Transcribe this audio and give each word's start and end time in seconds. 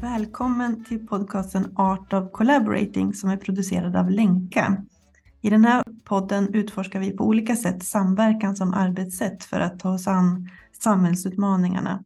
Välkommen 0.00 0.84
till 0.84 1.06
podcasten 1.06 1.72
Art 1.76 2.12
of 2.12 2.32
Collaborating 2.32 3.14
som 3.14 3.30
är 3.30 3.36
producerad 3.36 3.96
av 3.96 4.10
Lenka. 4.10 4.84
I 5.40 5.50
den 5.50 5.64
här 5.64 5.84
podden 6.04 6.54
utforskar 6.54 7.00
vi 7.00 7.10
på 7.10 7.24
olika 7.24 7.56
sätt 7.56 7.84
samverkan 7.84 8.56
som 8.56 8.74
arbetssätt 8.74 9.44
för 9.44 9.60
att 9.60 9.80
ta 9.80 9.90
oss 9.90 10.06
an 10.06 10.50
samhällsutmaningarna. 10.80 12.04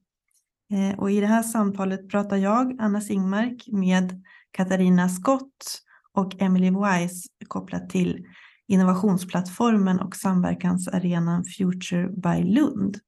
Eh, 0.71 0.99
och 0.99 1.11
I 1.11 1.21
det 1.21 1.27
här 1.27 1.43
samtalet 1.43 2.09
pratar 2.09 2.37
jag, 2.37 2.77
Anna 2.81 3.01
Singmark, 3.01 3.69
med 3.73 4.25
Katarina 4.51 5.09
Skott 5.09 5.83
och 6.13 6.43
Emily 6.43 6.71
Wise 6.71 7.29
kopplat 7.49 7.91
till 7.91 8.27
innovationsplattformen 8.69 10.01
och 10.01 10.17
samverkansarenan 10.17 11.45
Future 11.45 12.09
by 12.09 12.55
Lund. 12.55 12.99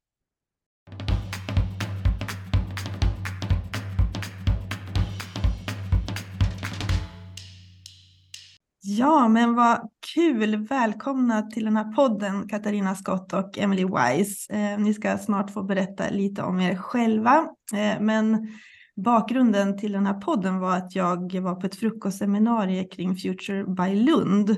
Ja, 8.86 9.28
men 9.28 9.54
vad 9.54 9.90
kul! 10.14 10.56
Välkomna 10.56 11.42
till 11.42 11.64
den 11.64 11.76
här 11.76 11.92
podden, 11.92 12.48
Katarina 12.48 12.94
Skott 12.94 13.32
och 13.32 13.58
Emily 13.58 13.84
Wise. 13.84 14.52
Eh, 14.52 14.78
ni 14.78 14.94
ska 14.94 15.18
snart 15.18 15.50
få 15.50 15.62
berätta 15.62 16.10
lite 16.10 16.42
om 16.42 16.60
er 16.60 16.76
själva, 16.76 17.48
eh, 17.74 18.00
men 18.00 18.48
bakgrunden 18.96 19.78
till 19.78 19.92
den 19.92 20.06
här 20.06 20.14
podden 20.14 20.58
var 20.58 20.76
att 20.76 20.94
jag 20.94 21.40
var 21.40 21.54
på 21.54 21.66
ett 21.66 21.74
frukostseminarium 21.74 22.88
kring 22.88 23.16
Future 23.16 23.64
by 23.64 23.94
Lund 23.94 24.56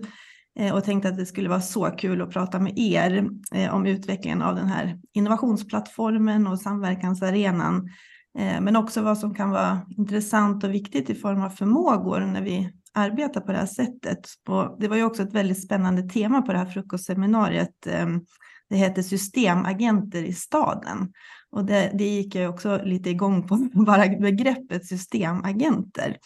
eh, 0.58 0.74
och 0.74 0.84
tänkte 0.84 1.08
att 1.08 1.16
det 1.16 1.26
skulle 1.26 1.48
vara 1.48 1.60
så 1.60 1.84
kul 1.84 2.22
att 2.22 2.30
prata 2.30 2.58
med 2.58 2.78
er 2.78 3.28
eh, 3.54 3.74
om 3.74 3.86
utvecklingen 3.86 4.42
av 4.42 4.54
den 4.54 4.68
här 4.68 4.98
innovationsplattformen 5.12 6.46
och 6.46 6.60
samverkansarenan. 6.60 7.90
Eh, 8.38 8.60
men 8.60 8.76
också 8.76 9.02
vad 9.02 9.18
som 9.18 9.34
kan 9.34 9.50
vara 9.50 9.80
intressant 9.98 10.64
och 10.64 10.74
viktigt 10.74 11.10
i 11.10 11.14
form 11.14 11.42
av 11.42 11.50
förmågor 11.50 12.20
när 12.20 12.42
vi 12.42 12.72
arbeta 12.96 13.40
på 13.40 13.52
det 13.52 13.58
här 13.58 13.66
sättet. 13.66 14.28
Och 14.48 14.76
det 14.80 14.88
var 14.88 14.96
ju 14.96 15.04
också 15.04 15.22
ett 15.22 15.32
väldigt 15.34 15.62
spännande 15.62 16.02
tema 16.02 16.42
på 16.42 16.52
det 16.52 16.58
här 16.58 16.66
frukostseminariet. 16.66 17.86
Ehm, 17.86 18.20
det 18.68 18.76
heter 18.76 19.02
systemagenter 19.02 20.22
i 20.22 20.32
staden. 20.32 21.12
Och 21.50 21.64
det, 21.64 21.90
det 21.94 22.04
gick 22.04 22.34
jag 22.34 22.50
också 22.50 22.80
lite 22.84 23.10
igång 23.10 23.48
på, 23.48 23.56
bara 23.86 24.08
begreppet 24.08 24.86
systemagenter. 24.86 26.16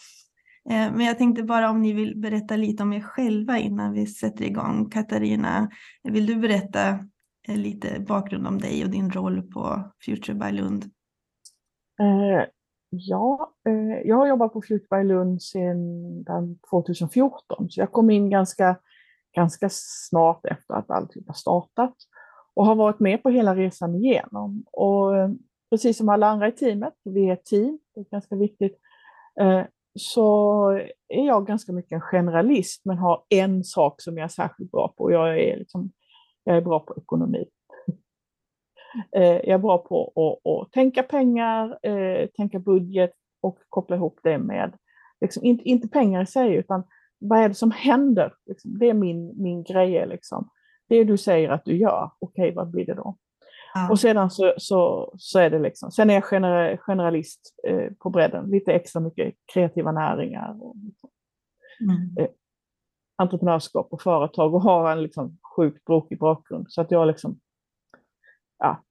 Ehm, 0.69 0.93
men 0.93 1.05
jag 1.05 1.17
tänkte 1.17 1.43
bara 1.43 1.69
om 1.69 1.81
ni 1.81 1.93
vill 1.93 2.17
berätta 2.17 2.55
lite 2.55 2.83
om 2.83 2.93
er 2.93 3.01
själva 3.01 3.57
innan 3.57 3.93
vi 3.93 4.05
sätter 4.07 4.45
igång. 4.45 4.89
Katarina, 4.89 5.69
vill 6.03 6.25
du 6.25 6.35
berätta 6.35 6.89
eh, 7.47 7.57
lite 7.57 7.99
bakgrund 7.99 8.47
om 8.47 8.57
dig 8.57 8.83
och 8.83 8.89
din 8.89 9.11
roll 9.11 9.41
på 9.41 9.91
Future 10.05 10.35
by 10.35 10.51
Lund? 10.51 10.83
Eh, 11.99 12.45
Ja, 12.93 13.53
eh, 13.67 14.07
jag 14.07 14.15
har 14.15 14.27
jobbat 14.27 14.53
på 14.53 14.61
Flutberg 14.61 15.03
Lund 15.03 15.41
sedan 15.41 16.59
2014, 16.69 17.69
så 17.69 17.81
jag 17.81 17.91
kom 17.91 18.09
in 18.09 18.29
ganska, 18.29 18.75
ganska 19.35 19.67
snart 19.71 20.45
efter 20.45 20.73
att 20.73 20.91
allting 20.91 21.23
har 21.27 21.33
startat 21.33 21.95
och 22.53 22.65
har 22.65 22.75
varit 22.75 22.99
med 22.99 23.23
på 23.23 23.29
hela 23.29 23.55
resan 23.55 23.95
igenom. 23.95 24.65
Och 24.71 25.17
eh, 25.17 25.29
precis 25.69 25.97
som 25.97 26.09
alla 26.09 26.27
andra 26.27 26.47
i 26.47 26.51
teamet, 26.51 26.93
vi 27.03 27.29
är 27.29 27.33
ett 27.33 27.45
team, 27.45 27.79
det 27.95 28.01
är 28.01 28.05
ganska 28.05 28.35
viktigt, 28.35 28.77
eh, 29.41 29.63
så 29.99 30.69
är 31.07 31.25
jag 31.25 31.47
ganska 31.47 31.71
mycket 31.71 31.91
en 31.91 32.01
generalist 32.01 32.81
men 32.85 32.97
har 32.97 33.23
en 33.29 33.63
sak 33.63 34.01
som 34.01 34.17
jag 34.17 34.23
är 34.23 34.29
särskilt 34.29 34.71
bra 34.71 34.93
på. 34.97 35.11
Jag 35.11 35.39
är, 35.39 35.57
liksom, 35.57 35.91
jag 36.43 36.57
är 36.57 36.61
bra 36.61 36.79
på 36.79 36.95
ekonomi. 36.97 37.45
Eh, 39.15 39.23
jag 39.23 39.47
är 39.47 39.57
bra 39.57 39.77
på 39.77 40.11
att, 40.15 40.51
att 40.51 40.71
tänka 40.71 41.03
pengar, 41.03 41.79
eh, 41.83 42.27
tänka 42.27 42.59
budget 42.59 43.13
och 43.41 43.59
koppla 43.69 43.95
ihop 43.95 44.19
det 44.23 44.37
med, 44.37 44.73
liksom, 45.21 45.43
inte, 45.43 45.63
inte 45.63 45.87
pengar 45.87 46.21
i 46.21 46.25
sig, 46.25 46.55
utan 46.55 46.83
vad 47.19 47.39
är 47.39 47.49
det 47.49 47.55
som 47.55 47.71
händer? 47.71 48.33
Liksom, 48.45 48.79
det 48.79 48.89
är 48.89 48.93
min, 48.93 49.33
min 49.41 49.63
grej. 49.63 50.07
Liksom. 50.07 50.49
Det 50.89 51.03
du 51.03 51.17
säger 51.17 51.49
att 51.49 51.65
du 51.65 51.77
gör, 51.77 52.11
okej, 52.19 52.43
okay, 52.43 52.55
vad 52.55 52.71
blir 52.71 52.85
det 52.85 52.93
då? 52.93 53.17
Ja. 53.73 53.91
Och 53.91 53.99
sedan 53.99 54.31
så, 54.31 54.53
så, 54.57 55.11
så 55.17 55.39
är 55.39 55.49
det 55.49 55.59
liksom, 55.59 55.91
sen 55.91 56.09
är 56.09 56.13
jag 56.13 56.23
gener, 56.23 56.77
generalist 56.77 57.55
eh, 57.67 57.91
på 57.99 58.09
bredden, 58.09 58.49
lite 58.49 58.73
extra 58.73 58.99
mycket 58.99 59.35
kreativa 59.53 59.91
näringar. 59.91 60.63
Och, 60.63 60.75
liksom, 60.75 61.09
mm. 61.81 62.17
eh, 62.17 62.31
entreprenörskap 63.17 63.87
och 63.91 64.01
företag 64.01 64.53
och 64.55 64.61
har 64.61 64.91
en 64.91 65.03
liksom, 65.03 65.37
sjukt 65.55 65.85
brokig 65.85 66.19
bakgrund. 66.19 66.65
Så 66.69 66.81
att 66.81 66.91
jag 66.91 67.07
liksom 67.07 67.39
ja. 68.61 68.83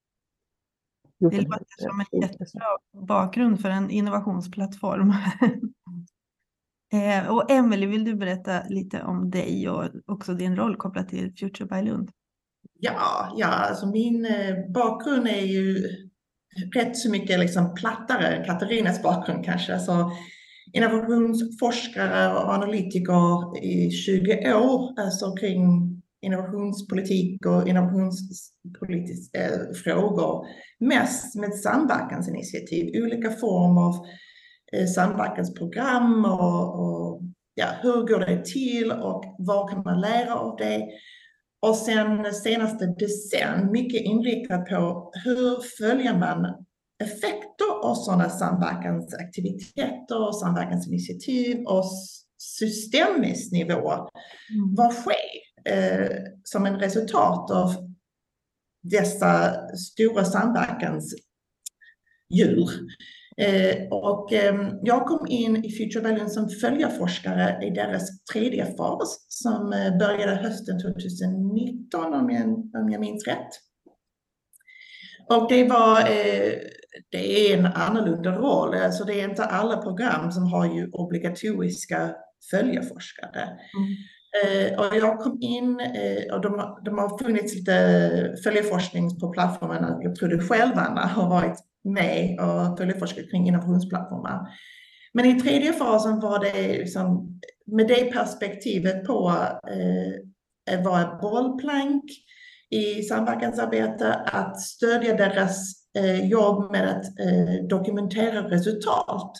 Det 1.19 1.41
låter 1.41 1.64
som 1.78 2.00
en 2.00 2.20
jättebra 2.20 2.78
bakgrund 3.06 3.60
för 3.60 3.69
en 3.70 3.91
innovationsplattform. 3.91 5.10
eh, 6.92 7.31
och 7.31 7.50
Emelie, 7.50 7.88
vill 7.88 8.04
du 8.04 8.14
berätta 8.14 8.62
lite 8.69 9.03
om 9.03 9.30
dig 9.30 9.69
och 9.69 9.91
också 10.06 10.34
din 10.34 10.56
roll 10.56 10.76
kopplat 10.76 11.09
till 11.09 11.32
Future 11.36 11.69
by 11.69 11.82
Lund? 11.91 12.10
Ja, 12.80 13.34
ja 13.36 13.47
alltså 13.47 13.86
min 13.86 14.26
eh, 14.26 14.70
bakgrund 14.75 15.26
är 15.26 15.47
ju 15.47 15.88
rätt 16.75 16.97
så 16.97 17.10
mycket 17.10 17.41
liksom 17.41 17.75
plattare 17.75 18.26
än 18.26 18.44
Katarinas 18.44 19.03
bakgrund 19.03 19.44
kanske. 19.44 19.75
Alltså, 19.75 20.10
innovationsforskare 20.72 22.34
och 22.34 22.54
analytiker 22.54 23.64
i 23.64 23.91
20 23.91 24.54
år, 24.54 25.00
alltså 25.00 25.36
kring 25.36 25.90
innovationspolitik 26.22 27.47
och 27.47 27.69
innovationspolitiska 27.69 29.44
eh, 29.44 29.72
frågor 29.84 30.47
mest 30.81 31.34
med 31.34 31.54
samverkansinitiativ, 31.54 33.03
olika 33.04 33.31
former 33.31 33.82
av 33.82 34.06
eh, 34.72 34.86
samverkansprogram 34.86 36.25
och, 36.25 36.80
och 36.80 37.22
ja, 37.54 37.66
hur 37.82 38.06
går 38.06 38.20
det 38.20 38.44
till 38.44 38.92
och 38.92 39.25
vad 39.38 39.70
kan 39.70 39.82
man 39.82 40.00
lära 40.00 40.34
av 40.34 40.56
det? 40.56 40.88
Och 41.62 41.76
sen 41.76 42.34
senaste 42.34 42.86
decenn 42.86 43.72
mycket 43.72 44.00
inriktat 44.00 44.66
på 44.66 45.12
hur 45.25 45.56
följer 45.78 46.19
man 46.19 46.66
effekter 47.03 47.70
av 47.82 47.94
sådana 47.94 48.28
samverkansaktiviteter 48.28 50.26
och 50.26 50.36
samverkansinitiativ 50.36 51.66
och 51.66 51.84
systemisk 52.38 53.53
nivå. 53.53 53.91
Mm. 53.92 54.75
Vad 54.76 54.92
sker? 54.92 55.50
Eh, 55.65 56.10
som 56.44 56.66
en 56.66 56.78
resultat 56.81 57.50
av 57.50 57.75
dessa 58.82 59.54
stora 59.76 60.25
samverkansdjur. 60.25 61.21
Eh, 63.37 63.88
och 63.91 64.32
eh, 64.32 64.71
jag 64.82 65.06
kom 65.06 65.26
in 65.26 65.65
i 65.65 65.72
Future 65.72 66.03
Balance 66.03 66.34
som 66.34 66.48
följarforskare 66.48 67.66
i 67.66 67.71
deras 67.71 68.25
tredje 68.25 68.76
fas 68.76 69.26
som 69.28 69.72
eh, 69.72 69.98
började 69.98 70.34
hösten 70.34 70.81
2019 70.81 72.15
om 72.15 72.31
jag, 72.31 72.48
om 72.82 72.91
jag 72.91 73.00
minns 73.00 73.27
rätt. 73.27 73.48
Och 75.28 75.48
det 75.48 75.65
var, 75.65 76.00
eh, 76.00 76.53
det 77.10 77.53
är 77.53 77.59
en 77.59 77.66
annorlunda 77.66 78.32
roll, 78.32 78.75
alltså 78.75 79.04
det 79.04 79.21
är 79.21 79.28
inte 79.28 79.44
alla 79.44 79.77
program 79.77 80.32
som 80.32 80.53
har 80.53 80.75
ju 80.75 80.91
obligatoriska 80.92 82.15
följarforskare. 82.50 83.42
Mm. 83.42 83.97
Eh, 84.42 84.78
och 84.78 84.96
jag 84.96 85.18
kom 85.18 85.38
in 85.41 85.80
eh, 85.80 86.34
och 86.34 86.41
de, 86.41 86.78
de 86.84 86.98
har 86.98 87.18
funnits 87.18 87.54
lite 87.54 88.36
följeforskning 88.44 89.20
på 89.20 89.28
plattformen. 89.28 90.02
Jag 90.02 90.14
tror 90.14 90.28
du 90.28 90.38
själv, 90.38 90.72
Anna, 90.74 91.00
har 91.00 91.28
varit 91.28 91.58
med 91.84 92.41
och 92.41 92.78
följeforskat 92.78 93.30
kring 93.30 93.48
innovationsplattformar. 93.48 94.48
Men 95.12 95.26
i 95.26 95.41
tredje 95.41 95.72
fasen 95.72 96.20
var 96.20 96.38
det 96.38 96.78
liksom, 96.78 97.41
med 97.66 97.88
det 97.88 98.12
perspektivet 98.12 99.06
på 99.06 99.30
eh, 99.70 100.74
att 100.74 100.84
vara 100.84 101.18
bollplank 101.20 102.04
i 102.71 103.03
samverkansarbete, 103.03 104.15
att 104.15 104.60
stödja 104.60 105.16
deras 105.16 105.72
eh, 105.98 106.26
jobb 106.26 106.72
med 106.72 106.88
att 106.88 107.04
eh, 107.21 107.66
dokumentera 107.68 108.50
resultat 108.50 109.33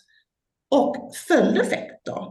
och 0.71 0.97
följdeffekter. 1.29 2.27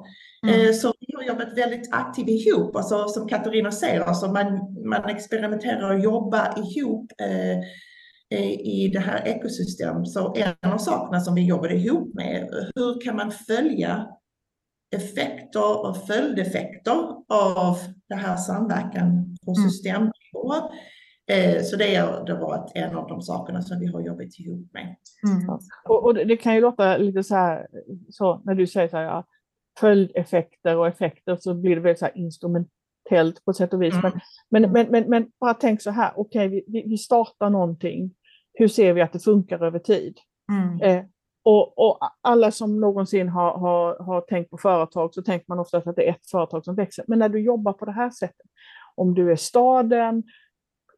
Mm. 0.47 0.65
Eh, 0.68 0.74
så 0.74 0.94
vi 1.00 1.15
har 1.15 1.24
jobbat 1.24 1.57
väldigt 1.57 1.94
aktivt 1.94 2.30
ihop, 2.30 2.75
alltså, 2.75 3.07
som 3.07 3.27
Katarina 3.27 3.71
säger, 3.71 4.01
alltså 4.01 4.27
man, 4.27 4.59
man 4.86 5.09
experimenterar 5.09 5.94
och 5.94 6.00
jobbar 6.00 6.53
ihop 6.57 7.12
eh, 7.21 7.57
eh, 8.39 8.51
i 8.51 8.91
det 8.94 9.00
här 9.00 9.27
ekosystemet. 9.27 10.07
Så 10.07 10.36
en 10.36 10.71
av 10.71 10.77
sakerna 10.77 11.19
som 11.19 11.36
vi 11.36 11.45
jobbade 11.45 11.75
ihop 11.75 12.13
med, 12.13 12.50
hur 12.75 13.01
kan 13.01 13.15
man 13.15 13.31
följa 13.31 14.07
effekter 14.95 15.86
och 15.86 16.07
följdeffekter 16.07 16.94
av 17.30 17.77
det 18.09 18.15
här 18.15 18.36
samverkan 18.36 19.38
på 19.45 19.51
mm. 19.51 19.69
systemnivå. 19.69 20.53
Mm. 21.31 21.63
Så 21.63 21.75
det 21.75 21.95
har 21.95 22.39
varit 22.39 22.71
en 22.75 22.95
av 22.95 23.07
de 23.07 23.21
sakerna 23.21 23.62
som 23.62 23.80
vi 23.80 23.88
har 23.88 24.01
jobbat 24.01 24.39
ihop 24.39 24.74
med. 24.74 24.95
Mm. 25.27 25.50
Och, 25.89 26.06
och, 26.06 26.15
det 26.15 26.38
kan 26.38 26.56
ju 26.56 26.62
låta 26.62 26.97
lite 26.97 27.24
så 27.24 27.36
här, 27.36 27.68
så 28.09 28.41
när 28.45 28.56
du 28.56 28.68
säger 28.68 28.88
så 28.88 28.97
här, 28.97 29.03
ja, 29.03 29.25
följdeffekter 29.79 30.77
och 30.77 30.87
effekter 30.87 31.35
så 31.35 31.53
blir 31.53 31.75
det 31.75 31.81
väldigt 31.81 31.99
så 31.99 32.07
instrumentellt 32.15 33.45
på 33.45 33.53
sätt 33.53 33.73
och 33.73 33.81
vis. 33.81 33.93
Mm. 33.93 34.11
Men, 34.49 34.71
men, 34.71 34.87
men, 34.91 35.03
men, 35.09 35.31
bara 35.39 35.53
tänk 35.53 35.81
så 35.81 35.91
här, 35.91 36.11
okej 36.15 36.47
okay, 36.47 36.63
vi, 36.67 36.83
vi 36.87 36.97
startar 36.97 37.49
någonting, 37.49 38.11
hur 38.53 38.67
ser 38.67 38.93
vi 38.93 39.01
att 39.01 39.13
det 39.13 39.19
funkar 39.19 39.63
över 39.63 39.79
tid? 39.79 40.17
Mm. 40.51 40.81
Eh, 40.81 41.05
Och, 41.43 41.77
och, 41.77 41.99
alla 42.21 42.51
som 42.51 42.79
någonsin 42.79 43.29
har, 43.29 43.57
har, 43.57 44.03
har 44.03 44.21
tänkt 44.21 44.49
på 44.49 44.57
företag 44.57 45.13
så 45.13 45.21
tänker 45.21 45.45
man 45.47 45.59
ofta 45.59 45.77
att 45.77 45.95
det 45.95 46.07
är 46.07 46.11
ett 46.11 46.29
företag 46.31 46.65
som 46.65 46.75
växer. 46.75 47.05
Men 47.07 47.19
när 47.19 47.29
du 47.29 47.39
jobbar 47.39 47.73
på 47.73 47.85
det 47.85 47.91
här 47.91 48.09
sättet, 48.09 48.47
om 48.95 49.13
du 49.13 49.31
är 49.31 49.35
staden, 49.35 50.23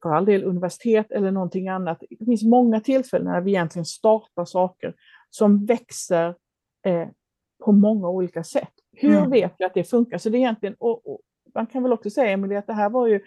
för 0.02 0.10
all 0.10 0.26
del 0.26 0.44
universitet 0.44 1.12
eller 1.12 1.32
någonting 1.32 1.68
annat. 1.68 2.04
Det 2.20 2.26
finns 2.26 2.44
många 2.44 2.80
tillfällen 2.80 3.28
när 3.34 3.42
vi 3.42 3.52
egentligen 3.52 3.86
startar 3.86 4.46
saker 4.46 4.94
som 5.30 5.66
växer 5.66 6.36
eh, 6.86 7.08
på 7.62 7.72
många 7.72 8.10
olika 8.10 8.44
sätt. 8.44 8.74
Hur 8.92 9.18
mm. 9.18 9.30
vet 9.30 9.54
vi 9.58 9.66
att 9.66 9.74
det 9.74 9.84
funkar? 9.84 10.18
Så 10.18 10.30
det 10.30 10.38
är 10.38 10.40
egentligen, 10.40 10.76
och, 10.80 11.08
och, 11.08 11.20
man 11.56 11.66
kan 11.66 11.84
väl 11.84 11.94
också 11.94 12.10
säga, 12.10 12.32
Emilie, 12.32 12.60
att 12.60 12.68
det 12.68 12.74
här 12.74 12.90
var 12.90 13.08
ju 13.08 13.20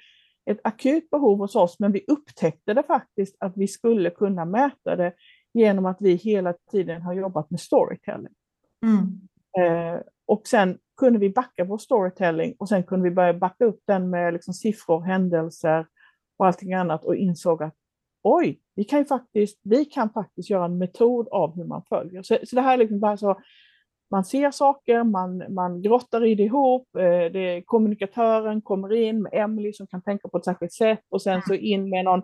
ett 0.51 0.61
akut 0.65 1.11
behov 1.11 1.39
hos 1.39 1.57
oss, 1.57 1.79
men 1.79 1.93
vi 1.93 2.05
upptäckte 2.09 2.75
det 2.75 2.83
faktiskt 2.83 3.37
att 3.41 3.57
vi 3.57 3.69
skulle 3.69 4.11
kunna 4.11 4.45
mäta 4.45 4.97
det 4.97 5.13
genom 5.55 5.87
att 5.87 5.97
vi 6.01 6.15
hela 6.15 6.55
tiden 6.71 7.03
har 7.03 7.15
jobbat 7.15 7.51
med 7.51 7.61
storytelling. 7.61 8.35
Mm. 8.83 9.29
Eh, 9.59 10.01
och 10.27 10.47
sen 10.47 10.79
kunde 10.97 11.19
vi 11.19 11.31
backa 11.31 11.65
vår 11.65 11.79
storytelling 11.79 12.55
och 12.59 12.69
sen 12.69 12.83
kunde 12.83 13.09
vi 13.09 13.15
börja 13.15 13.35
backa 13.35 13.65
upp 13.65 13.81
den 13.87 14.11
med 14.11 14.33
liksom 14.33 14.55
siffror, 14.55 15.01
händelser 15.01 15.87
och 16.39 16.47
allting 16.47 16.73
annat 16.75 17.05
och 17.05 17.17
insåg 17.17 17.63
att 17.63 17.75
oj, 18.23 18.61
vi 18.75 18.85
kan, 18.85 19.05
faktiskt, 19.05 19.61
vi 19.63 19.85
kan 19.85 20.11
faktiskt 20.11 20.51
göra 20.51 20.65
en 20.65 20.79
metod 20.79 21.29
av 21.29 21.57
hur 21.57 21.65
man 21.65 21.83
följer. 21.89 22.23
Så, 22.23 22.39
så 22.45 22.57
det 22.57 22.63
här 22.63 22.75
är 22.75 22.79
liksom 22.79 23.01
bara 23.01 23.17
så, 23.17 23.41
man 24.15 24.25
ser 24.25 24.51
saker, 24.51 25.05
man, 25.05 25.55
man 25.55 25.83
grottar 25.83 26.25
i 26.25 26.35
det 26.35 26.43
ihop, 26.43 26.97
eh, 26.97 27.33
det, 27.33 27.63
kommunikatören 27.67 28.63
kommer 28.63 28.93
in 28.93 29.23
med 29.23 29.33
Emily 29.35 29.73
som 29.73 29.87
kan 29.87 30.03
tänka 30.03 30.29
på 30.29 30.39
ett 30.39 30.45
särskilt 30.45 30.73
sätt 30.73 31.01
och 31.11 31.23
sen 31.23 31.43
så 31.43 31.55
in 31.55 31.89
med 31.89 32.05
någon, 32.05 32.23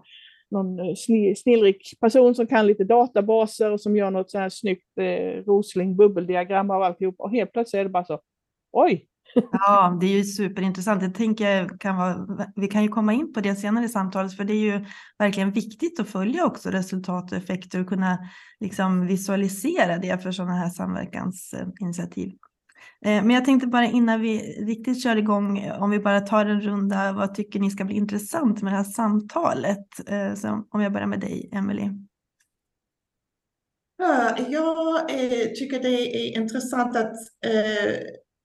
någon 0.50 0.96
snillrik 1.37 2.00
person 2.00 2.34
som 2.34 2.46
kan 2.46 2.66
lite 2.66 2.84
databaser 2.84 3.70
och 3.70 3.81
som 3.81 3.96
gör 3.96 4.10
något 4.10 4.31
så 4.31 4.38
här 4.38 4.48
snyggt 4.48 4.98
eh, 5.00 5.44
Rosling 5.46 5.96
bubbeldiagram 5.96 6.70
av 6.70 6.82
alltihop 6.82 7.14
och 7.19 7.31
helt 7.31 7.52
plötsligt 7.52 7.81
är 7.81 7.84
det 7.84 7.90
bara 7.90 8.04
så, 8.04 8.20
oj, 8.72 9.06
Ja, 9.34 9.98
det 10.00 10.06
är 10.06 10.16
ju 10.16 10.24
superintressant. 10.24 11.02
Jag 11.02 11.14
tänker, 11.14 11.78
kan 11.78 11.96
vara, 11.96 12.26
vi 12.56 12.68
kan 12.68 12.82
ju 12.82 12.88
komma 12.88 13.12
in 13.12 13.32
på 13.32 13.40
det 13.40 13.56
senare 13.56 13.84
i 13.84 13.88
samtalet, 13.88 14.36
för 14.36 14.44
det 14.44 14.52
är 14.52 14.78
ju 14.78 14.84
verkligen 15.18 15.52
viktigt 15.52 16.00
att 16.00 16.08
följa 16.08 16.46
också 16.46 16.70
resultat 16.70 17.32
och 17.32 17.38
effekter 17.38 17.80
och 17.80 17.88
kunna 17.88 18.18
liksom 18.60 19.06
visualisera 19.06 19.98
det 19.98 20.22
för 20.22 20.32
sådana 20.32 20.54
här 20.54 20.70
samverkansinitiativ. 20.70 22.32
Eh, 23.04 23.24
men 23.24 23.30
jag 23.30 23.44
tänkte 23.44 23.66
bara 23.66 23.86
innan 23.86 24.20
vi 24.20 24.38
riktigt 24.66 25.02
kör 25.02 25.16
igång, 25.16 25.70
om 25.78 25.90
vi 25.90 25.98
bara 25.98 26.20
tar 26.20 26.46
en 26.46 26.60
runda, 26.60 27.12
vad 27.12 27.34
tycker 27.34 27.60
ni 27.60 27.70
ska 27.70 27.84
bli 27.84 27.96
intressant 27.96 28.62
med 28.62 28.72
det 28.72 28.76
här 28.76 28.84
samtalet? 28.84 29.86
Eh, 30.06 30.34
så 30.34 30.64
om 30.70 30.80
jag 30.80 30.92
börjar 30.92 31.06
med 31.06 31.20
dig, 31.20 31.50
Emelie. 31.52 32.06
Jag 34.48 35.10
eh, 35.10 35.46
tycker 35.46 35.82
det 35.82 36.16
är 36.16 36.40
intressant 36.40 36.96
att 36.96 37.14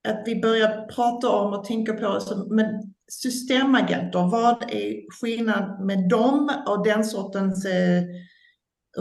att 0.06 0.24
vi 0.26 0.42
börjar 0.42 0.88
prata 0.88 1.30
om 1.30 1.54
och 1.54 1.66
tänka 1.66 1.94
på 1.94 2.22
men 2.50 2.94
systemagenter, 3.08 4.20
vad 4.20 4.64
är 4.64 5.12
skillnad 5.22 5.86
med 5.86 6.10
dem 6.10 6.52
och 6.68 6.86
den 6.86 7.06
sortens 7.06 7.66
eh, 7.66 8.04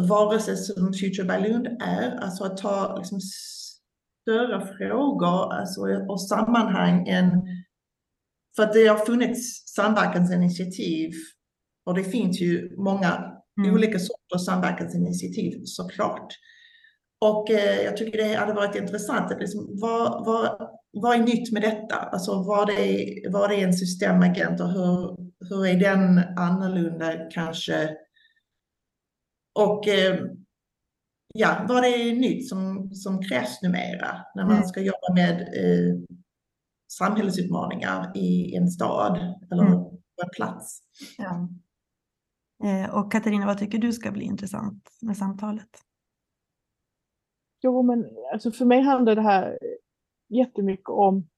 varelser 0.09 0.55
som 0.55 0.93
Future 0.93 1.25
Balloon 1.25 1.67
är? 1.67 2.19
Alltså 2.21 2.45
att 2.45 2.57
ta 2.57 2.97
liksom, 2.97 3.21
större 4.23 4.67
frågor 4.67 5.53
alltså, 5.53 5.81
och 6.09 6.23
sammanhang 6.23 7.09
än... 7.09 7.31
För 8.57 8.63
att 8.63 8.73
det 8.73 8.87
har 8.87 8.97
funnits 8.97 9.75
samverkansinitiativ 9.75 11.13
och 11.87 11.95
det 11.95 12.05
finns 12.05 12.41
ju 12.41 12.77
många 12.77 13.33
mm. 13.59 13.75
olika 13.75 13.99
sorters 13.99 14.47
samverkansinitiativ 14.47 15.61
såklart. 15.65 16.33
Och 17.21 17.51
eh, 17.51 17.83
jag 17.85 17.97
tycker 17.97 18.19
det 18.19 18.35
hade 18.35 18.53
varit 18.53 18.77
intressant 18.77 19.33
att 19.33 19.41
liksom, 19.41 19.69
vad, 19.81 20.27
vad, 20.27 20.71
vad 20.95 21.17
är 21.17 21.23
nytt 21.23 21.53
med 21.53 21.63
detta? 21.63 21.97
Alltså 21.97 22.43
vad 22.43 22.71
är, 22.71 23.31
vad 23.33 23.53
är 23.53 23.59
en 23.59 23.73
systemagent 23.73 24.61
och 24.61 24.69
hur, 24.69 25.17
hur 25.49 25.67
är 25.67 25.81
den 25.81 26.19
annorlunda 26.39 27.13
kanske? 27.31 27.97
Och 29.59 29.89
eh, 29.89 30.21
ja, 31.35 31.67
vad 31.69 31.85
är 31.85 32.15
nytt 32.15 32.49
som, 32.49 32.91
som 32.95 33.23
krävs 33.23 33.63
numera 33.63 34.25
när 34.35 34.45
man 34.45 34.57
mm. 34.57 34.65
ska 34.65 34.81
jobba 34.81 35.15
med 35.15 35.41
eh, 35.41 36.19
samhällsutmaningar 36.93 38.17
i 38.17 38.57
en 38.57 38.69
stad 38.69 39.17
eller 39.51 39.63
mm. 39.63 39.79
på 39.79 40.23
en 40.23 40.31
plats. 40.37 40.81
Ja. 41.19 41.49
Eh, 42.65 42.95
och 42.95 43.13
Katarina, 43.13 43.47
vad 43.47 43.59
tycker 43.59 43.79
du 43.79 43.93
ska 43.93 44.11
bli 44.11 44.25
intressant 44.25 44.89
med 45.03 45.17
samtalet? 45.17 45.71
Jo, 47.63 47.83
men 47.83 48.05
alltså 48.33 48.51
för 48.51 48.65
mig 48.65 48.83
handlar 48.83 49.15
det 49.15 49.23
här 49.23 49.59
jättemycket 50.29 50.89
om 50.89 51.29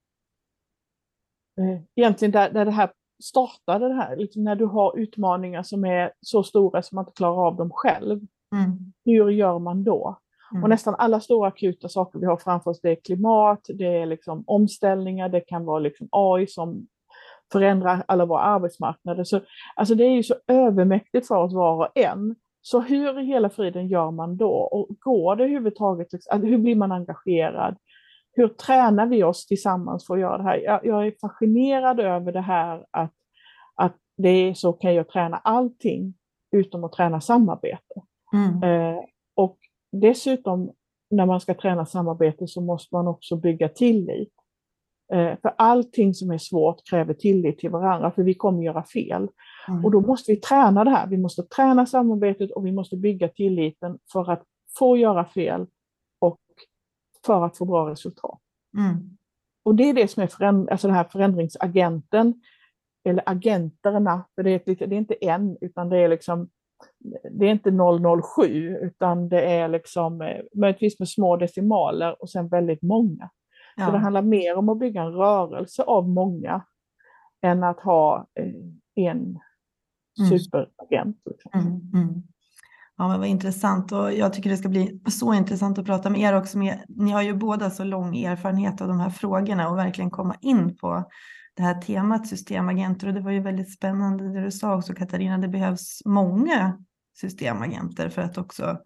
eh, 1.58 1.82
egentligen 1.94 2.32
där, 2.32 2.50
där 2.50 2.64
det 2.64 2.70
här 2.70 2.90
startade, 3.22 3.88
det 3.88 3.94
här, 3.94 4.16
liksom 4.16 4.44
när 4.44 4.56
du 4.56 4.64
har 4.64 4.98
utmaningar 4.98 5.62
som 5.62 5.84
är 5.84 6.12
så 6.20 6.42
stora 6.42 6.82
som 6.82 6.96
man 6.96 7.02
inte 7.02 7.16
klarar 7.16 7.46
av 7.46 7.56
dem 7.56 7.70
själv. 7.70 8.20
Mm. 8.52 8.92
Hur 9.04 9.30
gör 9.30 9.58
man 9.58 9.84
då? 9.84 10.18
Mm. 10.52 10.62
Och 10.62 10.68
nästan 10.68 10.94
alla 10.94 11.20
stora 11.20 11.48
akuta 11.48 11.88
saker 11.88 12.18
vi 12.18 12.26
har 12.26 12.36
framför 12.36 12.70
oss, 12.70 12.80
det 12.80 12.90
är 12.90 13.04
klimat, 13.04 13.66
det 13.68 13.96
är 13.96 14.06
liksom 14.06 14.44
omställningar, 14.46 15.28
det 15.28 15.40
kan 15.40 15.64
vara 15.64 15.78
liksom 15.78 16.08
AI 16.10 16.46
som 16.46 16.86
förändrar 17.52 18.04
alla 18.08 18.26
våra 18.26 18.40
arbetsmarknader. 18.40 19.24
Så, 19.24 19.40
alltså 19.76 19.94
det 19.94 20.04
är 20.04 20.10
ju 20.10 20.22
så 20.22 20.34
övermäktigt 20.46 21.26
för 21.26 21.36
oss 21.36 21.54
var 21.54 21.76
och 21.76 21.98
en. 21.98 22.36
Så 22.62 22.80
hur 22.80 23.20
i 23.20 23.24
hela 23.24 23.50
friden 23.50 23.88
gör 23.88 24.10
man 24.10 24.36
då? 24.36 24.52
Och 24.52 24.88
går 25.00 25.36
det 25.36 25.44
överhuvudtaget? 25.44 26.12
Liksom, 26.12 26.42
hur 26.42 26.58
blir 26.58 26.76
man 26.76 26.92
engagerad? 26.92 27.76
Hur 28.36 28.48
tränar 28.48 29.06
vi 29.06 29.24
oss 29.24 29.46
tillsammans 29.46 30.06
för 30.06 30.14
att 30.14 30.20
göra 30.20 30.38
det 30.38 30.44
här? 30.44 30.56
Jag, 30.56 30.86
jag 30.86 31.06
är 31.06 31.14
fascinerad 31.20 32.00
över 32.00 32.32
det 32.32 32.40
här 32.40 32.86
att, 32.90 33.12
att 33.74 33.96
det 34.16 34.28
är 34.28 34.54
så 34.54 34.68
okay 34.68 34.98
att 34.98 35.08
träna 35.08 35.36
allting 35.36 36.14
utom 36.52 36.84
att 36.84 36.92
träna 36.92 37.20
samarbete. 37.20 38.02
Mm. 38.32 38.62
Eh, 38.62 39.00
och 39.36 39.58
dessutom 39.92 40.72
när 41.10 41.26
man 41.26 41.40
ska 41.40 41.54
träna 41.54 41.86
samarbete 41.86 42.46
så 42.46 42.60
måste 42.60 42.94
man 42.94 43.08
också 43.08 43.36
bygga 43.36 43.68
tillit. 43.68 44.32
Eh, 45.12 45.38
för 45.42 45.54
allting 45.58 46.14
som 46.14 46.30
är 46.30 46.38
svårt 46.38 46.88
kräver 46.90 47.14
tillit 47.14 47.58
till 47.58 47.70
varandra, 47.70 48.10
för 48.10 48.22
vi 48.22 48.34
kommer 48.34 48.62
göra 48.62 48.84
fel. 48.84 49.28
Mm. 49.68 49.84
Och 49.84 49.90
då 49.90 50.00
måste 50.00 50.32
vi 50.32 50.40
träna 50.40 50.84
det 50.84 50.90
här. 50.90 51.06
Vi 51.06 51.18
måste 51.18 51.42
träna 51.42 51.86
samarbetet 51.86 52.50
och 52.50 52.66
vi 52.66 52.72
måste 52.72 52.96
bygga 52.96 53.28
tilliten 53.28 53.98
för 54.12 54.30
att 54.30 54.42
få 54.78 54.96
göra 54.96 55.24
fel 55.24 55.66
för 57.26 57.44
att 57.44 57.58
få 57.58 57.64
bra 57.64 57.90
resultat. 57.90 58.40
Mm. 58.78 59.16
Och 59.64 59.74
det 59.74 59.82
är 59.82 59.94
det 59.94 60.08
som 60.08 60.22
är 60.22 60.26
föränd 60.26 60.70
alltså 60.70 60.86
den 60.86 60.96
här 60.96 61.04
förändringsagenten, 61.04 62.40
eller 63.08 63.22
agenterna, 63.26 64.24
för 64.34 64.42
det 64.42 64.50
är, 64.50 64.56
ett, 64.56 64.78
det 64.78 64.84
är 64.84 64.92
inte 64.92 65.14
en, 65.14 65.56
utan 65.60 65.88
det 65.88 65.98
är 65.98 66.08
liksom 66.08 66.48
det 67.30 67.46
är 67.46 67.50
inte 67.50 67.70
007 68.36 68.76
utan 68.82 69.28
det 69.28 69.42
är 69.42 69.68
liksom 69.68 70.20
eh, 70.20 70.40
möjligtvis 70.54 70.98
med 70.98 71.08
små 71.08 71.36
decimaler 71.36 72.22
och 72.22 72.30
sen 72.30 72.48
väldigt 72.48 72.82
många. 72.82 73.30
Ja. 73.76 73.86
Så 73.86 73.92
det 73.92 73.98
handlar 73.98 74.22
mer 74.22 74.56
om 74.56 74.68
att 74.68 74.78
bygga 74.78 75.02
en 75.02 75.12
rörelse 75.12 75.82
av 75.82 76.08
många 76.08 76.62
än 77.42 77.64
att 77.64 77.80
ha 77.80 78.26
eh, 78.34 78.52
en 78.94 79.38
mm. 80.18 80.38
superagent. 80.38 81.22
Liksom. 81.24 81.50
Mm, 81.54 81.80
mm. 81.94 82.22
Ja, 82.98 83.08
men 83.08 83.18
vad 83.18 83.28
intressant 83.28 83.92
och 83.92 84.12
jag 84.12 84.32
tycker 84.32 84.50
det 84.50 84.56
ska 84.56 84.68
bli 84.68 85.00
så 85.08 85.34
intressant 85.34 85.78
att 85.78 85.86
prata 85.86 86.10
med 86.10 86.20
er 86.20 86.36
också. 86.36 86.58
Med, 86.58 86.84
ni 86.88 87.10
har 87.10 87.22
ju 87.22 87.34
båda 87.34 87.70
så 87.70 87.84
lång 87.84 88.16
erfarenhet 88.16 88.80
av 88.80 88.88
de 88.88 89.00
här 89.00 89.10
frågorna 89.10 89.68
och 89.68 89.78
verkligen 89.78 90.10
komma 90.10 90.36
in 90.40 90.76
på 90.76 91.04
det 91.56 91.62
här 91.62 91.80
temat 91.80 92.26
systemagenter 92.26 93.06
och 93.06 93.14
det 93.14 93.20
var 93.20 93.30
ju 93.30 93.40
väldigt 93.40 93.72
spännande 93.72 94.32
det 94.32 94.44
du 94.44 94.50
sa 94.50 94.76
också 94.76 94.94
Katarina. 94.94 95.38
Det 95.38 95.48
behövs 95.48 96.02
många 96.04 96.78
systemagenter 97.20 98.08
för 98.08 98.22
att 98.22 98.38
också 98.38 98.78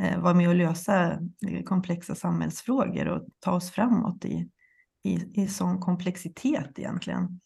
eh, 0.00 0.20
vara 0.20 0.34
med 0.34 0.48
och 0.48 0.54
lösa 0.54 1.10
eh, 1.46 1.62
komplexa 1.64 2.14
samhällsfrågor 2.14 3.08
och 3.08 3.26
ta 3.40 3.52
oss 3.52 3.70
framåt 3.70 4.24
i, 4.24 4.50
i, 5.04 5.42
i 5.42 5.46
sån 5.46 5.80
komplexitet 5.80 6.78
egentligen. 6.78 7.40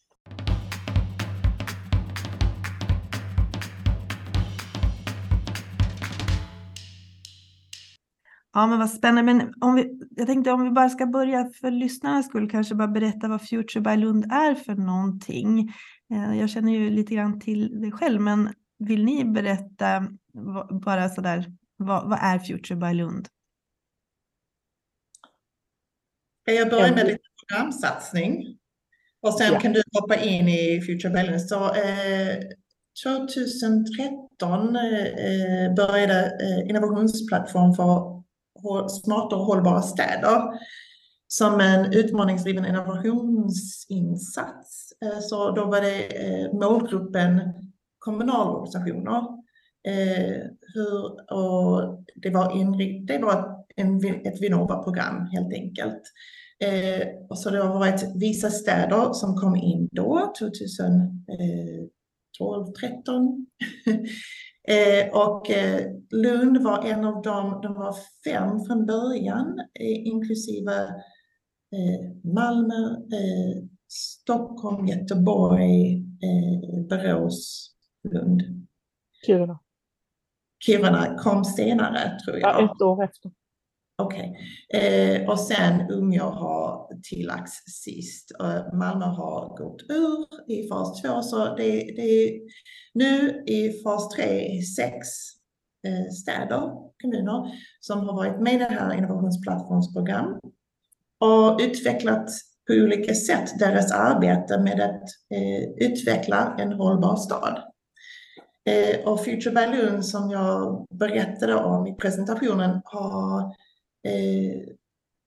Ja, 8.53 8.67
men 8.67 8.79
vad 8.79 8.89
spännande. 8.89 9.33
Men 9.33 9.53
om 9.61 9.75
vi, 9.75 9.99
jag 10.15 10.27
tänkte 10.27 10.51
om 10.51 10.63
vi 10.63 10.71
bara 10.71 10.89
ska 10.89 11.05
börja 11.05 11.49
för 11.61 11.71
lyssnarnas 11.71 12.25
skull, 12.25 12.49
kanske 12.49 12.75
bara 12.75 12.87
berätta 12.87 13.27
vad 13.27 13.41
Future 13.41 13.81
by 13.81 13.95
Lund 13.95 14.25
är 14.31 14.55
för 14.55 14.75
någonting. 14.75 15.73
Eh, 16.13 16.39
jag 16.39 16.49
känner 16.49 16.71
ju 16.71 16.89
lite 16.89 17.15
grann 17.15 17.39
till 17.39 17.81
det 17.81 17.91
själv, 17.91 18.21
men 18.21 18.53
vill 18.79 19.05
ni 19.05 19.25
berätta 19.25 20.07
bara 20.85 21.09
så 21.09 21.21
där, 21.21 21.45
vad, 21.77 22.09
vad 22.09 22.19
är 22.21 22.39
Future 22.39 22.75
by 22.75 22.93
Lund? 22.93 23.27
Jag 26.45 26.69
börjar 26.69 26.95
med 26.95 27.07
lite 27.07 27.19
programsatsning 27.47 28.57
och 29.21 29.33
sen 29.33 29.53
ja. 29.53 29.59
kan 29.59 29.73
du 29.73 29.81
hoppa 29.99 30.15
in 30.15 30.47
i 30.47 30.81
Future 30.81 31.13
by 31.13 31.23
Lund. 31.29 31.41
Så, 31.41 31.75
eh, 31.75 32.37
2013 33.03 34.75
eh, 34.75 35.73
började 35.75 36.37
eh, 36.41 36.69
innovationsplattform 36.69 37.73
för 37.73 38.22
smarta 38.89 39.35
och 39.35 39.45
hållbara 39.45 39.81
städer 39.81 40.41
som 41.33 41.59
en 41.59 41.93
utmaningsdriven 41.93 42.65
innovationsinsats. 42.65 44.93
Eh, 45.05 45.19
så 45.19 45.51
då 45.51 45.65
var 45.65 45.81
det 45.81 46.05
eh, 46.05 46.53
målgruppen 46.53 47.41
kommunalorganisationer. 47.99 49.17
Eh, 49.87 50.41
hur, 50.73 51.05
och 51.33 52.03
det 52.15 52.29
var, 52.29 52.57
inrikt, 52.57 53.07
det 53.07 53.17
var 53.17 53.65
en, 53.75 54.05
ett 54.05 54.41
Vinnova-program 54.41 55.25
helt 55.25 55.53
enkelt. 55.53 56.01
Och 57.29 57.39
så 57.39 57.49
det 57.49 57.63
har 57.63 57.79
varit 57.79 58.03
vissa 58.15 58.49
städer 58.49 59.13
som 59.13 59.35
kom 59.35 59.55
in 59.55 59.89
då, 59.91 60.33
2012, 60.39 62.73
13. 62.79 63.45
och 65.13 65.51
Lund 66.11 66.63
var 66.63 66.83
en 66.83 67.05
av 67.05 67.21
dem, 67.21 67.59
de 67.61 67.73
var 67.73 67.95
fem 68.25 68.65
från 68.67 68.85
början, 68.85 69.59
inklusive 69.79 70.87
Malmö, 72.23 72.95
Stockholm, 73.93 74.87
Göteborg, 74.87 75.93
eh, 75.97 76.87
Borås, 76.89 77.71
Lund. 78.03 78.41
Kiruna. 79.25 79.59
Kiruna 80.59 81.17
kom 81.17 81.45
senare 81.45 82.19
tror 82.19 82.39
jag. 82.39 82.61
Ja, 82.61 82.65
ett 82.65 82.81
år 82.81 83.03
efter. 83.03 83.31
Okej. 83.97 84.37
Okay. 84.69 84.81
Eh, 84.81 85.29
och 85.29 85.39
sen 85.39 85.91
Umeå 85.91 86.25
har 86.25 86.87
tillagts 87.03 87.53
sist. 87.83 88.31
Och 88.39 88.77
Malmö 88.77 89.05
har 89.05 89.57
gått 89.57 89.81
ur 89.89 90.51
i 90.51 90.69
fas 90.69 91.01
två. 91.01 91.21
Så 91.21 91.55
det, 91.55 91.71
det 91.71 92.01
är 92.01 92.39
nu 92.93 93.43
i 93.47 93.83
fas 93.83 94.09
tre 94.09 94.61
sex 94.61 95.07
eh, 95.87 96.11
städer, 96.11 96.71
kommuner, 97.01 97.51
som 97.79 97.99
har 97.99 98.15
varit 98.15 98.41
med 98.41 98.53
i 98.53 98.57
det 98.57 98.65
här 98.65 98.93
innovationsplattformsprogram 98.93 100.39
och 101.19 101.59
utvecklat 101.61 102.29
på 102.67 102.73
olika 102.73 103.13
sätt 103.13 103.59
deras 103.59 103.91
arbete 103.91 104.59
med 104.59 104.81
att 104.81 105.03
eh, 105.33 105.87
utveckla 105.87 106.55
en 106.59 106.73
hållbar 106.73 107.15
stad. 107.15 107.63
Eh, 108.65 109.07
och 109.07 109.23
Future 109.25 109.51
Balloon 109.51 110.03
som 110.03 110.31
jag 110.31 110.87
berättade 110.89 111.55
om 111.55 111.87
i 111.87 111.95
presentationen 111.95 112.81
har, 112.85 113.55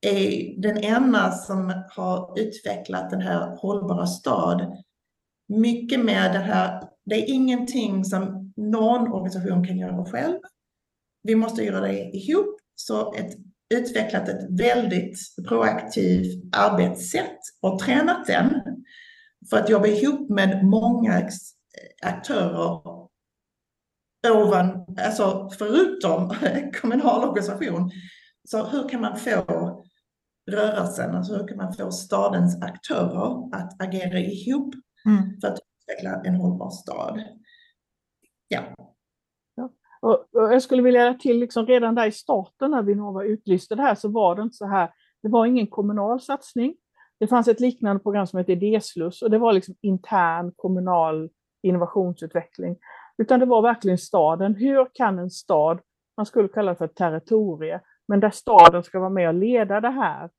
är 0.00 0.60
den 0.60 0.76
enda 0.76 1.32
som 1.32 1.82
har 1.90 2.40
utvecklat 2.40 3.10
den 3.10 3.20
här 3.20 3.56
hållbara 3.56 4.06
stad. 4.06 4.76
Mycket 5.48 6.04
med 6.04 6.32
det 6.32 6.38
här, 6.38 6.88
det 7.04 7.14
är 7.14 7.34
ingenting 7.34 8.04
som 8.04 8.52
någon 8.56 9.12
organisation 9.12 9.66
kan 9.66 9.78
göra 9.78 10.04
själv. 10.04 10.38
Vi 11.22 11.34
måste 11.34 11.62
göra 11.62 11.80
det 11.80 12.02
ihop. 12.02 12.56
Så 12.74 13.14
ett 13.14 13.36
utvecklat 13.74 14.28
ett 14.28 14.60
väldigt 14.60 15.18
proaktivt 15.48 16.44
arbetssätt 16.56 17.38
och 17.62 17.78
tränat 17.78 18.26
den 18.26 18.62
för 19.50 19.56
att 19.56 19.70
jobba 19.70 19.86
ihop 19.86 20.30
med 20.30 20.64
många 20.64 21.28
aktörer 22.02 22.80
ovan, 24.30 24.86
alltså 24.98 25.50
förutom 25.58 26.34
kommunal 26.80 27.28
organisation. 27.28 27.90
Så 28.46 28.64
hur 28.64 28.88
kan 28.88 29.00
man 29.00 29.16
få 29.16 29.44
rörelsen, 30.50 31.16
alltså 31.16 31.36
hur 31.36 31.48
kan 31.48 31.56
man 31.56 31.74
få 31.74 31.90
stadens 31.90 32.62
aktörer 32.62 33.56
att 33.56 33.82
agera 33.82 34.18
ihop 34.18 34.74
mm. 35.06 35.40
för 35.40 35.48
att 35.48 35.58
utveckla 35.58 36.22
en 36.24 36.34
hållbar 36.34 36.70
stad? 36.70 37.22
Ja. 38.48 38.62
Och, 40.00 40.26
jag 40.32 40.62
skulle 40.62 40.82
vilja 40.82 41.04
lägga 41.04 41.18
till, 41.18 41.38
liksom 41.38 41.66
redan 41.66 41.94
där 41.94 42.06
i 42.06 42.12
starten 42.12 42.70
när 42.70 42.82
Vinnova 42.82 43.24
utlyste 43.24 43.74
det 43.74 43.82
här 43.82 43.94
så 43.94 44.08
var 44.08 44.36
det 44.36 44.42
inte 44.42 44.56
så 44.56 44.66
här, 44.66 44.90
det 45.22 45.28
var 45.28 45.46
ingen 45.46 45.66
kommunal 45.66 46.20
satsning. 46.20 46.76
Det 47.18 47.26
fanns 47.26 47.48
ett 47.48 47.60
liknande 47.60 48.02
program 48.02 48.26
som 48.26 48.38
hette 48.38 48.52
Idésluss 48.52 49.22
och 49.22 49.30
det 49.30 49.38
var 49.38 49.52
liksom 49.52 49.74
intern 49.80 50.52
kommunal 50.56 51.30
innovationsutveckling. 51.62 52.76
Utan 53.18 53.40
det 53.40 53.46
var 53.46 53.62
verkligen 53.62 53.98
staden. 53.98 54.54
Hur 54.54 54.88
kan 54.94 55.18
en 55.18 55.30
stad, 55.30 55.80
man 56.16 56.26
skulle 56.26 56.48
kalla 56.48 56.70
det 56.70 56.78
för 56.78 56.86
territorie, 56.86 57.80
men 58.08 58.20
där 58.20 58.30
staden 58.30 58.82
ska 58.82 58.98
vara 58.98 59.10
med 59.10 59.28
och 59.28 59.34
leda 59.34 59.80
det 59.80 59.90
här, 59.90 60.30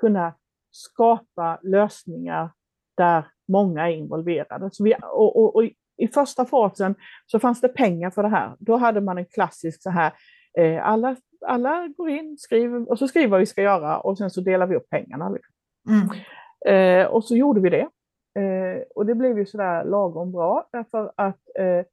kunna 0.00 0.34
skapa 0.70 1.58
lösningar 1.62 2.50
där 2.96 3.26
många 3.48 3.88
är 3.88 3.92
involverade. 3.92 4.68
Så 4.72 4.84
vi, 4.84 4.94
och, 5.02 5.36
och, 5.36 5.56
och 5.56 5.64
i 5.96 6.08
första 6.08 6.44
fasen 6.44 6.94
så 7.26 7.38
fanns 7.38 7.60
det 7.60 7.68
pengar 7.68 8.10
för 8.10 8.22
det 8.22 8.28
här. 8.28 8.56
Då 8.58 8.76
hade 8.76 9.00
man 9.00 9.18
en 9.18 9.26
klassisk 9.26 9.82
så 9.82 9.90
här, 9.90 10.12
eh, 10.58 10.88
alla, 10.88 11.16
alla 11.46 11.88
går 11.96 12.10
in, 12.10 12.36
skriver 12.38 12.90
och 12.90 12.98
så 12.98 13.08
skriver 13.08 13.28
vad 13.28 13.40
vi 13.40 13.46
ska 13.46 13.62
göra 13.62 13.98
och 13.98 14.18
sen 14.18 14.30
så 14.30 14.40
delar 14.40 14.66
vi 14.66 14.76
upp 14.76 14.90
pengarna. 14.90 15.28
Liksom. 15.28 15.54
Mm. 15.88 16.10
Eh, 16.66 17.06
och 17.06 17.24
så 17.24 17.36
gjorde 17.36 17.60
vi 17.60 17.70
det. 17.70 17.88
Eh, 18.40 18.82
och 18.94 19.06
det 19.06 19.14
blev 19.14 19.38
ju 19.38 19.46
sådär 19.46 19.84
lagom 19.84 20.32
bra 20.32 20.68
därför 20.72 21.12
att 21.16 21.40
eh, 21.58 21.84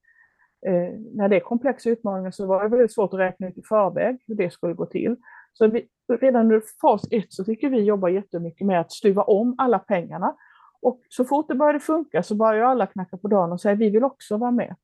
eh, 0.67 0.99
när 1.13 1.29
det 1.29 1.35
är 1.35 1.39
komplexa 1.39 1.89
utmaningar 1.89 2.31
så 2.31 2.45
var 2.45 2.63
det 2.63 2.69
väldigt 2.69 2.93
svårt 2.93 3.13
att 3.13 3.19
räkna 3.19 3.47
ut 3.47 3.57
i 3.57 3.61
förväg 3.63 4.17
hur 4.27 4.35
det 4.35 4.53
skulle 4.53 4.73
gå 4.73 4.85
till. 4.85 5.15
Så 5.53 5.67
vi, 5.67 5.87
redan 6.21 6.41
under 6.41 6.61
fas 6.81 7.07
ett 7.11 7.33
så 7.33 7.45
fick 7.45 7.63
vi 7.63 7.81
jobba 7.81 8.09
jättemycket 8.09 8.67
med 8.67 8.81
att 8.81 8.91
stuva 8.91 9.23
om 9.23 9.55
alla 9.57 9.79
pengarna 9.79 10.35
och 10.81 11.01
så 11.09 11.25
fort 11.25 11.47
det 11.47 11.55
började 11.55 11.79
funka 11.79 12.23
så 12.23 12.35
började 12.35 12.67
alla 12.67 12.87
knacka 12.87 13.17
på 13.17 13.27
dörren 13.27 13.51
och 13.51 13.61
säga 13.61 13.75
vi 13.75 13.89
vill 13.89 14.03
också 14.03 14.37
vara 14.37 14.51
med. 14.51 14.75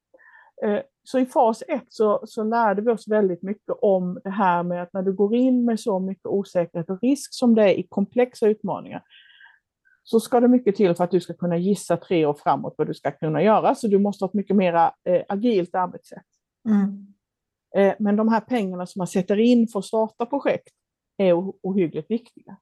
Eh, 0.63 0.79
så 1.03 1.19
i 1.19 1.25
fas 1.25 1.63
ett 1.67 1.86
så, 1.89 2.22
så 2.25 2.43
lärde 2.43 2.81
vi 2.81 2.91
oss 2.91 3.07
väldigt 3.07 3.43
mycket 3.43 3.75
om 3.81 4.19
det 4.24 4.29
här 4.29 4.63
med 4.63 4.84
att 4.84 4.93
när 4.93 5.01
du 5.01 5.13
går 5.13 5.36
in 5.36 5.65
med 5.65 5.79
så 5.79 6.00
mycket 6.00 6.25
osäkerhet 6.25 6.89
och 6.89 7.00
risk 7.01 7.34
som 7.34 7.55
det 7.55 7.63
är 7.63 7.79
i 7.79 7.84
komplexa 7.84 8.48
utmaningar, 8.48 9.03
så 10.10 10.20
ska 10.20 10.40
det 10.40 10.48
mycket 10.48 10.76
till 10.76 10.96
för 10.96 11.04
att 11.04 11.12
du 11.12 11.22
ska 11.22 11.34
kunna 11.34 11.58
gissa 11.58 11.98
tre 11.98 12.26
år 12.26 12.34
framåt 12.34 12.76
vad 12.78 12.88
du 12.88 12.94
ska 12.94 13.12
kunna 13.12 13.44
göra. 13.44 13.76
Så 13.76 13.88
du 13.88 14.00
måste 14.00 14.26
ha 14.26 14.30
ett 14.30 14.34
mycket 14.34 14.56
mer 14.56 14.92
eh, 15.04 15.24
agilt 15.28 15.76
arbetssätt. 15.76 16.26
Mm. 16.70 17.08
Eh, 17.76 17.96
men 18.00 18.16
de 18.16 18.28
här 18.28 18.40
pengarna 18.40 18.86
som 18.86 19.00
man 19.00 19.08
sätter 19.08 19.40
in 19.40 19.68
för 19.68 19.80
att 19.80 19.86
starta 19.86 20.26
projekt 20.26 20.74
är 21.18 21.34
ohyggligt 21.64 22.12
viktiga. 22.12 22.58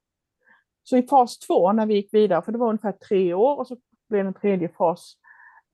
Så 0.83 0.97
i 0.97 1.03
fas 1.03 1.39
två, 1.39 1.71
när 1.71 1.85
vi 1.85 1.93
gick 1.93 2.13
vidare, 2.13 2.41
för 2.41 2.51
det 2.51 2.57
var 2.57 2.69
ungefär 2.69 2.91
tre 2.91 3.33
år 3.33 3.59
och 3.59 3.67
så 3.67 3.77
blev 4.09 4.23
det 4.23 4.27
en 4.27 4.33
tredje 4.33 4.69
fas, 4.69 5.13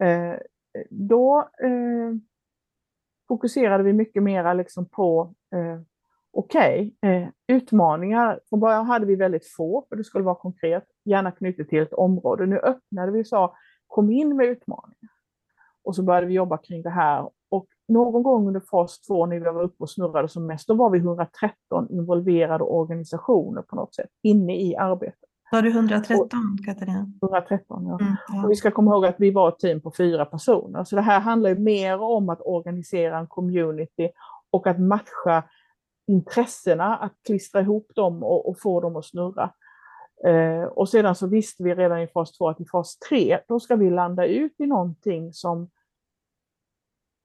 eh, 0.03 0.35
då 0.89 1.49
eh, 1.63 2.15
fokuserade 3.27 3.83
vi 3.83 3.93
mycket 3.93 4.23
mer 4.23 4.53
liksom 4.53 4.85
på 4.85 5.33
eh, 5.55 5.81
okej, 6.31 6.93
okay, 7.01 7.11
eh, 7.11 7.29
utmaningar. 7.47 8.39
Från 8.49 8.59
början 8.59 8.85
hade 8.85 9.05
vi 9.05 9.15
väldigt 9.15 9.47
få, 9.47 9.85
för 9.89 9.95
det 9.95 10.03
skulle 10.03 10.23
vara 10.23 10.35
konkret, 10.35 10.85
gärna 11.03 11.31
knutet 11.31 11.69
till 11.69 11.81
ett 11.81 11.93
område. 11.93 12.45
Nu 12.45 12.57
öppnade 12.57 13.11
vi 13.11 13.21
och 13.21 13.27
sa 13.27 13.55
kom 13.87 14.11
in 14.11 14.35
med 14.35 14.45
utmaningar. 14.45 15.11
Och 15.83 15.95
så 15.95 16.03
började 16.03 16.27
vi 16.27 16.33
jobba 16.33 16.57
kring 16.57 16.81
det 16.81 16.89
här. 16.89 17.29
Och 17.49 17.67
någon 17.87 18.23
gång 18.23 18.47
under 18.47 18.59
fas 18.59 18.99
två 18.99 19.25
när 19.25 19.39
vi 19.39 19.45
var 19.45 19.61
uppe 19.61 19.83
och 19.83 19.89
snurrade 19.89 20.27
som 20.27 20.45
mest, 20.45 20.67
då 20.67 20.73
var 20.73 20.89
vi 20.89 20.97
113 20.97 21.87
involverade 21.89 22.63
organisationer 22.63 23.61
på 23.61 23.75
något 23.75 23.95
sätt 23.95 24.09
inne 24.23 24.61
i 24.61 24.75
arbetet. 24.75 25.29
Var 25.51 25.61
du 25.61 25.69
113 25.69 26.29
Katarina? 26.65 27.11
113 27.21 27.85
ja. 27.87 27.99
Mm, 28.01 28.15
ja. 28.27 28.43
Och 28.43 28.51
vi 28.51 28.55
ska 28.55 28.71
komma 28.71 28.91
ihåg 28.91 29.05
att 29.05 29.15
vi 29.19 29.31
var 29.31 29.49
ett 29.49 29.59
team 29.59 29.81
på 29.81 29.91
fyra 29.97 30.25
personer. 30.25 30.83
Så 30.83 30.95
det 30.95 31.01
här 31.01 31.19
handlar 31.19 31.55
mer 31.55 32.01
om 32.01 32.29
att 32.29 32.41
organisera 32.41 33.17
en 33.17 33.27
community 33.27 34.09
och 34.51 34.67
att 34.67 34.79
matcha 34.79 35.43
intressena, 36.07 36.97
att 36.97 37.13
klistra 37.25 37.61
ihop 37.61 37.91
dem 37.95 38.23
och, 38.23 38.49
och 38.49 38.59
få 38.59 38.81
dem 38.81 38.95
att 38.95 39.05
snurra. 39.05 39.51
Eh, 40.25 40.63
och 40.63 40.89
sedan 40.89 41.15
så 41.15 41.27
visste 41.27 41.63
vi 41.63 41.75
redan 41.75 42.01
i 42.01 42.07
fas 42.07 42.31
2 42.31 42.49
att 42.49 42.61
i 42.61 42.65
fas 42.65 42.97
3, 43.09 43.39
då 43.47 43.59
ska 43.59 43.75
vi 43.75 43.89
landa 43.89 44.25
ut 44.25 44.53
i 44.57 44.65
någonting 44.65 45.33
som 45.33 45.69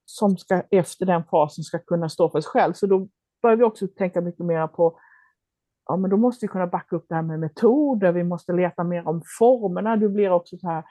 som 0.09 0.37
ska 0.37 0.63
efter 0.71 1.07
den 1.07 1.25
fasen 1.25 1.65
ska 1.65 1.79
kunna 1.79 2.09
stå 2.09 2.31
för 2.31 2.41
sig 2.41 2.51
själv. 2.51 2.73
Så 2.73 2.87
då 2.87 3.09
börjar 3.43 3.57
vi 3.57 3.65
också 3.65 3.89
tänka 3.89 4.21
mycket 4.21 4.47
mer 4.47 4.67
på 4.67 4.99
ja, 5.87 5.97
men 5.97 6.11
då 6.11 6.17
måste 6.17 6.47
vi 6.47 6.49
kunna 6.49 6.67
backa 6.67 6.97
upp 6.97 7.07
det 7.09 7.15
här 7.15 7.23
med 7.23 7.41
metoder, 7.41 8.13
vi 8.13 8.25
måste 8.25 8.53
leta 8.53 8.85
mer 8.85 9.09
om 9.09 9.23
formerna. 9.39 9.97
Du 9.97 10.09
blir 10.09 10.31
också 10.31 10.57
så 10.59 10.69
här, 10.69 10.85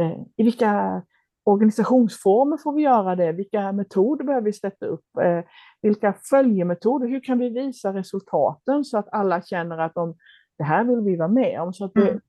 eh, 0.00 0.18
i 0.36 0.42
vilka 0.42 1.02
organisationsformer 1.44 2.56
får 2.56 2.72
vi 2.72 2.82
göra 2.82 3.16
det? 3.16 3.32
Vilka 3.32 3.72
metoder 3.72 4.24
behöver 4.24 4.44
vi 4.44 4.52
sätta 4.52 4.86
upp? 4.86 5.16
Eh, 5.22 5.40
vilka 5.82 6.14
följemetoder? 6.30 7.08
Hur 7.08 7.20
kan 7.20 7.38
vi 7.38 7.48
visa 7.48 7.94
resultaten 7.94 8.84
så 8.84 8.98
att 8.98 9.08
alla 9.12 9.42
känner 9.42 9.78
att 9.78 9.94
de, 9.94 10.16
det 10.58 10.64
här 10.64 10.84
vill 10.84 11.00
vi 11.00 11.16
vara 11.16 11.28
med 11.28 11.60
om? 11.60 11.72
Så 11.72 11.84
att 11.84 11.94
det, 11.94 12.20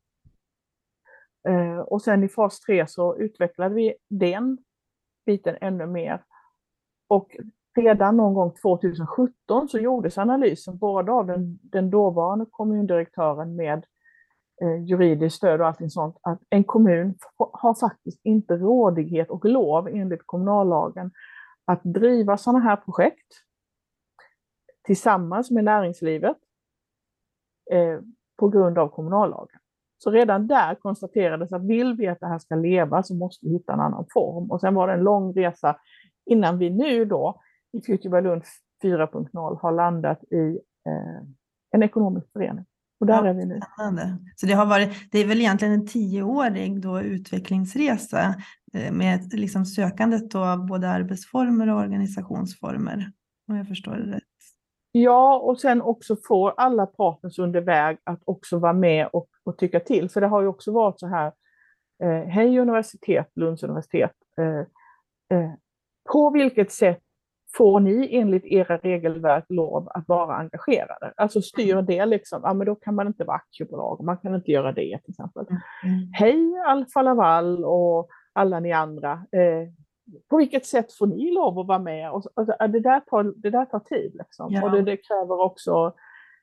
mm. 1.45 1.69
eh, 1.69 1.79
och 1.79 2.01
sen 2.01 2.23
i 2.23 2.29
fas 2.29 2.59
3 2.59 2.87
så 2.87 3.17
utvecklade 3.17 3.75
vi 3.75 3.95
den 4.09 4.57
biten 5.25 5.57
ännu 5.61 5.85
mer. 5.85 6.23
Och 7.07 7.37
redan 7.77 8.17
någon 8.17 8.33
gång 8.33 8.51
2017 8.61 9.69
så 9.69 9.79
gjordes 9.79 10.17
analysen 10.17 10.77
både 10.77 11.11
av 11.11 11.27
den, 11.27 11.59
den 11.61 11.89
dåvarande 11.89 12.45
kommundirektören 12.51 13.55
med 13.55 13.85
eh, 14.61 14.83
juridiskt 14.83 15.37
stöd 15.37 15.61
och 15.61 15.67
allting 15.67 15.89
sånt, 15.89 16.17
att 16.21 16.41
en 16.49 16.63
kommun 16.63 17.15
har 17.37 17.73
faktiskt 17.73 18.19
inte 18.23 18.57
rådighet 18.57 19.29
och 19.29 19.45
lov 19.45 19.87
enligt 19.87 20.21
kommunallagen 20.25 21.11
att 21.65 21.81
driva 21.83 22.37
sådana 22.37 22.59
här 22.59 22.75
projekt 22.75 23.43
tillsammans 24.83 25.51
med 25.51 25.63
näringslivet 25.63 26.37
eh, 27.71 27.99
på 28.37 28.49
grund 28.49 28.77
av 28.77 28.87
kommunallagen. 28.87 29.59
Så 29.97 30.11
redan 30.11 30.47
där 30.47 30.75
konstaterades 30.75 31.53
att 31.53 31.63
vill 31.63 31.93
vi 31.93 32.07
att 32.07 32.19
det 32.19 32.27
här 32.27 32.39
ska 32.39 32.55
leva 32.55 33.03
så 33.03 33.15
måste 33.15 33.45
vi 33.45 33.51
hitta 33.51 33.73
en 33.73 33.79
annan 33.79 34.05
form. 34.13 34.51
Och 34.51 34.61
sen 34.61 34.75
var 34.75 34.87
det 34.87 34.93
en 34.93 35.03
lång 35.03 35.33
resa 35.33 35.75
innan 36.25 36.57
vi 36.57 36.69
nu 36.69 37.05
då 37.05 37.41
i 37.73 37.81
Future 37.81 38.09
by 38.09 38.27
Lund 38.27 38.43
4.0 38.83 39.59
har 39.61 39.71
landat 39.71 40.23
i 40.23 40.59
eh, 40.89 41.27
en 41.71 41.83
ekonomisk 41.83 42.31
förening. 42.33 42.65
Och 42.99 43.05
där 43.05 43.13
ja, 43.13 43.29
är 43.29 43.33
vi 43.33 43.45
nu. 43.45 43.59
Spännande. 43.73 44.17
Så 44.35 44.45
det, 44.45 44.53
har 44.53 44.65
varit, 44.65 45.11
det 45.11 45.19
är 45.19 45.27
väl 45.27 45.39
egentligen 45.39 45.73
en 45.73 45.87
tioårig 45.87 46.81
då 46.81 47.01
utvecklingsresa 47.01 48.35
eh, 48.73 48.91
med 48.91 49.33
liksom 49.33 49.65
sökandet 49.65 50.31
då 50.31 50.39
av 50.39 50.65
både 50.65 50.89
arbetsformer 50.89 51.69
och 51.69 51.79
organisationsformer, 51.79 53.11
om 53.47 53.55
jag 53.55 53.67
förstår 53.67 53.95
det 53.95 54.15
rätt. 54.15 54.23
Ja, 55.03 55.37
och 55.37 55.59
sen 55.59 55.81
också 55.81 56.15
få 56.27 56.49
alla 56.49 56.85
partners 56.85 57.39
under 57.39 57.61
väg 57.61 57.97
att 58.03 58.21
också 58.25 58.59
vara 58.59 58.73
med 58.73 59.09
och, 59.13 59.27
och 59.43 59.57
tycka 59.57 59.79
till. 59.79 60.09
För 60.09 60.21
det 60.21 60.27
har 60.27 60.41
ju 60.41 60.47
också 60.47 60.71
varit 60.71 60.99
så 60.99 61.07
här, 61.07 61.31
eh, 62.03 62.27
hej 62.27 62.59
universitet, 62.59 63.31
Lunds 63.35 63.63
universitet, 63.63 64.13
eh, 64.41 64.59
eh, 65.37 65.51
på 66.13 66.29
vilket 66.29 66.71
sätt 66.71 67.01
får 67.57 67.79
ni 67.79 68.15
enligt 68.15 68.45
era 68.45 68.77
regelverk 68.77 69.45
lov 69.49 69.87
att 69.89 70.07
vara 70.07 70.35
engagerade? 70.35 71.13
Alltså 71.17 71.41
styr 71.41 71.73
mm. 71.73 71.85
det 71.85 72.05
liksom, 72.05 72.41
ja 72.43 72.53
men 72.53 72.67
då 72.67 72.75
kan 72.75 72.95
man 72.95 73.07
inte 73.07 73.23
vara 73.23 73.37
aktiebolag, 73.37 74.03
man 74.03 74.17
kan 74.17 74.35
inte 74.35 74.51
göra 74.51 74.71
det 74.71 74.99
till 75.03 75.11
exempel. 75.11 75.45
Mm. 75.83 76.11
Hej 76.13 76.63
Alfa 76.67 77.01
Laval 77.01 77.65
och 77.65 78.09
alla 78.33 78.59
ni 78.59 78.71
andra, 78.71 79.11
eh, 79.11 79.69
på 80.29 80.37
vilket 80.37 80.65
sätt 80.65 80.93
får 80.93 81.07
ni 81.07 81.31
lov 81.31 81.59
att 81.59 81.67
vara 81.67 81.79
med? 81.79 82.11
Och, 82.11 82.23
alltså, 82.33 82.67
det, 82.67 82.79
där 82.79 82.99
tar, 82.99 83.33
det 83.35 83.49
där 83.49 83.65
tar 83.65 83.79
tid 83.79 84.15
liksom. 84.15 84.53
Ja. 84.53 84.63
och 84.63 84.71
det, 84.71 84.81
det, 84.81 84.97
kräver 84.97 85.41
också 85.41 85.93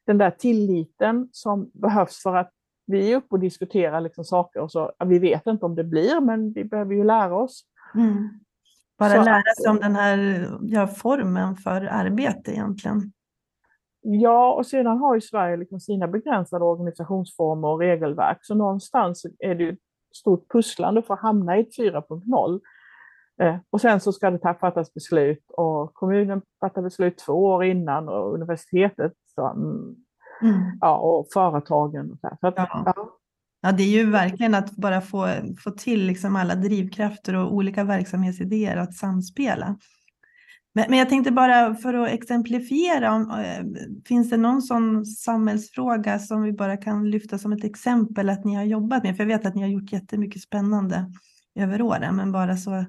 den 0.06 0.18
där 0.18 0.30
tilliten 0.30 1.28
som 1.32 1.70
behövs 1.74 2.22
för 2.22 2.36
att 2.36 2.50
vi 2.86 3.12
är 3.12 3.16
uppe 3.16 3.28
och 3.30 3.40
diskuterar 3.40 4.00
liksom 4.00 4.24
saker 4.24 4.60
och 4.60 4.72
så, 4.72 4.92
vi 5.04 5.18
vet 5.18 5.46
inte 5.46 5.66
om 5.66 5.74
det 5.74 5.84
blir, 5.84 6.20
men 6.20 6.52
vi 6.52 6.64
behöver 6.64 6.94
ju 6.94 7.04
lära 7.04 7.36
oss. 7.36 7.64
Mm. 7.94 8.28
Bara 8.98 9.10
så 9.10 9.22
lära 9.22 9.54
sig 9.62 9.70
om 9.70 9.76
den 9.76 9.96
här 9.96 10.48
ja, 10.62 10.86
formen 10.86 11.56
för 11.56 11.80
arbete 11.80 12.52
egentligen. 12.52 13.12
Ja, 14.00 14.54
och 14.54 14.66
sedan 14.66 14.98
har 14.98 15.14
ju 15.14 15.20
Sverige 15.20 15.56
liksom 15.56 15.80
sina 15.80 16.08
begränsade 16.08 16.64
organisationsformer 16.64 17.68
och 17.68 17.78
regelverk, 17.78 18.38
så 18.40 18.54
någonstans 18.54 19.26
är 19.38 19.54
det 19.54 19.68
ett 19.68 19.78
stort 20.16 20.48
pusslande 20.52 21.02
för 21.02 21.14
att 21.14 21.20
hamna 21.20 21.56
i 21.56 21.60
ett 21.60 21.78
4.0. 21.78 22.60
Eh, 23.42 23.56
och 23.70 23.80
sen 23.80 24.00
så 24.00 24.12
ska 24.12 24.30
det 24.30 24.38
fattas 24.60 24.94
beslut 24.94 25.44
och 25.48 25.94
kommunen 25.94 26.42
fattar 26.60 26.82
beslut 26.82 27.18
två 27.18 27.32
år 27.32 27.64
innan 27.64 28.08
och 28.08 28.34
universitetet 28.34 29.12
så, 29.34 29.46
mm, 29.46 29.94
mm. 30.42 30.78
ja, 30.80 30.96
och 30.96 31.26
företagen. 31.32 32.10
Och 32.10 32.18
så, 32.20 32.36
så 32.40 32.46
att, 32.46 32.54
ja. 32.56 32.82
Ja. 32.86 33.18
Ja, 33.64 33.72
det 33.72 33.82
är 33.82 33.88
ju 33.88 34.10
verkligen 34.10 34.54
att 34.54 34.76
bara 34.76 35.00
få, 35.00 35.28
få 35.64 35.70
till 35.70 36.06
liksom 36.06 36.36
alla 36.36 36.54
drivkrafter 36.54 37.36
och 37.36 37.54
olika 37.54 37.84
verksamhetsidéer 37.84 38.76
att 38.76 38.94
samspela. 38.94 39.76
Men, 40.74 40.84
men 40.88 40.98
jag 40.98 41.08
tänkte 41.08 41.32
bara 41.32 41.74
för 41.74 41.94
att 41.94 42.08
exemplifiera, 42.08 43.14
om, 43.14 43.30
äh, 43.30 43.64
finns 44.08 44.30
det 44.30 44.36
någon 44.36 44.62
sån 44.62 45.06
samhällsfråga 45.06 46.18
som 46.18 46.42
vi 46.42 46.52
bara 46.52 46.76
kan 46.76 47.10
lyfta 47.10 47.38
som 47.38 47.52
ett 47.52 47.64
exempel 47.64 48.30
att 48.30 48.44
ni 48.44 48.54
har 48.54 48.64
jobbat 48.64 49.02
med? 49.02 49.16
För 49.16 49.22
jag 49.24 49.38
vet 49.38 49.46
att 49.46 49.54
ni 49.54 49.62
har 49.62 49.68
gjort 49.68 49.92
jättemycket 49.92 50.42
spännande 50.42 51.12
över 51.54 51.82
åren, 51.82 52.16
men 52.16 52.32
bara 52.32 52.56
så 52.56 52.84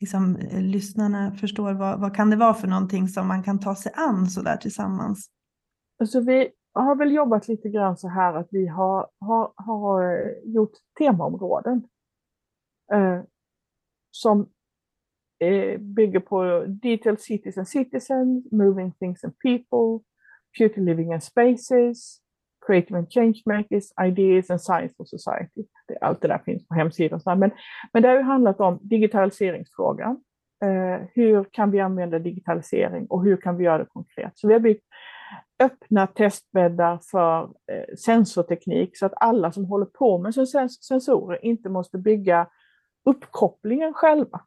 liksom, 0.00 0.36
eh, 0.36 0.60
lyssnarna 0.60 1.32
förstår 1.32 1.72
vad, 1.72 2.00
vad 2.00 2.16
kan 2.16 2.30
det 2.30 2.36
vara 2.36 2.54
för 2.54 2.68
någonting 2.68 3.08
som 3.08 3.28
man 3.28 3.42
kan 3.42 3.60
ta 3.60 3.74
sig 3.74 3.92
an 3.94 4.26
så 4.26 4.42
där 4.42 4.56
tillsammans? 4.56 5.30
Alltså 5.98 6.20
vi, 6.20 6.50
har 6.82 6.96
väl 6.96 7.12
jobbat 7.12 7.48
lite 7.48 7.68
grann 7.68 7.96
så 7.96 8.08
här 8.08 8.34
att 8.34 8.48
vi 8.50 8.66
har, 8.66 9.10
har, 9.20 9.52
har 9.56 10.02
eh, 10.02 10.32
gjort 10.44 10.72
temaområden 10.98 11.88
eh, 12.92 13.22
som 14.10 14.48
eh, 15.38 15.80
bygger 15.80 16.20
på 16.20 16.64
Detailed 16.66 17.20
Cities 17.20 17.58
and 17.58 17.68
Citizens, 17.68 18.52
Moving 18.52 18.92
Things 18.92 19.24
and 19.24 19.38
People, 19.38 20.04
Future 20.58 20.84
Living 20.84 21.12
and 21.12 21.22
Spaces, 21.22 22.20
Creative 22.66 22.98
and 22.98 23.10
Changemakers, 23.10 23.84
Ideas 24.06 24.50
and 24.50 24.60
Science 24.60 24.94
for 24.96 25.04
Society. 25.04 25.62
Det, 25.88 25.98
allt 26.00 26.20
det 26.20 26.28
där 26.28 26.38
finns 26.38 26.68
på 26.68 26.74
hemsidan. 26.74 27.20
Men, 27.24 27.50
men 27.92 28.02
det 28.02 28.08
har 28.08 28.16
ju 28.16 28.22
handlat 28.22 28.60
om 28.60 28.78
digitaliseringsfrågan. 28.82 30.20
Eh, 30.64 31.06
hur 31.14 31.44
kan 31.44 31.70
vi 31.70 31.80
använda 31.80 32.18
digitalisering 32.18 33.06
och 33.06 33.24
hur 33.24 33.36
kan 33.36 33.56
vi 33.56 33.64
göra 33.64 33.78
det 33.78 33.86
konkret? 33.86 34.32
Så 34.34 34.48
vi 34.48 34.52
har 34.52 34.60
byggt 34.60 34.84
öppna 35.58 36.06
testbäddar 36.06 37.00
för 37.10 37.42
eh, 37.44 37.94
sensorteknik 37.98 38.98
så 38.98 39.06
att 39.06 39.14
alla 39.16 39.52
som 39.52 39.64
håller 39.64 39.86
på 39.86 40.18
med 40.18 40.34
sensorer 40.80 41.44
inte 41.44 41.68
måste 41.68 41.98
bygga 41.98 42.46
uppkopplingen 43.04 43.94
själva. 43.94 44.40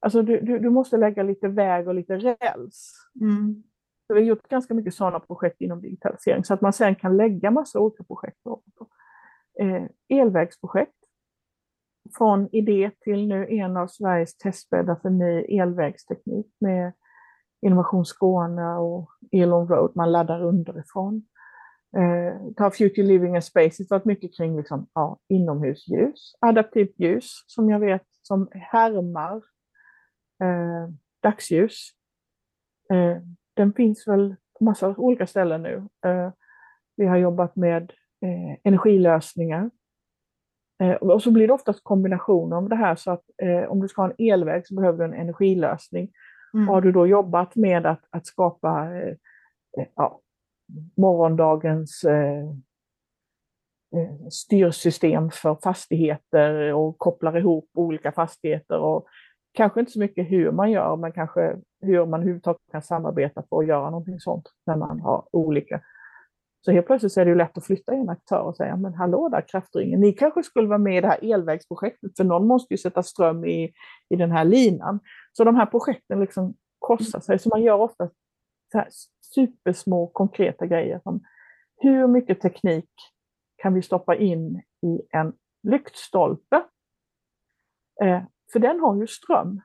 Alltså 0.00 0.22
du, 0.22 0.40
du, 0.40 0.58
du 0.58 0.70
måste 0.70 0.96
lägga 0.96 1.22
lite 1.22 1.48
väg 1.48 1.88
och 1.88 1.94
lite 1.94 2.16
räls. 2.16 2.92
Mm. 3.20 3.62
Så 4.06 4.14
vi 4.14 4.20
har 4.20 4.26
gjort 4.26 4.48
ganska 4.48 4.74
mycket 4.74 4.94
sådana 4.94 5.20
projekt 5.20 5.60
inom 5.60 5.80
digitalisering 5.80 6.44
så 6.44 6.54
att 6.54 6.60
man 6.60 6.72
sen 6.72 6.94
kan 6.94 7.16
lägga 7.16 7.50
massa 7.50 7.80
olika 7.80 8.04
projekt. 8.04 8.38
Eh, 9.60 9.84
elvägsprojekt. 10.08 10.92
Från 12.18 12.48
idé 12.52 12.90
till 13.00 13.28
nu 13.28 13.46
en 13.48 13.76
av 13.76 13.86
Sveriges 13.86 14.36
testbäddar 14.36 14.96
för 15.02 15.10
ny 15.10 15.40
elvägsteknik 15.40 16.46
med 16.60 16.92
Innovation 17.66 18.04
Skåne 18.04 18.74
och 18.74 19.10
Elon 19.32 19.68
Road, 19.68 19.92
man 19.94 20.12
laddar 20.12 20.42
underifrån. 20.42 21.26
Eh, 21.96 22.52
ta 22.56 22.70
Future 22.70 23.06
Living 23.06 23.34
and 23.34 23.44
Space, 23.44 23.82
det 23.82 23.90
har 23.90 23.98
varit 23.98 24.04
mycket 24.04 24.36
kring 24.36 24.56
liksom, 24.56 24.86
ja, 24.94 25.18
inomhusljus, 25.28 26.36
adaptivt 26.40 26.94
ljus 26.98 27.44
som 27.46 27.70
jag 27.70 27.80
vet 27.80 28.02
som 28.22 28.48
härmar 28.52 29.36
eh, 30.42 30.88
dagsljus. 31.22 31.90
Eh, 32.92 33.22
den 33.54 33.72
finns 33.72 34.08
väl 34.08 34.36
på 34.58 34.64
massa 34.64 34.88
olika 34.96 35.26
ställen 35.26 35.62
nu. 35.62 35.88
Eh, 36.06 36.30
vi 36.96 37.06
har 37.06 37.16
jobbat 37.16 37.56
med 37.56 37.92
eh, 38.24 38.58
energilösningar. 38.62 39.70
Eh, 40.82 40.94
och 40.94 41.22
så 41.22 41.30
blir 41.30 41.46
det 41.46 41.52
oftast 41.52 41.84
kombinationer 41.84 42.56
om 42.56 42.68
det 42.68 42.76
här 42.76 42.96
så 42.96 43.10
att 43.10 43.24
om 43.68 43.80
du 43.80 43.88
ska 43.88 44.02
ha 44.02 44.10
en 44.10 44.32
elväg 44.32 44.66
så 44.66 44.74
behöver 44.74 44.98
du 44.98 45.04
en 45.04 45.20
energilösning 45.20 46.12
Mm. 46.54 46.68
Har 46.68 46.80
du 46.80 46.92
då 46.92 47.06
jobbat 47.06 47.56
med 47.56 47.86
att, 47.86 48.00
att 48.10 48.26
skapa 48.26 48.88
ja, 49.96 50.20
morgondagens 50.96 52.04
styrsystem 54.30 55.30
för 55.30 55.58
fastigheter 55.62 56.74
och 56.74 56.98
kopplar 56.98 57.36
ihop 57.36 57.70
olika 57.74 58.12
fastigheter 58.12 58.78
och 58.78 59.06
kanske 59.52 59.80
inte 59.80 59.92
så 59.92 59.98
mycket 59.98 60.30
hur 60.30 60.50
man 60.50 60.70
gör, 60.70 60.96
men 60.96 61.12
kanske 61.12 61.56
hur 61.84 62.06
man 62.06 62.20
överhuvudtaget 62.20 62.62
kan 62.70 62.82
samarbeta 62.82 63.42
för 63.48 63.58
att 63.58 63.66
göra 63.66 63.90
någonting 63.90 64.20
sånt 64.20 64.52
när 64.66 64.76
man 64.76 65.00
har 65.00 65.24
olika. 65.32 65.80
Så 66.64 66.72
helt 66.72 66.86
plötsligt 66.86 67.12
så 67.12 67.20
är 67.20 67.24
det 67.24 67.28
ju 67.28 67.36
lätt 67.36 67.58
att 67.58 67.64
flytta 67.64 67.92
en 67.92 68.08
aktör 68.08 68.40
och 68.40 68.56
säga, 68.56 68.76
men 68.76 68.94
hallå 68.94 69.28
där 69.28 69.48
kraftringen, 69.48 70.00
ni 70.00 70.12
kanske 70.12 70.42
skulle 70.42 70.68
vara 70.68 70.78
med 70.78 70.98
i 70.98 71.00
det 71.00 71.08
här 71.08 71.32
elvägsprojektet, 71.32 72.16
för 72.16 72.24
någon 72.24 72.46
måste 72.46 72.74
ju 72.74 72.78
sätta 72.78 73.02
ström 73.02 73.44
i, 73.44 73.72
i 74.08 74.16
den 74.16 74.30
här 74.30 74.44
linan. 74.44 75.00
Så 75.32 75.44
de 75.44 75.56
här 75.56 75.66
projekten 75.66 76.20
liksom 76.20 76.54
korsar 76.78 77.20
sig. 77.20 77.38
Så 77.38 77.48
man 77.48 77.62
gör 77.62 77.80
ofta 77.80 78.10
så 78.72 78.78
här 78.78 78.88
supersmå 79.34 80.06
konkreta 80.06 80.66
grejer 80.66 81.00
som 81.02 81.20
hur 81.76 82.06
mycket 82.06 82.40
teknik 82.40 82.90
kan 83.56 83.74
vi 83.74 83.82
stoppa 83.82 84.16
in 84.16 84.62
i 84.82 85.02
en 85.10 85.32
lyktstolpe? 85.62 86.56
Eh, 88.02 88.22
för 88.52 88.58
den 88.58 88.80
har 88.80 88.96
ju 88.96 89.06
ström. 89.06 89.60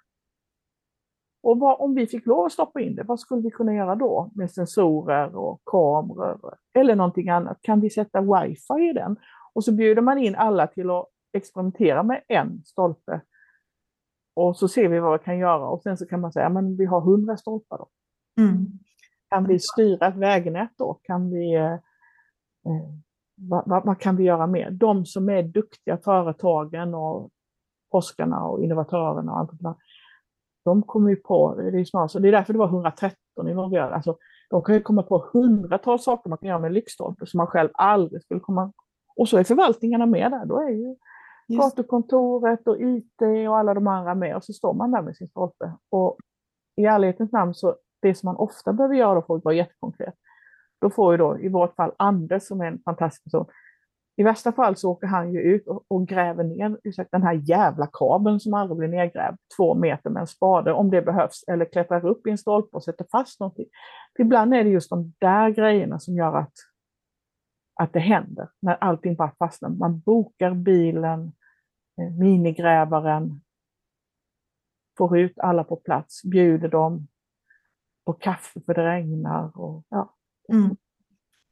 Och 1.44 1.60
vad, 1.60 1.80
om 1.80 1.96
vi 1.96 2.08
fick 2.08 2.26
lov 2.26 2.46
att 2.46 2.52
stoppa 2.52 2.82
in 2.82 2.96
det, 2.96 3.04
vad 3.04 3.20
skulle 3.20 3.42
vi 3.42 3.52
kunna 3.52 3.74
göra 3.74 3.96
då 3.96 4.32
med 4.36 4.52
sensorer 4.52 5.36
och 5.36 5.62
kameror 5.66 6.56
eller 6.74 6.96
någonting 6.96 7.30
annat? 7.30 7.58
Kan 7.62 7.82
vi 7.82 7.90
sätta 7.90 8.22
wifi 8.22 8.90
i 8.90 8.94
den? 8.94 9.16
Och 9.54 9.64
så 9.64 9.72
bjuder 9.72 10.02
man 10.02 10.18
in 10.18 10.36
alla 10.36 10.68
till 10.68 10.90
att 10.90 11.06
experimentera 11.34 12.04
med 12.04 12.22
en 12.28 12.62
stolpe 12.66 13.22
och 14.42 14.58
så 14.58 14.68
ser 14.68 14.88
vi 14.88 15.00
vad 15.00 15.20
vi 15.20 15.26
kan 15.26 15.38
göra 15.38 15.70
och 15.70 15.82
sen 15.82 15.98
så 15.98 16.06
kan 16.06 16.22
man 16.22 16.32
säga 16.32 16.50
men 16.50 16.78
vi 16.78 16.86
har 16.86 17.02
hundra 17.02 17.38
stolpar 17.38 17.78
då. 17.78 17.88
Mm. 18.42 18.66
Kan 19.30 19.48
vi 19.48 19.60
styra 19.60 20.08
ett 20.08 20.16
vägnät 20.16 20.72
då? 20.78 21.00
Kan 21.04 21.32
vi, 21.32 21.56
eh, 21.56 21.74
eh, 21.74 21.80
vad, 23.36 23.64
vad, 23.66 23.86
vad, 23.86 24.00
kan 24.00 24.16
vi 24.16 24.24
göra 24.24 24.48
mer? 24.48 24.72
De 24.72 25.06
som 25.06 25.30
är 25.30 25.44
duktiga 25.44 25.98
företagen 25.98 26.94
och 26.94 27.30
forskarna 27.92 28.44
och 28.44 28.64
innovatörerna 28.64 29.32
och 29.32 29.40
allt 29.40 29.52
de 30.66 30.84
kommer 30.84 31.10
ju 31.10 31.16
på, 31.16 31.56
det 31.56 31.80
är, 31.80 31.86
snarare, 31.86 32.10
så 32.10 32.20
det 32.20 32.28
är 32.28 32.32
därför 32.32 32.54
det 32.54 32.60
var 32.60 32.68
113 32.68 33.16
involverade. 33.50 33.96
Alltså, 33.96 34.18
de 34.50 34.64
kan 34.64 34.76
ju 34.76 34.82
komma 34.82 35.04
på 35.04 35.30
hundratals 35.34 36.04
saker 36.04 36.30
man 36.30 36.38
kan 36.38 36.50
göra 36.50 36.60
med 36.60 36.74
lyktstolpe 36.74 37.26
som 37.26 37.38
man 37.38 37.48
själv 37.48 37.70
aldrig 37.74 38.24
skulle 38.24 38.40
komma... 38.40 38.72
Och 39.16 39.30
så 39.30 39.38
är 39.38 39.44
förvaltningarna 39.44 40.06
med 40.06 40.32
där, 40.32 40.46
då 40.46 40.58
är 40.58 40.70
ju 40.70 40.96
gatukontoret 41.58 42.68
och 42.68 42.82
IT 42.82 43.22
och 43.50 43.58
alla 43.58 43.74
de 43.74 43.88
andra 43.88 44.16
med 44.16 44.36
och 44.36 44.44
så 44.44 44.54
står 44.54 44.74
man 44.74 44.92
där 44.92 45.02
med 45.02 45.16
sin 45.16 45.28
stolpe. 45.28 45.74
Och 45.90 46.18
i 46.76 46.86
ärlighetens 46.86 47.32
namn 47.32 47.54
så 47.54 47.76
det 48.02 48.16
som 48.16 48.28
man 48.28 48.36
ofta 48.36 48.74
behöver 48.74 48.96
göra 48.96 49.22
för 49.22 49.36
att 49.36 49.46
vara 49.46 49.56
jättekonkret, 49.56 50.16
då 50.82 50.90
får 50.90 51.14
ju 51.14 51.18
då 51.18 51.40
i 51.40 51.50
vårt 51.50 51.76
fall 51.76 51.92
Anders 51.98 52.44
som 52.44 52.62
är 52.62 52.66
en 52.66 52.82
fantastisk 52.86 53.24
person, 53.24 53.46
i 54.20 54.24
värsta 54.24 54.52
fall 54.52 54.76
så 54.76 54.92
åker 54.92 55.08
han 55.08 55.34
ju 55.34 55.42
ut 55.42 55.68
och, 55.68 55.86
och 55.88 56.08
gräver 56.08 56.44
ner 56.44 56.78
den 57.12 57.24
här 57.24 57.34
jävla 57.34 57.88
kabeln 57.94 58.40
som 58.40 58.54
aldrig 58.54 58.78
blir 58.78 58.88
nedgrävd 58.88 59.38
två 59.58 59.76
meter 59.76 60.10
med 60.10 60.22
en 60.22 60.28
spade 60.28 60.74
om 60.74 60.92
det 60.92 61.02
behövs, 61.02 61.44
eller 61.48 61.66
klättrar 61.66 62.06
upp 62.06 62.28
i 62.28 62.30
en 62.30 62.38
stolpe 62.38 62.76
och 62.76 62.84
sätter 62.84 63.06
fast 63.12 63.40
någonting. 63.40 63.66
Ibland 64.20 64.54
är 64.54 64.64
det 64.64 64.70
just 64.70 64.90
de 64.90 65.14
där 65.20 65.50
grejerna 65.50 66.00
som 66.00 66.16
gör 66.16 66.38
att, 66.38 66.54
att 67.76 67.94
det 67.94 68.00
händer, 68.00 68.50
när 68.62 68.74
allting 68.76 69.16
bara 69.16 69.32
fastnar. 69.40 69.70
Man 69.70 70.00
bokar 70.00 70.54
bilen, 70.54 71.32
eh, 72.02 72.12
minigrävaren, 72.20 73.42
får 74.98 75.18
ut 75.18 75.40
alla 75.40 75.64
på 75.64 75.76
plats, 75.76 76.24
bjuder 76.24 76.70
dem 76.70 77.08
på 78.06 78.14
kaffe 78.14 78.62
för 78.66 78.74
det 78.74 78.86
regnar. 78.86 79.60
Och, 79.60 79.84
ja. 79.90 80.16
Mm. 80.54 80.78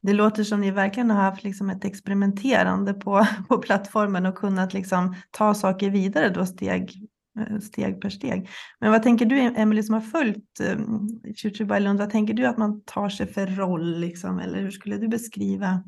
Det 0.08 0.14
låter 0.14 0.44
som 0.44 0.62
ni 0.62 0.72
verkligen 0.72 1.10
har 1.10 1.22
haft 1.22 1.44
liksom 1.44 1.70
ett 1.70 1.86
experimenterande 1.86 2.94
på, 2.94 3.28
på 3.50 3.58
plattformen 3.58 4.26
och 4.26 4.36
kunnat 4.36 4.74
liksom 4.74 5.16
ta 5.32 5.54
saker 5.54 5.90
vidare 5.90 6.30
då 6.30 6.46
steg, 6.46 7.10
eh, 7.40 7.60
steg 7.60 8.02
per 8.02 8.10
steg. 8.10 8.50
Men 8.80 8.92
vad 8.92 9.04
tänker 9.04 9.26
du, 9.26 9.40
Emelie, 9.40 9.84
som 9.84 9.94
har 9.94 10.02
följt 10.02 10.60
um, 10.60 11.68
by 11.68 11.80
Lund, 11.80 12.00
vad 12.00 12.10
tänker 12.10 12.34
du 12.34 12.46
att 12.46 12.58
man 12.58 12.82
tar 12.82 13.10
sig 13.10 13.28
för 13.28 13.48
roll, 13.48 14.00
liksom, 14.00 14.40
eller 14.40 14.62
hur 14.62 14.72
skulle 14.72 14.98
du 14.98 15.08
beskriva 15.08 15.84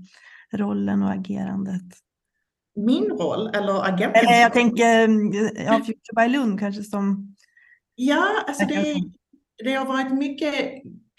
rollen 0.53 1.03
och 1.03 1.11
agerandet? 1.11 1.93
Min 2.75 3.05
roll 3.05 3.47
eller 3.55 3.89
agenten? 3.89 4.25
Eller 4.25 4.41
jag 4.41 4.53
tänker, 4.53 5.09
ja, 5.65 5.73
Future 5.73 6.15
by 6.15 6.33
Lund 6.33 6.59
kanske 6.59 6.83
som... 6.83 7.35
Ja, 7.95 8.25
alltså 8.47 8.65
det, 8.65 8.95
det 9.63 9.73
har 9.73 9.85
varit 9.85 10.13
mycket 10.13 10.53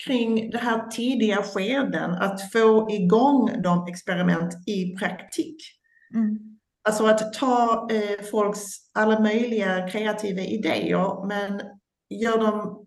kring 0.07 0.51
det 0.51 0.59
här 0.59 0.89
tidiga 0.89 1.43
skeden, 1.43 2.11
att 2.11 2.53
få 2.53 2.91
igång 2.91 3.63
de 3.63 3.87
experiment 3.89 4.69
i 4.69 4.97
praktik. 4.97 5.57
Mm. 6.15 6.39
Alltså 6.89 7.07
att 7.07 7.33
ta 7.33 7.89
eh, 7.93 8.25
folks 8.31 8.61
alla 8.95 9.21
möjliga 9.21 9.89
kreativa 9.89 10.41
idéer 10.41 11.27
men 11.27 11.61
gör 12.11 12.39
dem 12.39 12.87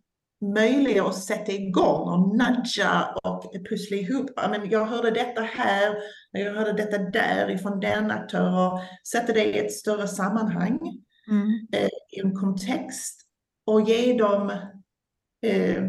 möjliga 0.56 1.04
att 1.04 1.24
sätta 1.24 1.52
igång 1.52 2.10
och 2.10 2.38
nudga 2.38 3.16
och 3.24 3.54
pussla 3.70 3.98
ihop. 3.98 4.30
Men 4.50 4.70
jag 4.70 4.86
hörde 4.86 5.12
detta 5.12 5.42
här, 5.42 5.96
jag 6.32 6.54
hörde 6.54 6.74
detta 6.74 6.98
där 6.98 7.52
ifrån 7.52 7.80
den 7.80 8.12
aktören. 8.12 8.54
och 8.54 8.80
sätta 9.12 9.34
det 9.34 9.46
i 9.46 9.60
ett 9.60 9.74
större 9.74 10.08
sammanhang, 10.08 10.80
mm. 11.28 11.68
eh, 11.74 11.90
i 12.12 12.20
en 12.20 12.36
kontext 12.36 13.22
och 13.66 13.82
ge 13.82 14.14
dem 14.14 14.50
eh, 15.46 15.84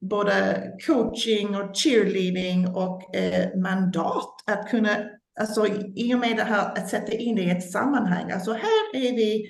både 0.00 0.70
coaching 0.86 1.56
och 1.56 1.76
cheerleading 1.76 2.68
och 2.68 3.16
eh, 3.16 3.58
mandat 3.58 4.34
att 4.46 4.70
kunna, 4.70 4.96
alltså 5.40 5.66
i 5.96 6.14
och 6.14 6.18
med 6.18 6.36
det 6.36 6.42
här 6.42 6.72
att 6.72 6.88
sätta 6.88 7.12
in 7.12 7.36
det 7.36 7.42
i 7.42 7.50
ett 7.50 7.70
sammanhang, 7.70 8.30
alltså 8.30 8.52
här 8.52 8.94
är 8.94 9.16
vi 9.16 9.48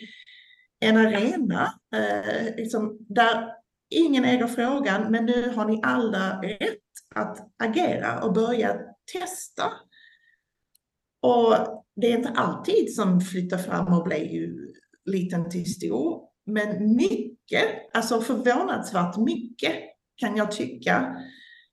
en 0.81 0.97
arena 0.97 1.73
eh, 1.97 2.57
liksom, 2.57 2.99
där 3.09 3.49
ingen 3.91 4.25
äger 4.25 4.47
frågan, 4.47 5.11
men 5.11 5.25
nu 5.25 5.51
har 5.51 5.65
ni 5.65 5.81
alla 5.83 6.43
rätt 6.43 6.79
att 7.15 7.39
agera 7.63 8.23
och 8.23 8.33
börja 8.33 8.77
testa. 9.13 9.65
Och 11.23 11.55
det 11.97 12.13
är 12.13 12.17
inte 12.17 12.29
alltid 12.29 12.95
som 12.95 13.21
flyttar 13.21 13.59
fram 13.59 13.93
och 13.93 14.05
blir 14.05 14.33
ju 14.33 14.73
liten 15.05 15.51
till 15.51 15.75
stor, 15.75 16.23
men 16.47 16.97
mycket, 16.97 17.65
alltså 17.95 18.21
förvånansvärt 18.21 19.17
mycket 19.17 19.73
kan 20.17 20.37
jag 20.37 20.53
tycka. 20.53 21.17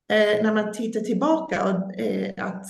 Eh, 0.10 0.44
när 0.44 0.54
man 0.54 0.74
tittar 0.74 1.00
tillbaka 1.00 1.64
och 1.64 2.00
eh, 2.00 2.46
att 2.46 2.66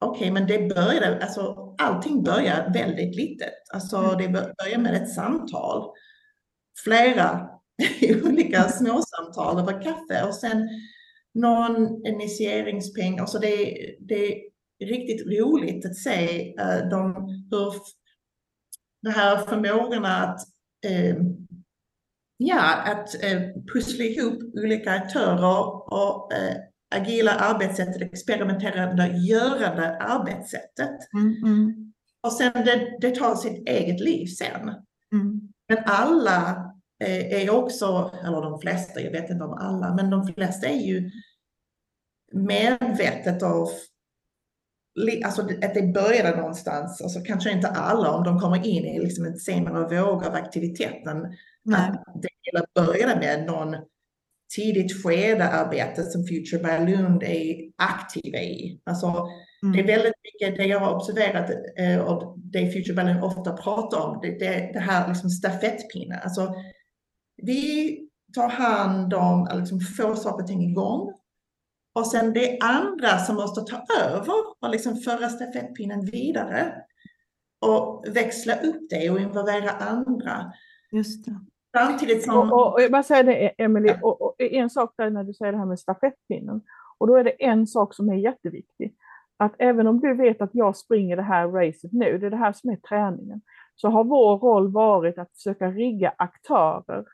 okej, 0.00 0.20
okay, 0.20 0.30
men 0.30 0.46
det 0.46 0.74
började, 0.74 1.22
alltså 1.22 1.74
allting 1.78 2.22
börjar 2.22 2.72
väldigt 2.72 3.16
litet. 3.16 3.54
Alltså 3.74 3.96
mm. 3.96 4.18
det 4.18 4.28
börjar 4.28 4.78
med 4.78 4.94
ett 4.94 5.14
samtal. 5.14 5.90
Flera 6.84 7.48
olika 8.24 8.62
småsamtal 8.62 9.58
över 9.58 9.82
kaffe 9.82 10.26
och 10.28 10.34
sen 10.34 10.68
någon 11.34 12.06
initieringspeng. 12.06 13.18
Alltså 13.18 13.38
det, 13.38 13.76
det 14.00 14.34
är 14.78 14.86
riktigt 14.86 15.26
roligt 15.26 15.86
att 15.86 15.96
se 15.96 16.54
uh, 16.60 16.88
de, 16.90 17.14
hur 17.50 17.72
det 19.02 19.10
här 19.10 19.36
förmågorna 19.36 20.16
att 20.16 20.40
uh, 20.90 21.16
Ja, 22.40 22.74
att 22.74 23.24
eh, 23.24 23.40
pussla 23.72 24.04
ihop 24.04 24.42
olika 24.54 24.90
aktörer 24.90 25.92
och 25.92 26.32
eh, 26.32 26.56
agila 26.94 27.32
arbetssättet, 27.32 28.02
experimenterande, 28.02 29.06
görande 29.06 29.96
arbetssättet. 29.96 31.12
Mm, 31.14 31.34
mm. 31.44 31.92
Och 32.20 32.32
sen 32.32 32.52
det, 32.52 32.98
det, 33.00 33.14
tar 33.14 33.34
sitt 33.34 33.68
eget 33.68 34.00
liv 34.00 34.26
sen. 34.26 34.68
Mm. 35.12 35.40
Men 35.68 35.78
alla 35.86 36.72
eh, 37.04 37.42
är 37.42 37.50
också, 37.50 38.14
eller 38.24 38.40
de 38.40 38.60
flesta, 38.60 39.00
jag 39.00 39.10
vet 39.10 39.30
inte 39.30 39.44
om 39.44 39.52
alla, 39.52 39.94
men 39.94 40.10
de 40.10 40.26
flesta 40.26 40.66
är 40.66 40.80
ju 40.80 41.10
medvetet 42.32 43.42
av 43.42 43.68
Alltså 45.24 45.42
att 45.42 45.74
det 45.74 45.92
började 45.94 46.36
någonstans, 46.36 47.00
alltså 47.02 47.20
kanske 47.20 47.50
inte 47.50 47.68
alla 47.68 48.10
om 48.10 48.24
de 48.24 48.40
kommer 48.40 48.66
in 48.66 48.84
i 48.84 49.00
liksom 49.00 49.24
en 49.24 49.36
senare 49.36 50.00
våg 50.00 50.24
av 50.24 50.34
aktiviteten, 50.34 51.16
Nej. 51.68 51.90
Att 51.90 52.22
det 52.22 52.28
hela 52.42 52.66
började 52.74 53.20
med 53.20 53.46
någon 53.46 53.76
tidigt 54.56 55.02
skede 55.02 55.48
arbete 55.48 56.02
som 56.02 56.26
Future 56.26 56.62
by 56.62 56.92
Lund 56.92 57.22
är 57.22 57.70
aktiva 57.76 58.38
i. 58.38 58.80
Alltså, 58.84 59.06
mm. 59.62 59.72
Det 59.72 59.80
är 59.80 59.96
väldigt 59.96 60.14
mycket 60.24 60.56
det 60.56 60.64
jag 60.64 60.80
har 60.80 60.94
observerat 60.94 61.50
eh, 61.78 61.98
och 61.98 62.38
det 62.38 62.72
Future 62.72 62.94
by 62.94 63.02
Lund 63.02 63.24
ofta 63.24 63.52
pratar 63.52 64.00
om, 64.00 64.20
det, 64.22 64.38
det, 64.38 64.70
det 64.72 64.80
här 64.80 65.08
liksom 65.08 65.30
stafettpinnen. 65.30 66.18
Alltså, 66.22 66.54
vi 67.42 67.98
tar 68.34 68.48
hand 68.48 69.14
om 69.14 69.48
liksom 69.54 69.80
få 69.80 70.16
saker 70.16 70.42
och 70.42 70.48
ting 70.48 70.70
igång 70.70 71.12
och 71.98 72.06
sen 72.06 72.32
det 72.32 72.58
är 72.58 72.64
andra 72.64 73.18
som 73.18 73.36
måste 73.36 73.60
ta 73.60 73.94
över 74.00 74.34
och 74.60 74.70
liksom 74.70 74.96
föra 74.96 75.28
stafettpinnen 75.28 76.04
vidare 76.04 76.74
och 77.60 78.04
växla 78.08 78.54
upp 78.54 78.90
det 78.90 79.10
och 79.10 79.20
involvera 79.20 79.70
andra. 79.70 80.52
Just 80.92 81.24
det. 81.24 81.40
Samtidigt 81.76 82.24
som... 82.24 82.36
Och, 82.38 82.52
och, 82.52 82.74
och 82.74 82.82
jag 82.82 82.92
bara 82.92 83.02
säger 83.02 83.24
det, 83.24 83.48
Emelie, 83.58 83.98
och, 84.02 84.22
och, 84.22 84.34
en 84.38 84.70
sak 84.70 84.94
där 84.96 85.10
när 85.10 85.24
du 85.24 85.34
säger 85.34 85.52
det 85.52 85.58
här 85.58 85.66
med 85.66 85.78
stafettpinnen. 85.78 86.60
Och 86.98 87.06
då 87.06 87.16
är 87.16 87.24
det 87.24 87.44
en 87.44 87.66
sak 87.66 87.94
som 87.94 88.08
är 88.08 88.14
jätteviktig. 88.14 88.94
Att 89.36 89.54
även 89.58 89.86
om 89.86 90.00
du 90.00 90.14
vet 90.14 90.42
att 90.42 90.50
jag 90.52 90.76
springer 90.76 91.16
det 91.16 91.22
här 91.22 91.48
racet 91.48 91.92
nu, 91.92 92.18
det 92.18 92.26
är 92.26 92.30
det 92.30 92.36
här 92.36 92.52
som 92.52 92.70
är 92.70 92.76
träningen, 92.76 93.40
så 93.76 93.88
har 93.88 94.04
vår 94.04 94.38
roll 94.38 94.72
varit 94.72 95.18
att 95.18 95.32
försöka 95.32 95.70
rigga 95.70 96.12
aktörer 96.18 97.04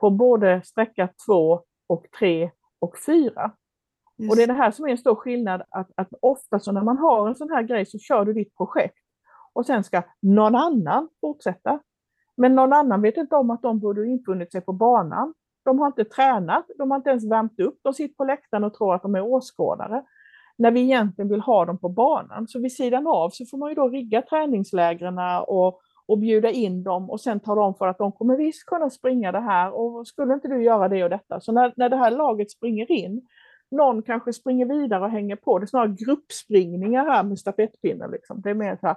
på 0.00 0.10
både 0.10 0.62
sträcka 0.64 1.08
två 1.26 1.62
och 1.86 2.06
tre 2.18 2.50
och 2.78 2.98
fyra. 3.06 3.52
Just. 4.18 4.30
Och 4.30 4.36
det 4.36 4.42
är 4.42 4.46
det 4.46 4.52
här 4.52 4.70
som 4.70 4.84
är 4.84 4.90
en 4.90 4.98
stor 4.98 5.14
skillnad, 5.14 5.62
att, 5.70 5.90
att 5.96 6.08
ofta 6.22 6.60
så 6.60 6.72
när 6.72 6.82
man 6.82 6.98
har 6.98 7.28
en 7.28 7.34
sån 7.34 7.50
här 7.50 7.62
grej 7.62 7.86
så 7.86 7.98
kör 7.98 8.24
du 8.24 8.32
ditt 8.32 8.56
projekt 8.56 8.98
och 9.52 9.66
sen 9.66 9.84
ska 9.84 10.02
någon 10.20 10.54
annan 10.54 11.08
fortsätta. 11.20 11.80
Men 12.36 12.54
någon 12.54 12.72
annan 12.72 13.02
vet 13.02 13.16
inte 13.16 13.36
om 13.36 13.50
att 13.50 13.62
de 13.62 13.78
borde 13.78 14.06
infunnit 14.06 14.52
sig 14.52 14.60
på 14.60 14.72
banan. 14.72 15.34
De 15.64 15.78
har 15.78 15.86
inte 15.86 16.04
tränat, 16.04 16.66
de 16.78 16.90
har 16.90 16.98
inte 16.98 17.10
ens 17.10 17.30
värmt 17.30 17.60
upp, 17.60 17.78
de 17.82 17.94
sitter 17.94 18.14
på 18.14 18.24
läktaren 18.24 18.64
och 18.64 18.74
tror 18.74 18.94
att 18.94 19.02
de 19.02 19.14
är 19.14 19.22
åskådare. 19.22 20.04
När 20.58 20.70
vi 20.70 20.80
egentligen 20.80 21.28
vill 21.28 21.40
ha 21.40 21.64
dem 21.64 21.78
på 21.78 21.88
banan. 21.88 22.48
Så 22.48 22.60
vid 22.60 22.72
sidan 22.72 23.06
av 23.06 23.30
så 23.30 23.46
får 23.46 23.58
man 23.58 23.68
ju 23.68 23.74
då 23.74 23.88
rigga 23.88 24.22
träningslägren 24.22 25.18
och, 25.46 25.80
och 26.06 26.18
bjuda 26.18 26.50
in 26.50 26.82
dem 26.82 27.10
och 27.10 27.20
sen 27.20 27.40
tala 27.40 27.62
om 27.62 27.74
för 27.74 27.88
att 27.88 27.98
de 27.98 28.12
kommer 28.12 28.36
visst 28.36 28.66
kunna 28.66 28.90
springa 28.90 29.32
det 29.32 29.40
här 29.40 29.72
och 29.72 30.06
skulle 30.06 30.34
inte 30.34 30.48
du 30.48 30.62
göra 30.62 30.88
det 30.88 31.04
och 31.04 31.10
detta. 31.10 31.40
Så 31.40 31.52
när, 31.52 31.72
när 31.76 31.88
det 31.88 31.96
här 31.96 32.10
laget 32.10 32.50
springer 32.50 32.90
in, 32.90 33.26
någon 33.70 34.02
kanske 34.02 34.32
springer 34.32 34.66
vidare 34.66 35.04
och 35.04 35.10
hänger 35.10 35.36
på, 35.36 35.58
det 35.58 35.64
är 35.64 35.66
snarare 35.66 35.96
gruppspringningar 35.98 37.04
här 37.04 37.22
med 37.22 37.38
stafettpinnen. 37.38 38.10
Liksom. 38.10 38.40
Det 38.40 38.50
är 38.50 38.54
mer 38.54 38.76
så, 38.80 38.86
här. 38.86 38.96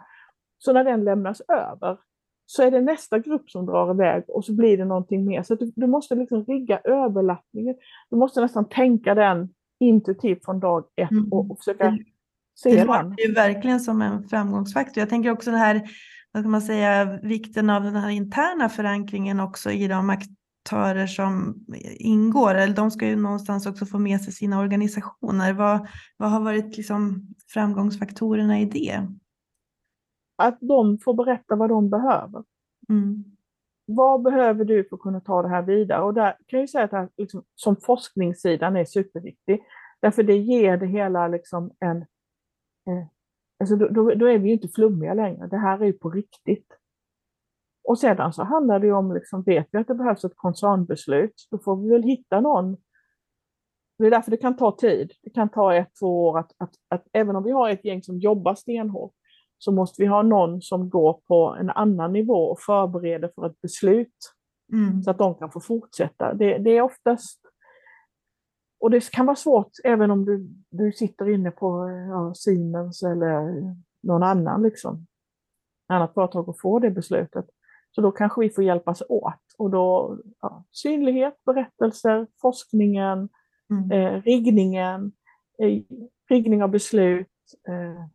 så 0.57 0.73
när 0.73 0.83
den 0.83 1.03
lämnas 1.03 1.41
över, 1.41 1.97
så 2.45 2.63
är 2.63 2.71
det 2.71 2.81
nästa 2.81 3.19
grupp 3.19 3.49
som 3.49 3.65
drar 3.65 3.93
iväg 3.93 4.23
och 4.27 4.45
så 4.45 4.53
blir 4.53 4.77
det 4.77 4.85
någonting 4.85 5.25
mer. 5.25 5.43
Så 5.43 5.55
du, 5.55 5.71
du, 5.75 5.87
måste 5.87 6.15
liksom 6.15 6.45
rigga 6.45 6.79
överlappningen. 6.83 7.75
Du 8.09 8.17
måste 8.17 8.41
nästan 8.41 8.69
tänka 8.69 9.15
den 9.15 9.49
intuitivt 9.79 10.45
från 10.45 10.59
dag 10.59 10.85
ett 10.95 11.11
mm. 11.11 11.33
och, 11.33 11.51
och 11.51 11.57
försöka 11.57 11.85
mm. 11.85 11.99
se 12.55 12.69
det 12.69 12.93
den. 12.93 13.13
Det 13.17 13.23
är 13.23 13.35
verkligen 13.35 13.79
som 13.79 14.01
en 14.01 14.27
framgångsfaktor. 14.27 15.01
Jag 15.01 15.09
tänker 15.09 15.31
också 15.31 15.51
det 15.51 15.57
här, 15.57 15.81
vad 16.31 16.43
ska 16.43 16.49
man 16.49 16.61
säga, 16.61 17.19
vikten 17.23 17.69
av 17.69 17.83
den 17.83 17.95
här 17.95 18.09
interna 18.09 18.69
förankringen 18.69 19.39
också 19.39 19.71
i 19.71 19.87
de 19.87 20.09
aktörer 20.09 21.07
som 21.07 21.65
ingår. 21.97 22.55
Eller 22.55 22.75
de 22.75 22.91
ska 22.91 23.07
ju 23.07 23.15
någonstans 23.15 23.65
också 23.65 23.85
få 23.85 23.99
med 23.99 24.21
sig 24.21 24.33
sina 24.33 24.59
organisationer. 24.59 25.53
Vad, 25.53 25.87
vad 26.17 26.31
har 26.31 26.39
varit 26.39 26.77
liksom 26.77 27.27
framgångsfaktorerna 27.53 28.59
i 28.59 28.65
det? 28.65 29.07
Att 30.35 30.57
de 30.61 30.97
får 30.97 31.13
berätta 31.13 31.55
vad 31.55 31.69
de 31.69 31.89
behöver. 31.89 32.43
Mm. 32.89 33.23
vad 33.85 34.21
behöver 34.21 34.65
du 34.65 34.83
för 34.83 34.95
att 34.95 35.01
kunna 35.01 35.19
ta 35.19 35.41
det 35.41 35.47
här 35.47 35.61
vidare? 35.61 36.03
Och 36.03 36.13
där 36.13 36.37
kan 36.47 36.59
jag 36.59 36.69
säga 36.69 36.83
att 36.83 36.91
här, 36.91 37.09
liksom, 37.17 37.43
som 37.55 37.75
forskningssidan 37.75 38.75
är 38.75 38.85
superviktig. 38.85 39.63
Därför 40.01 40.23
det 40.23 40.37
ger 40.37 40.77
det 40.77 40.87
hela 40.87 41.27
liksom 41.27 41.71
en... 41.79 41.97
Eh, 41.97 43.05
alltså 43.59 43.75
då, 43.75 43.87
då, 43.87 44.13
då, 44.13 44.25
är 44.25 44.39
vi 44.39 44.51
inte 44.51 44.67
flummiga 44.67 45.13
längre. 45.13 45.47
Det 45.47 45.57
här 45.57 45.79
är 45.79 45.85
ju 45.85 45.93
på 45.93 46.09
riktigt. 46.09 46.67
Och 47.83 47.99
sedan 47.99 48.33
så 48.33 48.43
handlar 48.43 48.79
det 48.79 48.91
om, 48.91 49.13
liksom, 49.13 49.43
vet 49.43 49.67
vi 49.71 49.77
att 49.77 49.87
det 49.87 49.95
behövs 49.95 50.23
ett 50.23 50.35
koncernbeslut, 50.35 51.47
då 51.51 51.57
får 51.57 51.75
vi 51.75 51.89
väl 51.89 52.03
hitta 52.03 52.41
någon. 52.41 52.77
Det 53.97 54.05
är 54.05 54.11
därför 54.11 54.31
det 54.31 54.37
kan 54.37 54.57
ta 54.57 54.77
tid. 54.77 55.11
Det 55.23 55.29
kan 55.29 55.49
ta 55.49 55.75
ett, 55.75 55.89
två 55.99 56.23
år 56.27 56.39
att, 56.39 56.51
att, 56.57 56.73
att 56.89 57.07
även 57.13 57.35
om 57.35 57.43
vi 57.43 57.51
har 57.51 57.69
ett 57.69 57.85
gäng 57.85 58.03
som 58.03 58.19
jobbar 58.19 58.55
stenhårt, 58.55 59.13
så 59.57 59.71
måste 59.71 60.01
vi 60.01 60.07
ha 60.07 60.21
någon 60.21 60.61
som 60.61 60.89
går 60.89 61.21
på 61.27 61.55
en 61.59 61.69
annan 61.69 62.13
nivå 62.13 62.45
och 62.51 62.59
förbereder 62.59 63.31
för 63.35 63.45
ett 63.45 63.61
beslut. 63.61 64.33
Mm. 64.73 65.03
Så 65.03 65.11
att 65.11 65.17
de 65.17 65.35
kan 65.35 65.51
få 65.51 65.59
fortsätta. 65.59 66.33
Det, 66.33 66.57
det, 66.57 66.77
är 66.77 66.81
oftast... 66.81 67.41
Och 68.79 68.91
det 68.91 69.11
kan 69.11 69.25
vara 69.25 69.35
svårt 69.35 69.71
även 69.83 70.11
om 70.11 70.25
du, 70.25 70.47
du 70.69 70.91
sitter 70.91 71.29
inne 71.29 71.51
på 71.51 71.89
ja, 72.09 72.33
Siemens 72.35 73.03
eller 73.03 73.75
någon 74.03 74.23
annan 74.23 74.63
liksom, 74.63 75.07
annat 75.87 76.13
företag 76.13 76.49
och 76.49 76.59
får 76.59 76.79
det 76.79 76.91
beslutet. 76.91 77.45
Så 77.91 78.01
då 78.01 78.11
kanske 78.11 78.41
vi 78.41 78.49
får 78.49 78.63
hjälpas 78.63 79.03
åt. 79.09 79.41
Och 79.57 79.69
då 79.69 80.17
ja, 80.41 80.65
synlighet, 80.71 81.33
berättelser, 81.45 82.27
forskningen, 82.41 83.29
mm. 83.69 83.91
eh, 83.91 84.21
riggningen, 84.21 85.11
eh, 85.59 85.81
riggning 86.29 86.63
av 86.63 86.69
beslut, 86.69 87.27
eh, 87.67 88.05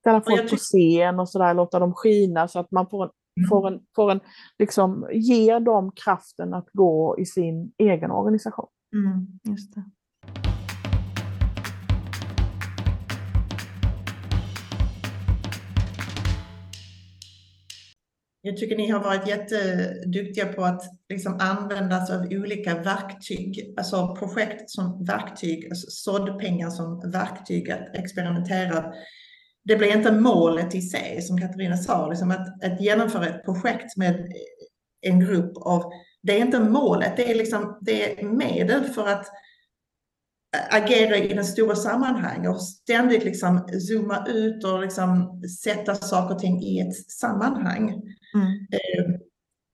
Ställa 0.00 0.20
folk 0.20 0.50
på 0.50 0.56
scen 0.56 1.20
och 1.20 1.28
sådär, 1.28 1.54
låta 1.54 1.78
dem 1.78 1.94
skina 1.94 2.48
så 2.48 2.58
att 2.58 2.70
man 2.70 2.88
får 2.88 3.04
en, 3.04 3.10
mm. 3.36 3.48
får 3.48 3.68
en, 3.68 3.80
får 3.96 4.10
en 4.10 4.20
liksom, 4.58 5.08
ger 5.12 5.60
dem 5.60 5.92
kraften 6.04 6.54
att 6.54 6.68
gå 6.72 7.18
i 7.18 7.26
sin 7.26 7.72
egen 7.78 8.10
organisation. 8.10 8.68
Mm, 8.94 9.26
just 9.44 9.74
det. 9.74 9.84
Jag 18.42 18.56
tycker 18.56 18.76
ni 18.76 18.90
har 18.90 19.00
varit 19.00 19.28
jätteduktiga 19.28 20.46
på 20.46 20.64
att 20.64 20.82
liksom 21.08 21.36
använda 21.40 22.06
sig 22.06 22.16
av 22.16 22.26
olika 22.30 22.74
verktyg, 22.74 23.74
alltså 23.76 24.16
projekt 24.16 24.70
som 24.70 25.04
verktyg, 25.04 25.68
alltså 25.70 25.86
såddpengar 25.90 26.70
som 26.70 27.10
verktyg 27.10 27.70
att 27.70 27.96
experimentera. 27.96 28.92
Det 29.64 29.76
blir 29.76 29.96
inte 29.96 30.12
målet 30.12 30.74
i 30.74 30.80
sig, 30.80 31.22
som 31.22 31.40
Katarina 31.40 31.76
sa, 31.76 32.08
liksom 32.08 32.30
att, 32.30 32.64
att 32.64 32.80
genomföra 32.80 33.26
ett 33.28 33.44
projekt 33.44 33.96
med 33.96 34.32
en 35.00 35.20
grupp 35.20 35.56
av, 35.56 35.92
det 36.22 36.32
är 36.32 36.40
inte 36.40 36.60
målet, 36.60 37.16
det 37.16 37.30
är, 37.30 37.34
liksom, 37.34 37.78
det 37.80 38.20
är 38.20 38.24
medel 38.24 38.84
för 38.84 39.08
att 39.08 39.26
agera 40.70 41.16
i 41.16 41.34
den 41.34 41.44
stora 41.44 41.76
sammanhanget 41.76 42.50
och 42.50 42.62
ständigt 42.62 43.24
liksom 43.24 43.68
zooma 43.88 44.26
ut 44.28 44.64
och 44.64 44.80
liksom 44.80 45.42
sätta 45.62 45.94
saker 45.94 46.34
och 46.34 46.40
ting 46.40 46.62
i 46.62 46.80
ett 46.80 47.10
sammanhang. 47.10 48.02
Mm. 48.34 48.66
Eh, 48.72 49.20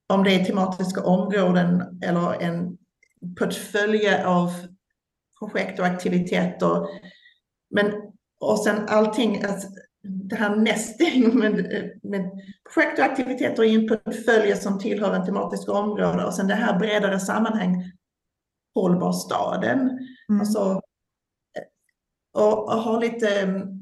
om 0.09 0.25
det 0.25 0.35
är 0.35 0.45
tematiska 0.45 1.03
områden 1.03 2.01
eller 2.03 2.43
en 2.43 2.79
portfölj 3.39 4.23
av 4.25 4.51
projekt 5.39 5.79
och 5.79 5.87
aktiviteter. 5.87 6.87
Men, 7.71 7.93
och 8.41 8.59
sen 8.65 8.89
allting, 8.89 9.43
alltså, 9.43 9.69
det 10.03 10.37
här 10.37 10.57
nästing 10.57 11.39
med, 11.39 11.55
med 12.03 12.31
projekt 12.75 12.99
och 12.99 13.05
aktiviteter 13.05 13.65
i 13.65 13.75
en 13.75 13.89
portfölj 13.89 14.57
som 14.57 14.79
tillhör 14.79 15.15
en 15.15 15.27
tematisk 15.27 15.69
område 15.69 16.25
och 16.25 16.35
sen 16.35 16.49
det 16.49 16.55
här 16.55 16.79
bredare 16.79 17.21
sammanhang 17.21 17.93
hållbar 18.75 19.13
staden. 19.13 19.79
Mm. 20.29 20.41
Alltså, 20.41 20.81
och, 22.33 22.65
och 22.65 22.83
ha 22.83 22.99
lite 22.99 23.41
mm, 23.41 23.76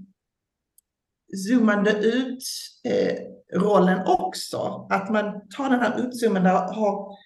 zoomande 1.36 1.90
ut 1.90 2.42
eh, 2.84 3.16
rollen 3.58 4.06
också. 4.06 4.86
Att 4.90 5.10
man 5.10 5.48
tar 5.56 5.70
den 5.70 5.80
här 5.80 6.00
utzoomande 6.00 6.52
och 6.52 6.58
har, 6.58 7.16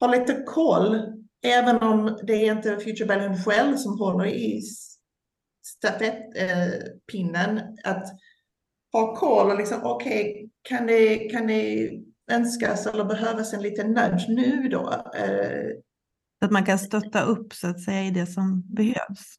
har 0.00 0.18
lite 0.18 0.42
koll, 0.46 1.00
även 1.42 1.82
om 1.82 2.18
det 2.22 2.32
är 2.32 2.52
inte 2.52 2.76
Future 2.76 3.06
Balloon 3.06 3.44
själv 3.44 3.76
som 3.76 3.98
håller 3.98 4.26
i 4.26 4.62
stafettpinnen, 5.62 7.58
eh, 7.58 7.64
att 7.84 8.04
ha 8.92 9.16
koll 9.16 9.50
och 9.50 9.58
liksom, 9.58 9.80
okej, 9.82 10.30
okay, 10.30 10.48
kan, 10.62 10.86
det, 10.86 11.16
kan 11.18 11.46
det 11.46 11.90
önskas 12.30 12.86
eller 12.86 13.04
behövas 13.04 13.54
en 13.54 13.62
liten 13.62 13.92
nudge 13.92 14.28
nu 14.28 14.68
då? 14.68 14.92
Eh, 15.14 15.70
att 16.40 16.50
man 16.50 16.64
kan 16.64 16.78
stötta 16.78 17.22
upp 17.22 17.52
så 17.52 17.68
att 17.68 17.80
säga 17.80 18.04
i 18.04 18.10
det 18.10 18.26
som 18.26 18.62
behövs. 18.74 19.36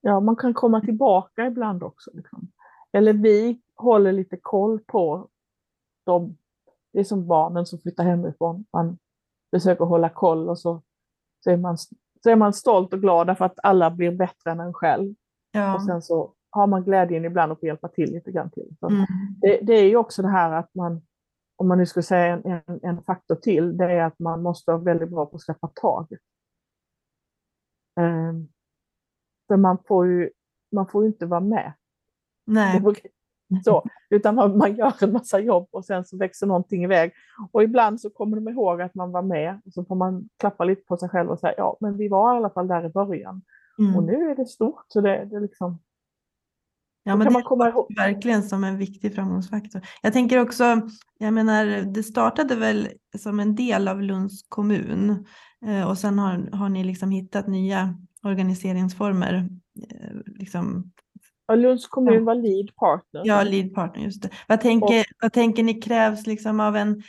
Ja, 0.00 0.20
man 0.20 0.36
kan 0.36 0.54
komma 0.54 0.80
tillbaka 0.80 1.46
ibland 1.46 1.82
också. 1.82 2.10
Liksom. 2.14 2.50
Eller 2.92 3.12
vi 3.12 3.60
håller 3.76 4.12
lite 4.12 4.36
koll 4.36 4.80
på 4.80 5.28
dem. 6.06 6.36
Det 6.92 7.00
är 7.00 7.04
som 7.04 7.26
barnen 7.26 7.66
som 7.66 7.78
flyttar 7.78 8.04
hemifrån. 8.04 8.64
Man 8.72 8.98
försöker 9.50 9.84
hålla 9.84 10.08
koll 10.08 10.48
och 10.48 10.58
så, 10.58 10.82
så, 11.44 11.50
är, 11.50 11.56
man, 11.56 11.78
så 12.22 12.30
är 12.30 12.36
man 12.36 12.52
stolt 12.52 12.92
och 12.92 13.00
glad 13.00 13.38
för 13.38 13.44
att 13.44 13.58
alla 13.62 13.90
blir 13.90 14.10
bättre 14.10 14.50
än 14.50 14.60
en 14.60 14.74
själv. 14.74 15.14
Ja. 15.52 15.74
Och 15.74 15.82
sen 15.82 16.02
så 16.02 16.34
har 16.50 16.66
man 16.66 16.84
glädjen 16.84 17.24
ibland 17.24 17.52
att 17.52 17.60
få 17.60 17.66
hjälpa 17.66 17.88
till 17.88 18.12
lite 18.12 18.32
grann 18.32 18.50
till. 18.50 18.76
Mm. 18.82 19.06
Det, 19.40 19.60
det, 19.62 19.72
är 19.72 19.84
ju 19.84 19.96
också 19.96 20.22
det 20.22 20.28
här 20.28 20.52
att 20.52 20.74
man, 20.74 21.02
om 21.56 21.68
man 21.68 21.78
nu 21.78 21.86
ska 21.86 22.02
säga 22.02 22.26
en, 22.26 22.62
en, 22.66 22.80
en 22.82 23.02
faktor 23.02 23.34
till, 23.34 23.76
det 23.76 23.84
är 23.84 24.02
att 24.02 24.18
man 24.18 24.42
måste 24.42 24.70
vara 24.70 24.82
väldigt 24.82 25.10
bra 25.10 25.26
på 25.26 25.36
att 25.36 25.42
släppa 25.42 25.68
taget. 25.74 26.20
Um, 28.00 28.48
för 29.48 29.56
man 29.56 29.78
får 29.88 30.06
ju, 30.06 30.30
man 30.72 30.86
får 30.86 31.06
inte 31.06 31.26
vara 31.26 31.40
med. 31.40 31.72
Nej. 32.48 32.82
Så, 33.64 33.84
utan 34.10 34.34
man, 34.34 34.58
man, 34.58 34.76
gör 34.76 35.04
en 35.04 35.12
massa 35.12 35.40
jobb 35.40 35.68
och 35.70 35.84
sen 35.84 36.04
så 36.04 36.16
växer 36.16 36.46
någonting 36.46 36.84
iväg. 36.84 37.12
Och 37.52 37.62
ibland 37.62 38.00
så 38.00 38.10
kommer 38.10 38.36
de 38.36 38.48
ihåg 38.48 38.82
att 38.82 38.94
man 38.94 39.12
var 39.12 39.22
med 39.22 39.60
och 39.66 39.72
så 39.72 39.84
får 39.84 39.94
man 39.94 40.28
klappa 40.38 40.64
lite 40.64 40.82
på 40.82 40.96
sig 40.96 41.08
själv 41.08 41.30
och 41.30 41.38
säga 41.38 41.54
ja, 41.56 41.76
men 41.80 41.96
vi 41.96 42.08
var 42.08 42.34
i 42.34 42.36
alla 42.36 42.50
fall 42.50 42.68
där 42.68 42.86
i 42.86 42.88
början. 42.88 43.42
Mm. 43.78 43.96
Och 43.96 44.02
nu 44.02 44.30
är 44.30 44.36
det 44.36 44.46
stort. 44.46 44.84
Så 44.88 45.00
det, 45.00 45.24
det 45.24 45.40
liksom, 45.40 45.78
Ja, 47.08 47.16
men 47.16 47.32
det 47.32 47.38
är 47.40 47.96
verkligen 47.96 48.42
som 48.42 48.64
en 48.64 48.78
viktig 48.78 49.14
framgångsfaktor. 49.14 49.82
Jag 50.02 50.12
tänker 50.12 50.38
också, 50.38 50.80
jag 51.18 51.34
menar, 51.34 51.66
det 51.94 52.02
startade 52.02 52.56
väl 52.56 52.88
som 53.18 53.40
en 53.40 53.54
del 53.54 53.88
av 53.88 54.02
Lunds 54.02 54.42
kommun 54.48 55.26
eh, 55.66 55.88
och 55.88 55.98
sen 55.98 56.18
har, 56.18 56.56
har 56.56 56.68
ni 56.68 56.84
liksom 56.84 57.10
hittat 57.10 57.46
nya 57.46 57.94
organiseringsformer. 58.22 59.48
Eh, 59.90 60.16
liksom. 60.26 60.92
Ja, 61.48 61.54
Lunds 61.54 61.88
kommun 61.88 62.24
var 62.24 62.34
lead 62.34 62.76
partner. 62.76 63.22
Ja, 63.24 63.42
lead 63.42 63.74
partner, 63.74 64.04
just 64.04 64.22
det. 64.22 64.30
Vad 64.48 64.60
tänker, 64.60 65.00
och, 65.00 65.04
vad 65.22 65.32
tänker 65.32 65.62
ni 65.62 65.74
krävs 65.74 66.26
liksom 66.26 66.60
av 66.60 66.76
en 66.76 67.02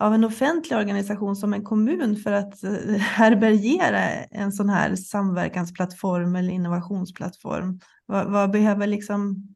av 0.00 0.14
en 0.14 0.24
offentlig 0.24 0.78
organisation 0.78 1.36
som 1.36 1.54
en 1.54 1.64
kommun 1.64 2.16
för 2.16 2.32
att 2.32 2.64
eh, 2.64 2.96
härbärgera 2.96 4.00
en 4.30 4.52
sån 4.52 4.68
här 4.68 4.96
samverkansplattform 4.96 6.36
eller 6.36 6.52
innovationsplattform? 6.52 7.80
Vad, 8.06 8.30
vad, 8.30 8.50
behöver 8.50 8.86
liksom, 8.86 9.48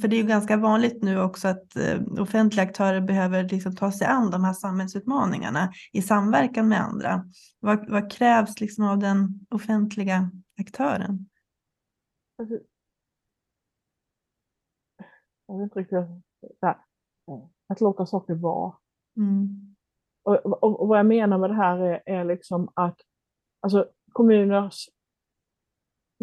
för 0.00 0.08
det 0.08 0.16
är 0.16 0.22
ju 0.22 0.28
ganska 0.28 0.56
vanligt 0.56 1.02
nu 1.02 1.20
också 1.20 1.48
att 1.48 1.76
eh, 1.76 2.00
offentliga 2.18 2.66
aktörer 2.66 3.00
behöver 3.00 3.48
liksom 3.48 3.76
ta 3.76 3.92
sig 3.92 4.06
an 4.06 4.30
de 4.30 4.44
här 4.44 4.52
samhällsutmaningarna 4.52 5.72
i 5.92 6.02
samverkan 6.02 6.68
med 6.68 6.80
andra. 6.80 7.24
Vad, 7.60 7.90
vad 7.90 8.12
krävs 8.12 8.60
liksom 8.60 8.84
av 8.84 8.98
den 8.98 9.46
offentliga 9.50 10.30
aktören? 10.60 11.28
Alltså, 12.38 12.54
jag 15.50 15.58
vet 15.58 15.64
inte 15.64 15.78
riktigt, 15.78 15.98
att 17.68 17.80
låta 17.80 18.06
saker 18.06 18.34
vara. 18.34 18.72
Mm. 19.16 19.76
Och, 20.22 20.36
och, 20.36 20.80
och, 20.80 20.88
vad 20.88 20.98
jag 20.98 21.06
menar 21.06 21.38
med 21.38 21.50
det 21.50 21.54
här 21.54 21.78
är, 21.78 22.02
är 22.06 22.24
liksom 22.24 22.68
att 22.74 23.00
alltså, 23.60 23.88
kommuners 24.12 24.88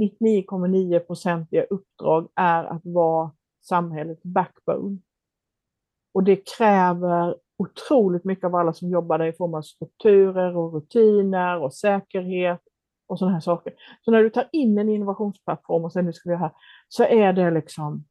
99,9 0.01 0.99
procentiga 0.99 1.63
uppdrag 1.63 2.29
är 2.35 2.63
att 2.63 2.85
vara 2.85 3.31
samhällets 3.61 4.23
backbone. 4.23 4.97
Och 6.13 6.23
det 6.23 6.57
kräver 6.57 7.37
otroligt 7.57 8.23
mycket 8.23 8.45
av 8.45 8.55
alla 8.55 8.73
som 8.73 8.89
jobbar 8.89 9.17
där 9.17 9.25
i 9.25 9.33
form 9.33 9.53
av 9.53 9.61
strukturer 9.61 10.57
och 10.57 10.73
rutiner 10.73 11.59
och 11.59 11.73
säkerhet 11.73 12.61
och 13.07 13.19
sådana 13.19 13.33
här 13.33 13.41
saker. 13.41 13.73
Så 14.01 14.11
när 14.11 14.23
du 14.23 14.29
tar 14.29 14.49
in 14.51 14.77
en 14.77 14.89
innovationsplattform 14.89 15.85
och 15.85 15.93
säger 15.93 16.03
nu 16.03 16.13
ska 16.13 16.29
vi 16.29 16.35
här, 16.35 16.51
så 16.87 17.03
är 17.03 17.33
det 17.33 17.51
liksom 17.51 18.05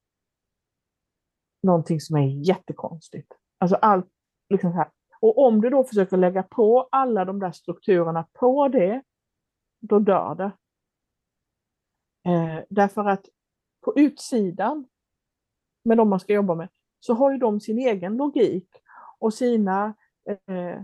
någonting 1.66 2.00
som 2.00 2.16
är 2.16 2.48
jättekonstigt. 2.48 3.33
Alltså 3.59 3.76
allt 3.76 4.07
liksom 4.48 4.70
så 4.70 4.76
här. 4.76 4.90
Och 5.20 5.38
om 5.46 5.61
du 5.61 5.70
då 5.70 5.85
försöker 5.85 6.16
lägga 6.16 6.42
på 6.42 6.88
alla 6.92 7.24
de 7.24 7.38
där 7.38 7.52
strukturerna 7.52 8.26
på 8.33 8.68
det, 8.68 9.02
då 9.81 9.98
dör 9.98 10.35
det. 10.35 10.52
Eh, 12.31 12.64
därför 12.68 13.05
att 13.05 13.29
på 13.85 13.92
utsidan, 13.96 14.88
med 15.85 15.96
de 15.96 16.09
man 16.09 16.20
ska 16.20 16.33
jobba 16.33 16.55
med, 16.55 16.68
så 17.00 17.14
har 17.14 17.33
ju 17.33 17.38
de 17.38 17.61
sin 17.61 17.79
egen 17.79 18.16
logik. 18.16 18.68
och 19.18 19.35
sina 19.35 19.94
eh, 20.29 20.83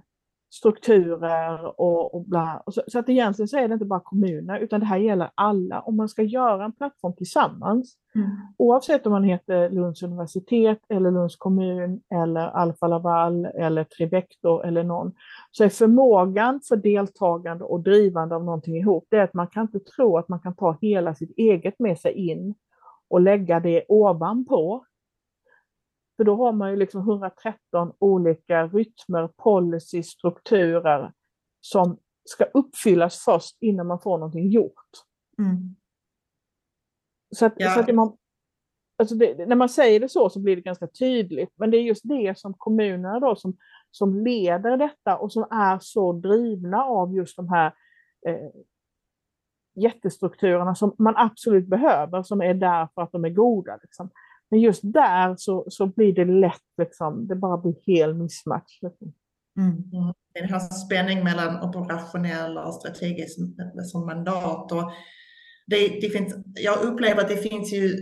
strukturer 0.52 1.80
och, 1.80 2.14
och 2.14 2.24
bla. 2.24 2.62
Så, 2.66 2.82
så, 2.86 2.98
att 2.98 3.08
egentligen 3.08 3.48
så 3.48 3.58
är 3.58 3.68
det 3.68 3.74
inte 3.74 3.86
bara 3.86 4.00
kommuner 4.00 4.58
utan 4.58 4.80
det 4.80 4.86
här 4.86 4.98
gäller 4.98 5.30
alla. 5.34 5.80
Om 5.80 5.96
man 5.96 6.08
ska 6.08 6.22
göra 6.22 6.64
en 6.64 6.72
plattform 6.72 7.12
tillsammans, 7.16 7.94
mm. 8.14 8.30
oavsett 8.58 9.06
om 9.06 9.12
man 9.12 9.24
heter 9.24 9.70
Lunds 9.70 10.02
universitet 10.02 10.78
eller 10.88 11.10
Lunds 11.10 11.36
kommun 11.36 12.00
eller 12.14 12.40
Alfa 12.40 12.86
Laval 12.86 13.44
eller 13.44 13.84
Trivector 13.84 14.66
eller 14.66 14.82
någon, 14.84 15.12
så 15.50 15.64
är 15.64 15.68
förmågan 15.68 16.60
för 16.68 16.76
deltagande 16.76 17.64
och 17.64 17.80
drivande 17.80 18.34
av 18.34 18.44
någonting 18.44 18.76
ihop, 18.76 19.06
det 19.10 19.16
är 19.16 19.24
att 19.24 19.34
man 19.34 19.46
kan 19.46 19.62
inte 19.62 19.80
tro 19.80 20.18
att 20.18 20.28
man 20.28 20.40
kan 20.40 20.54
ta 20.54 20.78
hela 20.80 21.14
sitt 21.14 21.38
eget 21.38 21.78
med 21.78 21.98
sig 21.98 22.12
in 22.12 22.54
och 23.10 23.20
lägga 23.20 23.60
det 23.60 23.84
ovanpå 23.88 24.84
för 26.16 26.24
då 26.24 26.36
har 26.36 26.52
man 26.52 26.70
ju 26.70 26.76
liksom 26.76 27.00
113 27.00 27.92
olika 27.98 28.66
rytmer, 28.66 29.28
policy, 29.28 30.02
strukturer 30.02 31.12
som 31.60 31.98
ska 32.24 32.44
uppfyllas 32.44 33.24
först 33.24 33.56
innan 33.60 33.86
man 33.86 34.00
får 34.00 34.18
någonting 34.18 34.50
gjort. 34.50 34.90
Mm. 35.38 35.76
Så, 37.36 37.46
att, 37.46 37.54
ja. 37.56 37.70
så 37.70 37.80
att 37.80 37.94
man, 37.94 38.16
alltså 38.98 39.14
det, 39.14 39.46
när 39.46 39.56
man 39.56 39.68
säger 39.68 40.00
det 40.00 40.08
så 40.08 40.30
så 40.30 40.40
blir 40.40 40.56
det 40.56 40.62
ganska 40.62 40.86
tydligt, 40.86 41.52
men 41.56 41.70
det 41.70 41.76
är 41.76 41.82
just 41.82 42.08
det 42.08 42.38
som 42.38 42.54
kommunerna 42.54 43.20
då 43.20 43.36
som, 43.36 43.56
som 43.90 44.24
leder 44.24 44.76
detta 44.76 45.18
och 45.18 45.32
som 45.32 45.42
är 45.50 45.78
så 45.80 46.12
drivna 46.12 46.84
av 46.84 47.14
just 47.14 47.36
de 47.36 47.48
här 47.48 47.74
eh, 48.26 48.50
jättestrukturerna 49.74 50.74
som 50.74 50.94
man 50.98 51.14
absolut 51.16 51.66
behöver, 51.66 52.22
som 52.22 52.42
är 52.42 52.54
där 52.54 52.88
för 52.94 53.02
att 53.02 53.12
de 53.12 53.24
är 53.24 53.30
goda. 53.30 53.78
Liksom. 53.82 54.10
Men 54.52 54.60
just 54.60 54.80
där 54.82 55.36
så, 55.38 55.66
så 55.68 55.86
blir 55.86 56.12
det 56.12 56.24
lätt, 56.24 56.72
liksom, 56.78 57.26
det 57.26 57.36
bara 57.36 57.56
blir 57.56 57.74
helt 57.86 58.16
missmatch. 58.16 58.82
Liksom. 58.82 59.12
Mm. 59.58 59.82
Den 60.34 60.48
här 60.48 60.58
spänning 60.58 61.24
mellan 61.24 61.68
operationella 61.68 62.64
och 62.64 62.74
strategiskt 62.74 63.38
som 63.82 64.06
mandat. 64.06 64.72
Och 64.72 64.92
det, 65.66 65.88
det 66.00 66.10
finns, 66.10 66.34
jag 66.54 66.82
upplever 66.82 67.20
att 67.20 67.28
det 67.28 67.36
finns 67.36 67.72
ju 67.72 67.92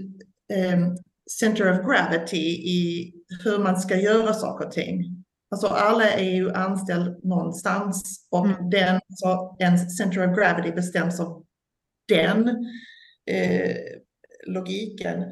um, 0.75 0.97
center 1.41 1.73
of 1.73 1.87
gravity 1.87 2.47
i 2.51 3.13
hur 3.45 3.59
man 3.59 3.81
ska 3.81 3.97
göra 3.97 4.33
saker 4.33 4.67
och 4.67 4.73
ting. 4.73 5.25
Alltså 5.51 5.67
alla 5.67 6.11
är 6.11 6.31
ju 6.31 6.53
anställd 6.53 7.25
någonstans 7.25 8.27
och 8.31 8.47
mm. 8.47 8.71
den, 8.71 9.01
så 9.09 9.57
en 9.59 9.79
center 9.79 10.31
of 10.31 10.39
gravity 10.39 10.73
bestäms 10.73 11.21
av 11.21 11.45
den 12.09 12.49
eh, 13.31 13.77
logiken. 14.47 15.25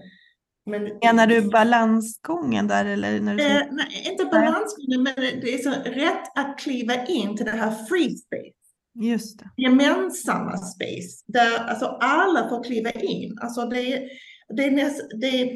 Men, 0.68 0.98
Menar 1.02 1.26
du 1.26 1.50
balansgången 1.50 2.68
där? 2.68 2.84
Eller 2.84 3.20
när 3.20 3.34
du 3.34 3.42
eh, 3.42 3.62
nej, 3.70 4.08
inte 4.10 4.24
balansgången, 4.24 5.02
men 5.02 5.14
det 5.16 5.54
är 5.54 5.58
så 5.58 5.70
rätt 5.70 6.22
att 6.34 6.58
kliva 6.58 7.06
in 7.06 7.36
till 7.36 7.46
det 7.46 7.52
här 7.52 7.70
free 7.70 8.16
space. 8.16 8.58
Just 9.00 9.38
det. 9.38 9.50
Gemensamma 9.56 10.56
space, 10.56 11.24
där 11.26 11.58
alltså 11.68 11.86
alla 11.86 12.48
får 12.48 12.64
kliva 12.64 12.90
in. 12.90 13.38
Alltså 13.40 13.66
det, 13.66 14.08
det, 14.56 14.64
är 14.64 14.70
näst, 14.70 15.00
det, 15.20 15.52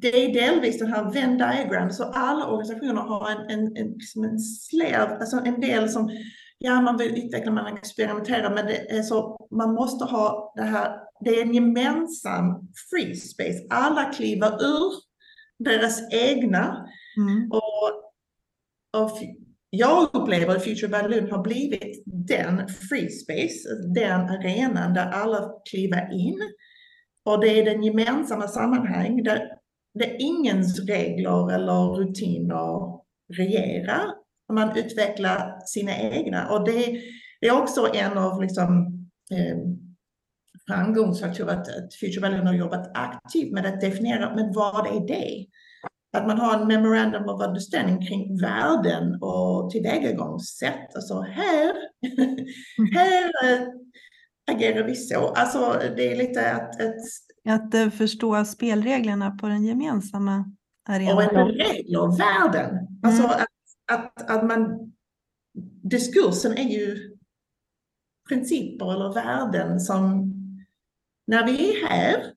det 0.00 0.24
är 0.24 0.34
delvis 0.34 0.78
den 0.78 0.92
här 0.92 1.12
Venn 1.12 1.38
diagram, 1.38 1.90
så 1.90 2.04
alla 2.04 2.46
organisationer 2.46 3.02
har 3.02 3.30
en, 3.30 3.50
en, 3.50 3.76
en, 3.76 3.92
liksom 3.92 4.24
en 4.24 4.38
släv, 4.38 5.12
alltså 5.20 5.36
en 5.44 5.60
del 5.60 5.88
som 5.88 6.10
ja, 6.58 6.80
man 6.80 6.96
vill 6.96 7.24
utveckla, 7.24 7.52
man 7.52 7.76
experimenterar, 7.76 8.54
men 8.54 8.66
det 8.66 8.90
är 8.90 9.02
så, 9.02 9.48
man 9.50 9.74
måste 9.74 10.04
ha 10.04 10.52
det 10.56 10.62
här, 10.62 10.96
det 11.20 11.30
är 11.30 11.42
en 11.42 11.54
gemensam 11.54 12.68
free 12.90 13.16
space. 13.16 13.66
Alla 13.70 14.12
kliver 14.12 14.62
ur 14.62 14.92
deras 15.58 16.12
egna. 16.12 16.86
Mm. 17.16 17.50
Och, 17.50 17.90
och 19.02 19.18
jag 19.70 20.10
upplever 20.12 20.56
att 20.56 20.64
Future 20.64 20.88
by 20.88 21.08
Lund 21.08 21.30
har 21.30 21.42
blivit 21.42 22.02
den 22.06 22.68
free 22.68 23.08
space, 23.08 23.68
den 23.94 24.20
arenan 24.20 24.94
där 24.94 25.10
alla 25.10 25.52
kliver 25.70 26.12
in. 26.12 26.38
Och 27.24 27.40
det 27.40 27.60
är 27.60 27.64
den 27.64 27.82
gemensamma 27.82 28.48
sammanhang 28.48 29.22
där, 29.22 29.48
där 29.94 30.16
ingens 30.18 30.80
regler 30.80 31.52
eller 31.54 31.94
rutiner 31.94 33.00
regerar, 33.36 34.14
man 34.52 34.78
utvecklar 34.78 35.66
sina 35.66 35.98
egna. 35.98 36.50
Och 36.50 36.64
det, 36.64 37.00
det 37.40 37.46
är 37.46 37.62
också 37.62 37.94
en 37.94 38.18
av 38.18 38.42
liksom, 38.42 38.86
eh, 39.30 39.56
framgångsfaktorer 40.70 41.64
Future 42.00 42.20
Valley 42.20 42.46
har 42.46 42.54
jobbat 42.54 42.90
aktivt 42.94 43.52
med 43.52 43.66
att 43.66 43.80
definiera, 43.80 44.34
men 44.34 44.52
vad 44.52 44.86
är 44.86 45.06
det? 45.06 45.46
Att 46.12 46.26
man 46.26 46.38
har 46.38 46.60
en 46.60 46.68
memorandum 46.68 47.28
of 47.28 47.46
understanding 47.46 48.06
kring 48.06 48.40
värden 48.40 49.22
och 49.22 49.70
tillvägagångssätt. 49.70 50.94
Alltså 50.94 51.20
här, 51.20 51.74
här 52.94 53.52
äh, 53.52 53.68
agerar 54.50 54.84
vi 54.86 54.94
så. 54.94 55.28
Alltså 55.28 55.80
det 55.96 56.12
är 56.12 56.16
lite 56.16 56.52
att... 56.52 56.80
Att, 56.80 56.94
att 57.48 57.74
äh, 57.74 57.90
förstå 57.90 58.44
spelreglerna 58.44 59.30
på 59.30 59.46
den 59.46 59.64
gemensamma 59.64 60.44
arenan. 60.88 61.16
Och 61.16 61.48
regler, 61.48 62.18
värden. 62.18 62.78
Alltså 63.02 63.22
mm. 63.22 63.36
att 63.36 63.46
att, 63.90 64.30
att 64.30 64.46
man, 64.46 64.92
diskursen 65.82 66.52
är 66.52 66.68
ju 66.68 67.16
principer 68.28 68.94
eller 68.94 69.14
värden 69.14 69.80
som 69.80 70.29
när 71.30 71.46
vi 71.46 71.70
är 71.70 71.88
här 71.88 72.32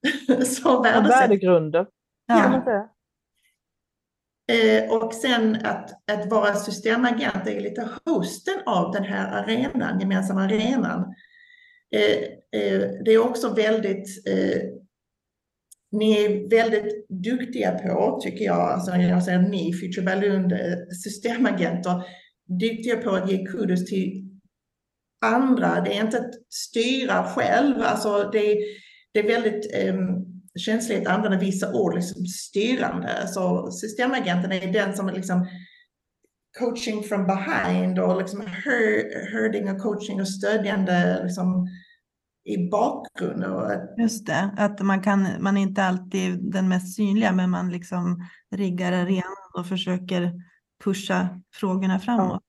så 0.45 0.81
värdesätter 0.81 1.19
Värdegrunder. 1.21 1.87
Ja. 2.27 2.63
Eh, 4.51 4.91
och 4.91 5.13
sen 5.13 5.55
att, 5.55 6.11
att 6.11 6.31
vara 6.31 6.53
systemagent 6.53 7.47
är 7.47 7.59
lite 7.59 7.89
hosten 8.05 8.55
av 8.65 8.91
den 8.91 9.03
här 9.03 9.43
arenan, 9.43 9.99
gemensamma 9.99 10.43
arenan. 10.43 11.13
Eh, 11.95 12.61
eh, 12.61 12.81
det 13.05 13.11
är 13.11 13.27
också 13.29 13.53
väldigt 13.53 14.07
ni 15.91 16.25
är 16.25 16.49
väldigt 16.49 17.09
duktiga 17.09 17.71
på, 17.71 18.19
tycker 18.23 18.45
jag, 18.45 18.71
alltså 18.71 18.95
jag 18.95 19.23
säger 19.23 19.39
ni, 19.39 19.73
Future 19.73 20.05
Balloon 20.05 20.51
systemagenter, 21.03 22.03
duktiga 22.59 22.97
på 22.97 23.09
att 23.09 23.31
ge 23.31 23.45
kudos 23.45 23.85
till 23.85 24.22
andra. 25.23 25.81
Det 25.81 25.97
är 25.97 26.05
inte 26.05 26.17
att 26.17 26.33
styra 26.49 27.23
själv, 27.23 27.81
alltså 27.81 28.29
det, 28.31 28.57
det 29.13 29.19
är 29.19 29.27
väldigt 29.27 29.89
um, 29.89 30.25
känsligt 30.59 31.07
att 31.07 31.13
använda 31.13 31.37
vissa 31.37 31.73
ord, 31.73 31.95
liksom 31.95 32.25
styrande. 32.25 33.27
Så 33.27 33.71
systemagenten 33.71 34.51
är 34.51 34.73
den 34.73 34.95
som 34.95 35.09
är 35.09 35.13
liksom 35.13 35.47
coaching 36.59 37.03
from 37.03 37.27
behind 37.27 37.99
och 37.99 38.17
liksom 38.17 38.41
herding 39.31 39.69
och 39.71 39.81
coaching 39.81 40.21
och 40.21 40.27
stödjande 40.27 41.23
liksom, 41.23 41.67
i 42.45 42.69
bakgrunden. 42.69 43.51
Just 43.97 44.25
det, 44.25 44.49
att 44.57 44.79
man, 44.79 45.01
kan, 45.01 45.27
man 45.39 45.57
är 45.57 45.61
inte 45.61 45.83
alltid 45.83 46.51
den 46.51 46.69
mest 46.69 46.95
synliga 46.95 47.31
men 47.31 47.49
man 47.49 47.69
liksom 47.69 48.27
riggar 48.55 48.91
arenan 48.91 49.51
och 49.57 49.65
försöker 49.65 50.31
pusha 50.83 51.41
frågorna 51.53 51.99
framåt. 51.99 52.41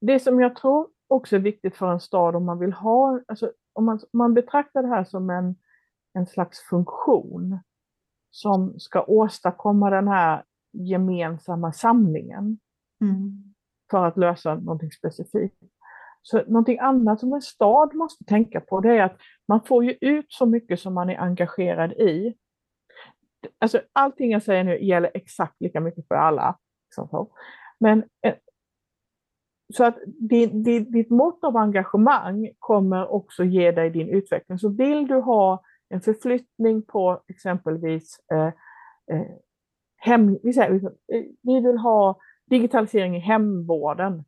Det 0.00 0.20
som 0.20 0.40
jag 0.40 0.56
tror 0.56 0.86
också 1.10 1.38
viktigt 1.38 1.76
för 1.76 1.92
en 1.92 2.00
stad 2.00 2.36
om 2.36 2.44
man 2.44 2.58
vill 2.58 2.72
ha, 2.72 3.20
alltså 3.28 3.52
om 3.72 3.84
man, 3.84 3.96
om 3.96 4.18
man 4.18 4.34
betraktar 4.34 4.82
det 4.82 4.88
här 4.88 5.04
som 5.04 5.30
en, 5.30 5.56
en 6.14 6.26
slags 6.26 6.60
funktion 6.60 7.58
som 8.30 8.80
ska 8.80 9.04
åstadkomma 9.04 9.90
den 9.90 10.08
här 10.08 10.44
gemensamma 10.72 11.72
samlingen 11.72 12.58
mm. 13.00 13.54
för 13.90 14.06
att 14.06 14.16
lösa 14.16 14.54
någonting 14.54 14.92
specifikt. 14.92 15.62
Så 16.22 16.42
någonting 16.46 16.78
annat 16.78 17.20
som 17.20 17.32
en 17.32 17.42
stad 17.42 17.94
måste 17.94 18.24
tänka 18.24 18.60
på 18.60 18.80
det 18.80 18.96
är 18.96 19.02
att 19.02 19.16
man 19.48 19.62
får 19.62 19.84
ju 19.84 19.96
ut 20.00 20.26
så 20.28 20.46
mycket 20.46 20.80
som 20.80 20.94
man 20.94 21.10
är 21.10 21.18
engagerad 21.18 21.92
i. 21.92 22.34
Alltså 23.58 23.80
allting 23.92 24.30
jag 24.30 24.42
säger 24.42 24.64
nu 24.64 24.84
gäller 24.84 25.10
exakt 25.14 25.60
lika 25.60 25.80
mycket 25.80 26.08
för 26.08 26.14
alla. 26.14 26.58
Men 27.80 28.04
eh, 28.26 28.34
så 29.72 29.84
att 29.84 29.98
ditt, 30.06 30.64
ditt 30.92 31.10
mått 31.10 31.44
av 31.44 31.56
engagemang 31.56 32.50
kommer 32.58 33.12
också 33.12 33.44
ge 33.44 33.70
dig 33.70 33.90
din 33.90 34.08
utveckling. 34.08 34.58
Så 34.58 34.68
vill 34.68 35.06
du 35.06 35.14
ha 35.14 35.62
en 35.88 36.00
förflyttning 36.00 36.82
på 36.82 37.22
exempelvis 37.28 38.20
eh, 38.32 38.46
eh, 39.16 39.26
hem, 39.96 40.38
vi, 40.42 40.52
säger, 40.52 40.92
vi 41.42 41.60
vill 41.60 41.78
ha 41.78 42.18
digitalisering 42.50 43.16
i 43.16 43.20
hemvården. 43.20 44.24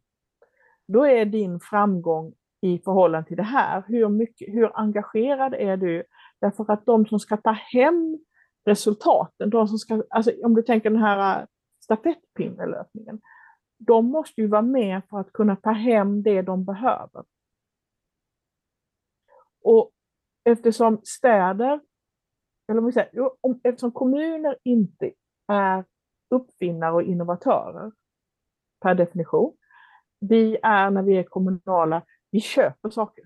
Då 0.88 1.06
är 1.06 1.24
din 1.24 1.60
framgång 1.60 2.34
i 2.60 2.78
förhållande 2.78 3.28
till 3.28 3.36
det 3.36 3.42
här, 3.42 3.84
hur, 3.86 4.08
mycket, 4.08 4.54
hur 4.54 4.70
engagerad 4.74 5.54
är 5.54 5.76
du? 5.76 6.04
Därför 6.40 6.72
att 6.72 6.86
de 6.86 7.06
som 7.06 7.18
ska 7.18 7.36
ta 7.36 7.50
hem 7.50 8.18
resultaten, 8.64 9.50
de 9.50 9.68
som 9.68 9.78
ska, 9.78 10.02
alltså 10.10 10.32
om 10.44 10.54
du 10.54 10.62
tänker 10.62 10.90
den 10.90 11.02
här 11.02 11.40
eh, 11.40 11.46
stafettpinnelöpningen, 11.84 13.20
de 13.86 14.06
måste 14.06 14.40
ju 14.40 14.46
vara 14.46 14.62
med 14.62 15.02
för 15.10 15.20
att 15.20 15.32
kunna 15.32 15.56
ta 15.56 15.70
hem 15.70 16.22
det 16.22 16.42
de 16.42 16.64
behöver. 16.64 17.24
Och 19.62 19.90
eftersom 20.44 21.00
städer, 21.04 21.80
eller 22.68 22.78
om 22.78 22.86
vi 22.86 22.92
säger, 22.92 23.30
eftersom 23.64 23.92
kommuner 23.92 24.56
inte 24.62 25.12
är 25.48 25.84
uppfinnare 26.30 26.92
och 26.92 27.02
innovatörer, 27.02 27.92
per 28.82 28.94
definition. 28.94 29.56
Vi 30.20 30.58
är, 30.62 30.90
när 30.90 31.02
vi 31.02 31.16
är 31.18 31.22
kommunala, 31.22 32.02
vi 32.30 32.40
köper 32.40 32.90
saker. 32.90 33.24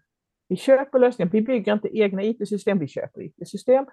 Vi 0.48 0.56
köper 0.56 0.98
lösningar, 0.98 1.30
vi 1.30 1.42
bygger 1.42 1.72
inte 1.72 1.98
egna 1.98 2.22
IT-system, 2.22 2.78
vi 2.78 2.88
köper 2.88 3.22
IT-system. 3.22 3.86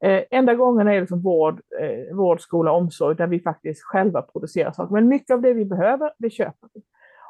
Eh, 0.00 0.22
enda 0.30 0.54
gången 0.54 0.88
är 0.88 0.94
det 0.94 1.00
liksom 1.00 1.22
vård, 1.22 1.60
eh, 1.80 2.16
vård, 2.16 2.40
skola, 2.40 2.72
omsorg 2.72 3.16
där 3.16 3.26
vi 3.26 3.40
faktiskt 3.40 3.82
själva 3.82 4.22
producerar 4.22 4.72
saker. 4.72 4.92
Men 4.92 5.08
mycket 5.08 5.34
av 5.34 5.40
det 5.40 5.52
vi 5.52 5.64
behöver, 5.64 6.12
det 6.18 6.30
köper 6.30 6.68
vi. 6.74 6.82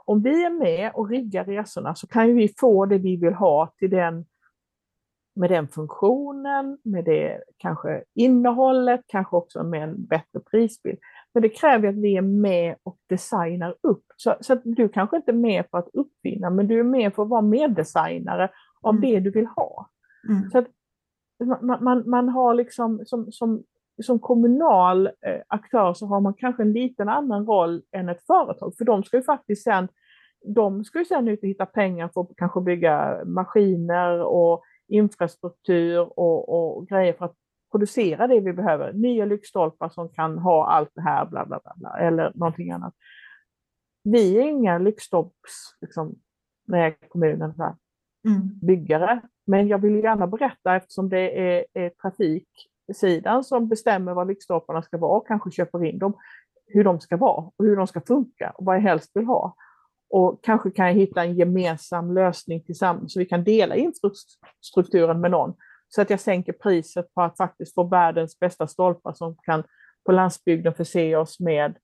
Om 0.04 0.22
vi 0.22 0.44
är 0.44 0.50
med 0.50 0.90
och 0.94 1.09
riggar 1.09 1.44
resorna 1.44 1.94
så 1.94 2.06
kan 2.06 2.36
vi 2.36 2.54
få 2.59 2.86
det 2.86 2.98
vi 2.98 3.16
vill 3.16 3.34
ha 3.34 3.72
till 3.78 3.90
den, 3.90 4.24
med 5.36 5.50
den 5.50 5.68
funktionen, 5.68 6.78
med 6.82 7.04
det 7.04 7.42
kanske 7.56 8.04
innehållet, 8.14 9.00
kanske 9.06 9.36
också 9.36 9.62
med 9.62 9.82
en 9.82 10.06
bättre 10.06 10.40
prisbild. 10.50 10.98
Men 11.34 11.42
det 11.42 11.48
kräver 11.48 11.88
att 11.88 11.94
vi 11.94 12.16
är 12.16 12.22
med 12.22 12.76
och 12.82 12.96
designar 13.09 13.74
upp. 13.80 14.04
Så, 14.16 14.34
så 14.40 14.54
du 14.64 14.88
kanske 14.88 15.16
inte 15.16 15.30
är 15.30 15.36
med 15.36 15.64
för 15.70 15.78
att 15.78 15.88
uppfinna, 15.92 16.50
men 16.50 16.68
du 16.68 16.80
är 16.80 16.84
med 16.84 17.14
för 17.14 17.22
att 17.22 17.28
vara 17.28 17.42
meddesignare 17.42 18.50
av 18.80 18.94
mm. 18.94 19.11
det 19.11 19.20
du 19.20 19.30
vill 19.30 19.46
ha. 19.46 19.90
Mm. 20.28 20.50
Så 20.50 20.64
man, 21.41 21.84
man, 21.84 22.11
man, 22.11 22.28
har 22.28 22.55
liksom 22.55 23.03
som, 23.07 23.32
som, 23.32 23.62
som 24.03 24.18
kommunal 24.18 25.07
eh, 25.07 25.41
aktör 25.47 25.95
så 25.95 26.07
har 26.07 26.20
man 26.20 26.34
kanske 26.34 26.62
en 26.62 26.72
liten 26.72 27.09
annan 27.09 27.47
roll 27.47 27.82
än 27.93 28.09
ett 28.09 28.26
företag, 28.26 28.74
för 28.78 28.84
de 28.84 29.05
ska 29.05 29.16
ju 29.16 29.22
faktiskt 29.22 29.64
sen 29.64 29.89
de 30.45 30.84
ska 30.84 30.99
ju 30.99 31.05
sen 31.05 31.28
ut 31.28 31.43
och 31.43 31.49
hitta 31.49 31.66
pengar 31.66 32.11
för 32.14 32.20
att 32.20 32.36
kanske 32.36 32.61
bygga 32.61 33.24
maskiner 33.24 34.20
och 34.20 34.62
infrastruktur 34.89 36.18
och, 36.18 36.49
och 36.49 36.89
grejer 36.89 37.12
för 37.12 37.24
att 37.24 37.34
producera 37.70 38.26
det 38.26 38.41
vi 38.41 38.53
behöver. 38.53 38.93
Nya 38.93 39.24
lyktstolpar 39.24 39.89
som 39.89 40.09
kan 40.09 40.39
ha 40.39 40.66
allt 40.66 40.91
det 40.95 41.03
här, 41.03 41.26
bla 41.26 41.47
bla 41.47 41.61
bla, 41.64 41.72
bla 41.76 41.99
eller 41.99 42.32
någonting 42.34 42.70
annat. 42.70 42.95
Vi 44.05 44.39
är 44.39 44.43
inga 44.43 44.78
lyktstolps, 44.78 45.76
liksom, 45.80 46.14
med 46.66 46.95
kommunen, 47.09 47.55
så 47.55 47.62
här, 47.62 47.74
mm. 48.26 48.59
byggare. 48.62 49.20
Men 49.49 49.68
jag 49.68 49.78
vill 49.78 50.05
gärna 50.05 50.26
berätta 50.26 50.76
eftersom 50.76 51.09
det 51.09 51.38
är, 51.40 51.64
är 51.74 51.90
trafiksidan 51.90 53.44
som 53.44 53.68
bestämmer 53.68 54.14
vad 54.14 54.28
lyktstolparna 54.28 54.82
ska 54.82 54.99
vara 54.99 55.18
och 55.18 55.26
kanske 55.26 55.51
köper 55.51 55.84
in 55.84 55.99
dem, 55.99 56.16
hur 56.66 56.84
de 56.84 57.01
ska 57.01 57.16
vara 57.16 57.51
och 57.57 57.64
hur 57.64 57.76
de 57.76 57.86
ska 57.86 58.01
funka 58.01 58.51
och 58.51 58.64
vad 58.64 58.76
jag 58.76 58.82
helst 58.82 59.11
vill 59.14 59.24
ha. 59.24 59.55
Och 60.11 60.44
kanske 60.44 60.70
kan 60.70 60.86
jag 60.86 60.94
hitta 60.94 61.22
en 61.24 61.34
gemensam 61.34 62.14
lösning 62.14 62.64
tillsammans 62.64 63.12
så 63.12 63.18
vi 63.18 63.26
kan 63.26 63.44
dela 63.44 63.76
infrastrukturen 63.76 65.20
med 65.20 65.30
någon. 65.30 65.55
Så 65.88 66.03
att 66.03 66.11
jag 66.11 66.20
sänker 66.20 66.53
priset 66.53 67.14
på 67.14 67.22
att 67.22 67.36
faktiskt 67.36 67.74
få 67.74 67.82
världens 67.82 68.38
bästa 68.38 68.66
stolpar 68.66 69.12
som 69.12 69.36
kan 69.42 69.62
på 70.07 70.12
landsbygden 70.12 70.74
förse 70.74 71.16
oss 71.16 71.40
med 71.40 71.76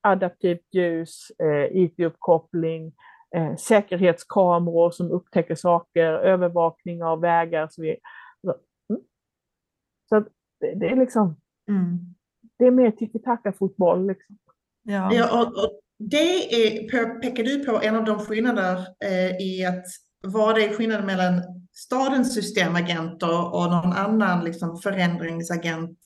adaptivt 0.00 0.74
ljus, 0.74 1.30
eh, 1.30 1.76
IT-uppkoppling, 1.76 2.92
eh, 3.36 3.56
säkerhetskameror 3.56 4.90
som 4.90 5.10
upptäcker 5.10 5.54
saker, 5.54 6.12
övervakning 6.12 7.02
av 7.02 7.20
vägar. 7.20 7.68
Så, 7.70 7.82
vi, 7.82 7.96
så, 8.40 8.54
mm. 8.90 9.02
så 10.08 10.20
det, 10.60 10.74
det, 10.74 10.86
är 10.86 10.96
liksom, 10.96 11.36
mm. 11.68 11.98
det 12.58 12.64
är 12.64 12.70
mer 12.70 12.90
tiki-taka-fotboll. 12.90 14.06
Liksom. 14.06 14.38
Ja. 14.82 15.14
ja 15.14 15.40
och, 15.40 15.64
och 15.64 15.80
det 15.98 16.54
är, 16.54 17.20
pekar 17.20 17.44
du 17.44 17.64
på 17.64 17.80
en 17.82 17.96
av 17.96 18.04
de 18.04 18.18
skillnader 18.18 18.86
eh, 19.04 19.36
i 19.40 19.64
att 19.64 19.84
vad 20.20 20.58
är 20.58 20.68
skillnaden 20.68 21.06
mellan 21.06 21.42
stadens 21.72 22.34
systemagenter 22.34 23.54
och 23.54 23.70
någon 23.70 23.92
annan 23.92 24.44
liksom, 24.44 24.76
förändringsagent? 24.76 25.98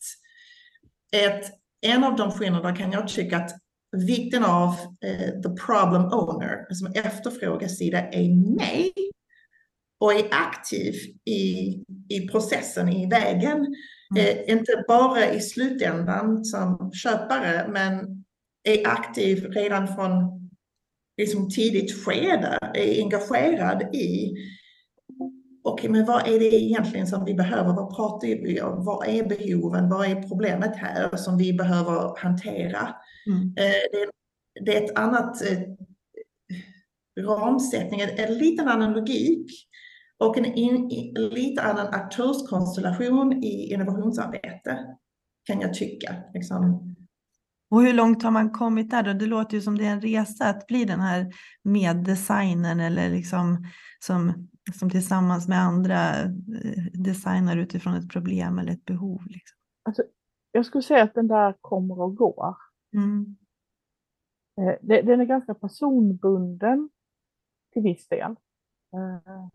Ett, 1.12 1.44
en 1.80 2.04
av 2.04 2.16
de 2.16 2.30
skillnaderna 2.30 2.76
kan 2.76 2.92
jag 2.92 3.08
tycka 3.08 3.36
att 3.36 3.50
vikten 3.92 4.44
av 4.44 4.74
eh, 5.04 5.40
the 5.42 5.50
problem 5.66 6.02
owner, 6.02 6.74
som 6.74 6.86
alltså 6.86 7.00
efterfrågasida, 7.00 7.98
är 7.98 8.56
med 8.56 8.92
och 10.00 10.12
är 10.12 10.28
aktiv 10.30 10.94
i, 11.24 11.78
i 12.08 12.28
processen, 12.30 12.88
i 12.88 13.06
vägen. 13.06 13.56
Mm. 14.16 14.26
Eh, 14.26 14.52
inte 14.52 14.84
bara 14.88 15.32
i 15.32 15.40
slutändan 15.40 16.44
som 16.44 16.92
köpare, 16.92 17.68
men 17.68 18.24
är 18.64 18.88
aktiv 18.88 19.44
redan 19.44 19.94
från 19.94 20.40
liksom 21.16 21.50
tidigt 21.50 22.04
skede, 22.04 22.58
är 22.74 23.02
engagerad 23.02 23.94
i 23.94 24.34
okej, 25.64 25.90
men 25.90 26.06
vad 26.06 26.28
är 26.28 26.38
det 26.38 26.54
egentligen 26.54 27.06
som 27.06 27.24
vi 27.24 27.34
behöver? 27.34 27.72
Vad 27.72 27.96
pratar 27.96 28.28
vi 28.28 28.62
om? 28.62 28.84
Vad 28.84 29.08
är 29.08 29.24
behoven? 29.24 29.88
Vad 29.88 30.06
är 30.06 30.22
problemet 30.28 30.76
här 30.76 31.16
som 31.16 31.38
vi 31.38 31.52
behöver 31.52 32.22
hantera? 32.22 32.94
Mm. 33.26 33.54
Eh, 33.56 34.08
det, 34.64 34.76
är 34.76 34.84
ett 34.84 34.98
annat 34.98 35.42
eh, 35.42 35.58
ramsättning, 37.24 38.00
en, 38.00 38.10
en 38.16 38.38
liten 38.38 38.68
annan 38.68 38.92
logik 38.92 39.46
och 40.18 40.38
en, 40.38 40.44
in, 40.44 40.90
en 41.16 41.28
lite 41.28 41.62
annan 41.62 41.86
aktörskonstellation 41.86 43.44
i 43.44 43.72
innovationsarbete 43.72 44.78
kan 45.44 45.60
jag 45.60 45.74
tycka. 45.74 46.14
Liksom. 46.34 46.94
Och 47.70 47.82
hur 47.82 47.92
långt 47.92 48.22
har 48.22 48.30
man 48.30 48.50
kommit 48.50 48.90
där 48.90 49.02
då? 49.02 49.12
Det 49.12 49.26
låter 49.26 49.56
ju 49.56 49.60
som 49.60 49.78
det 49.78 49.86
är 49.86 49.90
en 49.90 50.00
resa 50.00 50.44
att 50.44 50.66
bli 50.66 50.84
den 50.84 51.00
här 51.00 51.32
meddesignern 51.64 52.80
eller 52.80 53.10
liksom 53.10 53.66
som, 54.04 54.48
som 54.74 54.90
tillsammans 54.90 55.48
med 55.48 55.58
andra 55.58 56.20
eh, 56.20 56.84
designar 56.92 57.56
utifrån 57.56 57.94
ett 57.94 58.10
problem 58.10 58.58
eller 58.58 58.72
ett 58.72 58.84
behov. 58.84 59.22
Liksom. 59.26 59.58
Alltså, 59.82 60.02
jag 60.52 60.66
skulle 60.66 60.82
säga 60.82 61.02
att 61.02 61.14
den 61.14 61.28
där 61.28 61.54
kommer 61.60 62.00
och 62.00 62.16
går. 62.16 62.56
Mm. 62.94 63.36
Eh, 64.60 65.04
den 65.04 65.20
är 65.20 65.24
ganska 65.24 65.54
personbunden 65.54 66.90
till 67.72 67.82
viss 67.82 68.08
del. 68.08 68.36
Eh, 68.94 69.48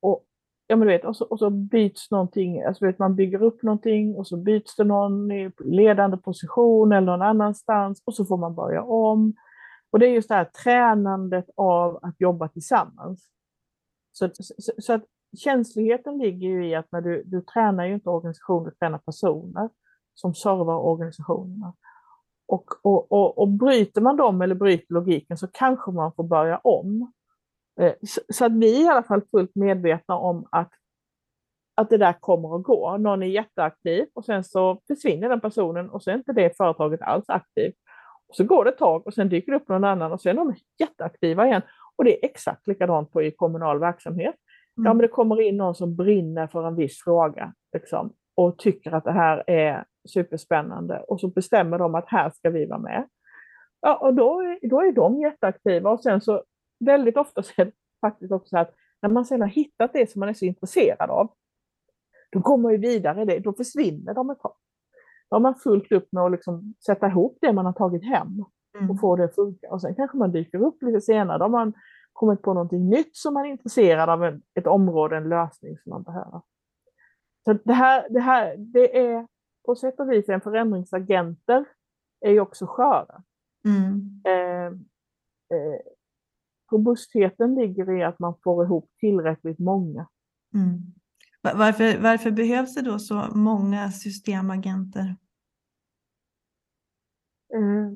och 0.00 0.24
ja, 0.66 0.76
men 0.76 0.86
du 0.88 0.92
vet, 0.92 1.04
och 1.04 1.16
så, 1.16 1.24
och 1.24 1.38
så 1.38 1.50
byts 1.50 2.10
någonting, 2.10 2.62
alltså 2.62 2.86
vet, 2.86 2.98
man 2.98 3.16
bygger 3.16 3.42
upp 3.42 3.62
någonting 3.62 4.14
och 4.14 4.26
så 4.26 4.36
byts 4.36 4.76
det 4.76 4.84
någon 4.84 5.32
i 5.32 5.52
ledande 5.64 6.16
position 6.16 6.92
eller 6.92 7.06
någon 7.06 7.22
annanstans 7.22 8.02
och 8.04 8.14
så 8.14 8.24
får 8.24 8.36
man 8.36 8.54
börja 8.54 8.82
om. 8.82 9.34
Och 9.94 10.00
det 10.00 10.06
är 10.06 10.10
just 10.10 10.28
det 10.28 10.34
här 10.34 10.44
tränandet 10.44 11.50
av 11.56 11.98
att 12.02 12.20
jobba 12.20 12.48
tillsammans. 12.48 13.28
Så, 14.12 14.30
så, 14.34 14.72
så 14.78 14.92
att 14.92 15.04
känsligheten 15.38 16.18
ligger 16.18 16.48
ju 16.48 16.68
i 16.68 16.74
att 16.74 16.92
när 16.92 17.00
du, 17.00 17.22
du 17.26 17.40
tränar 17.40 17.86
ju 17.86 17.94
inte 17.94 18.10
organisationer, 18.10 18.70
du 18.70 18.76
tränar 18.76 18.98
personer 18.98 19.68
som 20.14 20.34
servar 20.34 20.78
organisationerna. 20.78 21.74
Och, 22.46 22.64
och, 22.82 23.12
och, 23.12 23.38
och 23.38 23.48
bryter 23.48 24.00
man 24.00 24.16
dem 24.16 24.42
eller 24.42 24.54
bryter 24.54 24.94
logiken 24.94 25.36
så 25.36 25.46
kanske 25.46 25.90
man 25.90 26.12
får 26.12 26.24
börja 26.24 26.58
om. 26.58 27.12
Eh, 27.80 27.94
så, 28.06 28.20
så 28.28 28.44
att 28.44 28.52
vi 28.52 28.80
är 28.82 28.86
i 28.86 28.88
alla 28.88 29.02
fall 29.02 29.22
fullt 29.30 29.54
medvetna 29.54 30.18
om 30.18 30.48
att, 30.50 30.72
att 31.74 31.90
det 31.90 31.98
där 31.98 32.12
kommer 32.20 32.56
att 32.56 32.62
gå. 32.62 32.96
Någon 32.96 33.22
är 33.22 33.26
jätteaktiv 33.26 34.06
och 34.14 34.24
sen 34.24 34.44
så 34.44 34.80
försvinner 34.86 35.28
den 35.28 35.40
personen 35.40 35.90
och 35.90 36.02
så 36.02 36.10
är 36.10 36.14
inte 36.14 36.32
det 36.32 36.56
företaget 36.56 37.02
alls 37.02 37.28
aktivt. 37.28 37.74
Så 38.36 38.44
går 38.44 38.64
det 38.64 38.70
ett 38.70 38.78
tag 38.78 39.06
och 39.06 39.14
sen 39.14 39.28
dyker 39.28 39.52
det 39.52 39.58
upp 39.58 39.68
någon 39.68 39.84
annan 39.84 40.12
och 40.12 40.20
sen 40.20 40.38
är 40.38 40.44
de 40.44 40.54
jätteaktiva 40.78 41.46
igen. 41.46 41.62
Och 41.96 42.04
det 42.04 42.24
är 42.24 42.28
exakt 42.28 42.66
likadant 42.66 43.12
på 43.12 43.22
i 43.22 43.30
kommunal 43.30 43.78
verksamhet. 43.78 44.34
Mm. 44.78 44.86
Ja, 44.86 44.94
men 44.94 44.98
det 44.98 45.08
kommer 45.08 45.40
in 45.40 45.56
någon 45.56 45.74
som 45.74 45.96
brinner 45.96 46.46
för 46.46 46.66
en 46.66 46.76
viss 46.76 47.02
fråga 47.02 47.54
liksom, 47.72 48.12
och 48.34 48.58
tycker 48.58 48.92
att 48.92 49.04
det 49.04 49.12
här 49.12 49.44
är 49.46 49.84
superspännande 50.08 50.98
och 50.98 51.20
så 51.20 51.28
bestämmer 51.28 51.78
de 51.78 51.94
att 51.94 52.08
här 52.08 52.30
ska 52.30 52.50
vi 52.50 52.66
vara 52.66 52.78
med. 52.78 53.08
Ja, 53.80 53.96
och 53.96 54.14
då, 54.14 54.58
då 54.62 54.80
är 54.80 54.92
de 54.92 55.20
jätteaktiva 55.20 55.90
och 55.90 56.02
sen 56.02 56.20
så 56.20 56.44
väldigt 56.84 57.16
ofta 57.16 57.42
så 57.42 57.52
är 57.56 57.64
det 57.64 57.72
faktiskt 58.00 58.32
också 58.32 58.48
så 58.48 58.58
att 58.58 58.74
när 59.02 59.10
man 59.10 59.24
sen 59.24 59.40
har 59.40 59.48
hittat 59.48 59.92
det 59.92 60.10
som 60.10 60.20
man 60.20 60.28
är 60.28 60.34
så 60.34 60.44
intresserad 60.44 61.10
av, 61.10 61.32
då 62.32 62.42
kommer 62.42 62.62
man 62.62 62.72
ju 62.72 62.78
vidare 62.78 63.22
i 63.22 63.24
det, 63.24 63.38
då 63.38 63.52
försvinner 63.52 64.14
de 64.14 64.30
ett 64.30 64.40
tag. 64.40 64.54
Har 65.34 65.40
man 65.40 65.54
fullt 65.54 65.92
upp 65.92 66.12
med 66.12 66.22
att 66.22 66.32
liksom 66.32 66.74
sätta 66.86 67.06
ihop 67.06 67.38
det 67.40 67.52
man 67.52 67.66
har 67.66 67.72
tagit 67.72 68.04
hem 68.04 68.44
mm. 68.78 68.90
och 68.90 69.00
få 69.00 69.16
det 69.16 69.24
att 69.24 69.34
funka. 69.34 69.70
Och 69.70 69.80
sen 69.80 69.94
kanske 69.94 70.16
man 70.16 70.32
dyker 70.32 70.62
upp 70.62 70.82
lite 70.82 71.00
senare, 71.00 71.38
då 71.38 71.44
har 71.44 71.48
man 71.48 71.72
kommit 72.12 72.42
på 72.42 72.54
någonting 72.54 72.88
nytt 72.88 73.16
som 73.16 73.34
man 73.34 73.46
är 73.46 73.50
intresserad 73.50 74.10
av, 74.10 74.40
ett 74.54 74.66
område, 74.66 75.16
en 75.16 75.28
lösning 75.28 75.78
som 75.78 75.90
man 75.90 76.02
behöver. 76.02 76.40
Så 77.44 77.52
det 77.64 77.72
här, 77.72 78.06
det 78.10 78.20
här 78.20 78.56
det 78.56 78.98
är 78.98 79.26
på 79.66 79.74
sätt 79.74 80.00
och 80.00 80.12
vis 80.12 80.28
en 80.28 80.40
förändringsagenter 80.40 81.64
är 82.20 82.30
ju 82.30 82.40
också 82.40 82.66
sköra. 82.66 83.22
Mm. 83.64 84.22
Eh, 84.24 84.66
eh, 85.56 85.80
robustheten 86.72 87.54
ligger 87.54 87.98
i 87.98 88.04
att 88.04 88.18
man 88.18 88.34
får 88.44 88.64
ihop 88.64 88.90
tillräckligt 89.00 89.58
många. 89.58 90.06
Mm. 90.54 90.78
Varför, 91.42 92.02
varför 92.02 92.30
behövs 92.30 92.74
det 92.74 92.82
då 92.82 92.98
så 92.98 93.28
många 93.34 93.90
systemagenter? 93.90 95.16
Eh, 97.54 97.92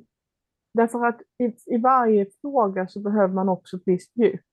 därför 0.75 1.07
att 1.07 1.21
i, 1.39 1.75
i, 1.75 1.79
varje 1.79 2.27
fråga 2.41 2.89
så 2.89 3.01
behöver 3.01 3.35
man 3.35 3.49
också 3.49 3.77
ett 3.77 3.83
visst 3.87 4.13
djup. 4.17 4.47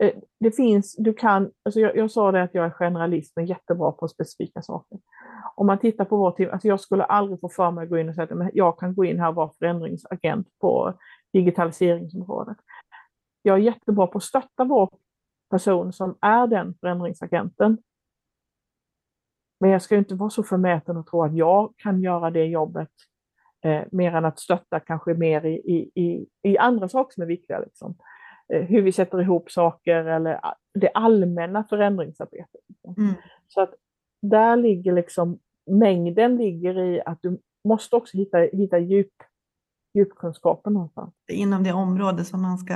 Eh, 0.00 0.14
det 0.40 0.52
finns, 0.52 0.96
du 0.96 1.14
kan, 1.14 1.50
alltså 1.62 1.80
jag, 1.80 1.96
jag 1.96 2.10
sa 2.10 2.32
det 2.32 2.42
att 2.42 2.54
jag 2.54 2.66
är 2.66 2.70
generalist 2.70 3.32
men 3.36 3.46
jättebra 3.46 3.92
på 3.92 4.08
specifika 4.08 4.62
saker. 4.62 4.98
om 5.56 5.66
man 5.66 5.78
tittar 5.78 6.04
på 6.04 6.16
vår 6.16 6.30
team, 6.30 6.50
alltså 6.52 6.68
jag 6.68 6.80
skulle 6.80 7.04
aldrig 7.04 7.40
få 7.40 7.48
för 7.48 7.70
mig 7.70 7.84
att 7.84 7.90
gå 7.90 7.98
in 7.98 8.08
och 8.08 8.14
säga 8.14 8.44
att 8.44 8.50
jag 8.54 8.78
kan 8.78 8.94
gå 8.94 9.04
in 9.04 9.20
här 9.20 9.28
och 9.28 9.34
vara 9.34 9.52
förändringsagent 9.58 10.48
på 10.60 10.98
digitaliseringsområdet. 11.32 12.56
Jag 13.42 13.58
är 13.58 13.62
jättebra 13.62 14.06
på 14.06 14.18
att 14.18 14.24
stötta 14.24 14.64
vår 14.64 14.90
person 15.50 15.92
som 15.92 16.18
är 16.20 16.46
den 16.46 16.74
förändringsagenten. 16.80 17.78
Men 19.60 19.70
jag 19.70 19.82
ska 19.82 19.96
inte 19.96 20.14
vara 20.14 20.30
så 20.30 20.42
förmäten 20.42 20.96
och 20.96 21.06
tro 21.06 21.22
att 21.22 21.34
jag 21.34 21.74
kan 21.76 22.02
göra 22.02 22.30
det 22.30 22.44
jobbet 22.44 22.90
eh, 23.64 23.82
mer 23.92 24.14
än 24.14 24.24
att 24.24 24.38
stötta 24.38 24.80
kanske 24.80 25.14
mer 25.14 25.46
i, 25.46 25.54
i, 25.54 26.02
i, 26.02 26.26
i 26.42 26.58
andra 26.58 26.88
saker 26.88 27.14
som 27.14 27.22
är 27.22 27.26
viktiga. 27.26 27.58
Liksom. 27.58 27.94
Eh, 28.52 28.62
hur 28.62 28.82
vi 28.82 28.92
sätter 28.92 29.20
ihop 29.20 29.50
saker 29.50 30.04
eller 30.04 30.40
det 30.74 30.90
allmänna 30.94 31.64
förändringsarbetet. 31.64 32.60
Liksom. 32.68 32.94
Mm. 32.98 33.14
Så 33.48 33.60
att 33.60 33.74
där 34.22 34.56
ligger 34.56 34.92
liksom, 34.92 35.38
mängden 35.66 36.36
ligger 36.36 36.78
i 36.78 37.02
att 37.06 37.18
du 37.22 37.38
måste 37.64 37.96
också 37.96 38.16
hitta, 38.16 38.38
hitta 38.38 38.78
djup, 38.78 39.12
djupkunskapen 39.94 40.72
någonstans. 40.72 41.14
Inom 41.32 41.62
det 41.62 41.72
område 41.72 42.24
som 42.24 42.42
man 42.42 42.58
ska 42.58 42.74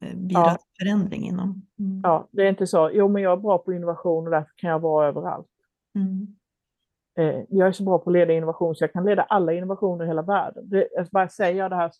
eh, 0.00 0.16
bidra 0.16 0.40
ja. 0.40 0.56
till 0.56 0.86
förändring 0.86 1.22
inom. 1.22 1.66
Mm. 1.78 2.00
Ja, 2.02 2.28
det 2.30 2.42
är 2.42 2.48
inte 2.48 2.66
så, 2.66 2.90
jo 2.92 3.08
men 3.08 3.22
jag 3.22 3.32
är 3.32 3.36
bra 3.36 3.58
på 3.58 3.72
innovation 3.72 4.24
och 4.24 4.30
därför 4.30 4.52
kan 4.56 4.70
jag 4.70 4.80
vara 4.80 5.08
överallt. 5.08 5.48
Mm. 5.94 6.36
Eh, 7.18 7.44
jag 7.48 7.68
är 7.68 7.72
så 7.72 7.84
bra 7.84 7.98
på 7.98 8.10
att 8.10 8.14
leda 8.14 8.32
innovation 8.32 8.76
så 8.76 8.84
jag 8.84 8.92
kan 8.92 9.04
leda 9.04 9.22
alla 9.22 9.52
innovationer 9.52 10.04
i 10.04 10.08
hela 10.08 10.22
världen. 10.22 10.68
Det, 10.68 10.88
jag 10.92 11.06
bara 11.06 11.28
säger 11.28 11.68
det 11.68 11.76
här, 11.76 11.92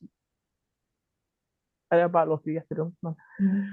jag 1.89 2.11
bara 2.11 2.25
låter 2.25 2.51
jättedumt. 2.51 2.99
Men, 3.01 3.15
mm. 3.41 3.65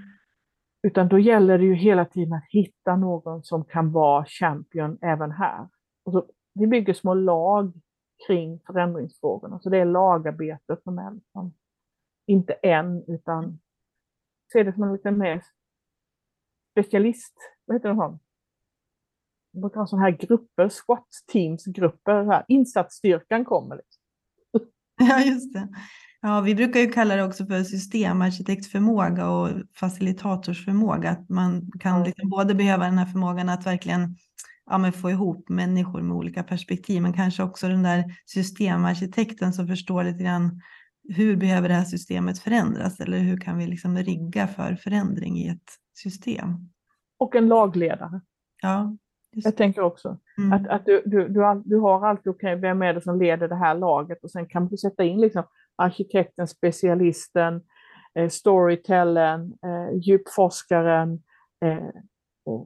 Utan 0.81 1.07
då 1.07 1.19
gäller 1.19 1.57
det 1.57 1.65
ju 1.65 1.73
hela 1.73 2.05
tiden 2.05 2.33
att 2.33 2.45
hitta 2.49 2.95
någon 2.95 3.43
som 3.43 3.65
kan 3.65 3.91
vara 3.91 4.25
champion 4.25 4.97
även 5.01 5.31
här. 5.31 5.67
Och 6.03 6.11
så, 6.11 6.25
vi 6.53 6.67
bygger 6.67 6.93
små 6.93 7.13
lag 7.13 7.73
kring 8.27 8.59
förändringsfrågorna, 8.59 9.59
så 9.59 9.69
det 9.69 9.77
är 9.77 9.85
lagarbete 9.85 10.77
som 10.83 10.97
är 10.97 11.11
liksom, 11.11 11.53
inte 12.25 12.53
en, 12.53 13.03
utan 13.07 13.59
se 14.53 14.63
det 14.63 14.73
som 14.73 14.83
en 14.83 14.93
lite 14.93 15.11
mer 15.11 15.43
specialist, 16.71 17.35
vad 17.65 17.75
heter 17.75 17.89
det? 17.89 18.17
Brukar 19.53 19.79
ha 19.79 19.87
sådana 19.87 20.05
här 20.05 20.17
grupper, 20.17 20.69
squat 20.69 21.07
teams 21.31 21.65
grupper, 21.65 22.45
insatsstyrkan 22.47 23.45
kommer. 23.45 23.75
Liksom. 23.75 24.01
Ja, 25.09 25.21
just 25.21 25.53
det. 25.53 25.67
Ja, 26.21 26.41
vi 26.41 26.55
brukar 26.55 26.79
ju 26.79 26.91
kalla 26.91 27.15
det 27.15 27.23
också 27.23 27.45
för 27.45 27.63
systemarkitektförmåga 27.63 29.29
och 29.29 29.49
facilitatorsförmåga. 29.75 31.09
Att 31.09 31.29
man 31.29 31.71
kan 31.79 32.03
liksom 32.03 32.29
både 32.29 32.55
behöva 32.55 32.85
den 32.85 32.97
här 32.97 33.05
förmågan 33.05 33.49
att 33.49 33.65
verkligen 33.65 34.15
ja, 34.65 34.91
få 34.91 35.09
ihop 35.09 35.49
människor 35.49 36.01
med 36.01 36.17
olika 36.17 36.43
perspektiv, 36.43 37.01
men 37.01 37.13
kanske 37.13 37.43
också 37.43 37.67
den 37.67 37.83
där 37.83 38.03
systemarkitekten 38.25 39.53
som 39.53 39.67
förstår 39.67 40.03
lite 40.03 40.23
grann 40.23 40.61
hur 41.09 41.35
behöver 41.35 41.69
det 41.69 41.75
här 41.75 41.85
systemet 41.85 42.39
förändras 42.39 42.99
eller 42.99 43.19
hur 43.19 43.37
kan 43.37 43.57
vi 43.57 43.67
liksom 43.67 43.97
rigga 43.97 44.47
för 44.47 44.75
förändring 44.75 45.37
i 45.37 45.47
ett 45.47 45.71
system? 45.93 46.69
Och 47.17 47.35
en 47.35 47.47
lagledare. 47.47 48.21
Ja, 48.61 48.97
jag 49.31 49.57
tänker 49.57 49.81
också 49.81 50.17
mm. 50.37 50.53
att, 50.53 50.67
att 50.67 50.85
du, 50.85 51.01
du, 51.05 51.27
du, 51.27 51.61
du 51.65 51.77
har 51.77 52.07
alltid, 52.07 52.27
okej, 52.27 52.55
okay, 52.55 52.61
vem 52.61 52.81
är 52.81 52.93
det 52.93 53.01
som 53.01 53.19
leder 53.19 53.47
det 53.47 53.55
här 53.55 53.75
laget? 53.75 54.23
Och 54.23 54.31
sen 54.31 54.45
kan 54.45 54.67
du 54.67 54.77
sätta 54.77 55.03
in 55.03 55.21
liksom 55.21 55.43
arkitekten, 55.75 56.47
specialisten, 56.47 57.61
eh, 58.15 58.29
storytellern, 58.29 59.53
eh, 59.63 59.97
djupforskaren, 59.97 61.23
eh, 61.65 61.89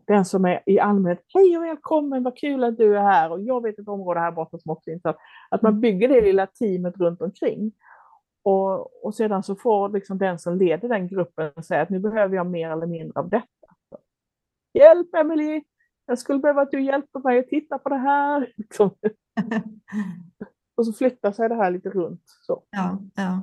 den 0.07 0.25
som 0.25 0.45
är 0.45 0.63
i 0.65 0.79
allmänhet, 0.79 1.25
hej 1.33 1.57
och 1.57 1.63
välkommen, 1.63 2.23
vad 2.23 2.37
kul 2.37 2.63
att 2.63 2.77
du 2.77 2.97
är 2.97 3.01
här 3.01 3.31
och 3.31 3.41
jag 3.41 3.63
vet 3.63 3.79
ett 3.79 3.87
område 3.87 4.19
här 4.19 4.31
borta 4.31 4.59
som 4.59 4.71
också 4.71 4.89
är 4.89 4.93
intressant. 4.93 5.17
Att 5.49 5.61
man 5.61 5.71
mm. 5.71 5.81
bygger 5.81 6.07
det 6.07 6.21
lilla 6.21 6.47
teamet 6.47 6.97
runt 6.97 7.21
omkring. 7.21 7.71
Och, 8.43 9.05
och 9.05 9.15
sedan 9.15 9.43
så 9.43 9.55
får 9.55 9.89
liksom 9.89 10.17
den 10.17 10.39
som 10.39 10.57
leder 10.57 10.89
den 10.89 11.07
gruppen 11.07 11.63
säga 11.63 11.81
att 11.81 11.89
nu 11.89 11.99
behöver 11.99 12.35
jag 12.35 12.47
mer 12.47 12.69
eller 12.69 12.85
mindre 12.85 13.19
av 13.19 13.29
detta. 13.29 13.67
Så, 13.89 13.97
Hjälp 14.73 15.15
Emelie! 15.15 15.63
Jag 16.05 16.19
skulle 16.19 16.39
behöva 16.39 16.61
att 16.61 16.71
du 16.71 16.81
hjälper 16.81 17.19
mig 17.19 17.39
att 17.39 17.47
titta 17.47 17.77
på 17.77 17.89
det 17.89 17.97
här. 17.97 18.53
Liksom. 18.57 18.95
och 20.77 20.85
så 20.85 20.93
flyttar 20.93 21.31
sig 21.31 21.49
det 21.49 21.55
här 21.55 21.71
lite 21.71 21.89
runt. 21.89 22.23
Så. 22.25 22.63
Ja, 22.69 22.99
ja. 23.15 23.41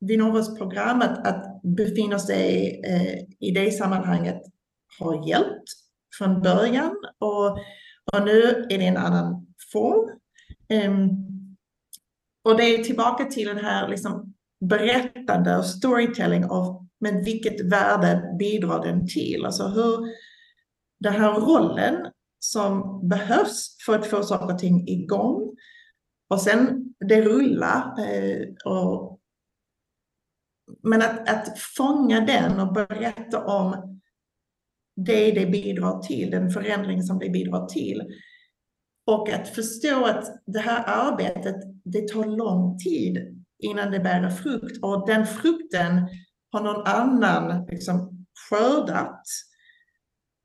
Vinnovas 0.00 0.58
program, 0.58 1.00
att, 1.02 1.26
att 1.26 1.62
befinna 1.62 2.18
sig 2.18 2.80
eh, 2.84 3.48
i 3.48 3.50
det 3.50 3.70
sammanhanget 3.70 4.42
har 4.98 5.28
hjälpt 5.28 5.64
från 6.18 6.42
början 6.42 6.96
och, 7.18 7.50
och 8.12 8.24
nu 8.24 8.66
är 8.70 8.78
det 8.78 8.86
en 8.86 8.96
annan 8.96 9.46
form. 9.72 10.18
Um, 10.68 11.10
och 12.44 12.56
det 12.56 12.64
är 12.64 12.84
tillbaka 12.84 13.24
till 13.24 13.48
den 13.48 13.58
här 13.58 13.88
liksom 13.88 14.34
berättande 14.60 15.56
och 15.56 15.66
storytelling 15.66 16.44
av 16.44 16.84
men 17.00 17.24
vilket 17.24 17.72
värde 17.72 18.36
bidrar 18.38 18.84
den 18.84 19.08
till? 19.08 19.44
Alltså 19.44 19.66
hur 19.66 19.98
den 21.00 21.12
här 21.12 21.32
rollen 21.32 22.12
som 22.38 23.00
behövs 23.08 23.76
för 23.86 23.98
att 23.98 24.06
få 24.06 24.22
saker 24.22 24.54
och 24.54 24.58
ting 24.58 24.88
igång 24.88 25.56
och 26.28 26.40
sen 26.40 26.94
det 27.08 27.22
rullar. 27.22 27.94
Eh, 27.98 28.46
och, 28.64 29.20
men 30.82 31.02
att, 31.02 31.28
att 31.28 31.58
fånga 31.58 32.20
den 32.20 32.60
och 32.60 32.72
berätta 32.72 33.44
om 33.44 34.00
det 34.96 35.30
det 35.30 35.46
bidrar 35.46 35.98
till, 35.98 36.30
den 36.30 36.50
förändring 36.50 37.02
som 37.02 37.18
det 37.18 37.30
bidrar 37.30 37.66
till 37.66 38.02
och 39.06 39.28
att 39.28 39.48
förstå 39.48 40.04
att 40.04 40.42
det 40.46 40.58
här 40.58 40.84
arbetet, 40.86 41.56
det 41.84 42.08
tar 42.08 42.24
lång 42.24 42.78
tid 42.78 43.44
innan 43.58 43.90
det 43.90 44.00
bär 44.00 44.30
frukt 44.30 44.84
och 44.84 45.06
den 45.06 45.26
frukten 45.26 46.08
har 46.52 46.60
någon 46.60 46.86
annan 46.86 47.66
liksom 47.66 48.26
skördat. 48.50 49.22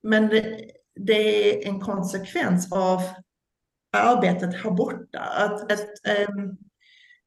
Men 0.04 0.28
det, 0.28 0.72
det 0.96 1.14
är 1.14 1.68
en 1.68 1.80
konsekvens 1.80 2.72
av 2.72 3.02
arbetet 3.98 4.64
här 4.64 4.72
borta. 4.72 5.20
Att, 5.20 5.72
att, 5.72 5.90
um, 6.30 6.58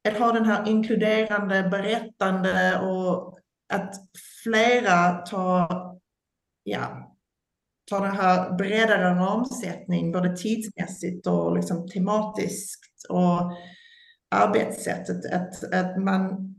att 0.08 0.18
ha 0.18 0.32
den 0.32 0.44
här 0.44 0.68
inkluderande, 0.68 1.68
berättande 1.70 2.80
och 2.80 3.38
att 3.72 3.94
flera 4.42 5.12
tar, 5.12 5.98
ja, 6.62 7.11
tar 7.92 8.06
den 8.06 8.16
här 8.16 8.56
bredare 8.56 9.14
ramsättning, 9.14 10.12
både 10.12 10.36
tidsmässigt 10.36 11.26
och 11.26 11.56
liksom 11.56 11.88
tematiskt 11.88 13.06
och 13.08 13.52
arbetssättet. 14.34 15.32
Att, 15.32 15.74
att 15.74 16.02
man, 16.02 16.54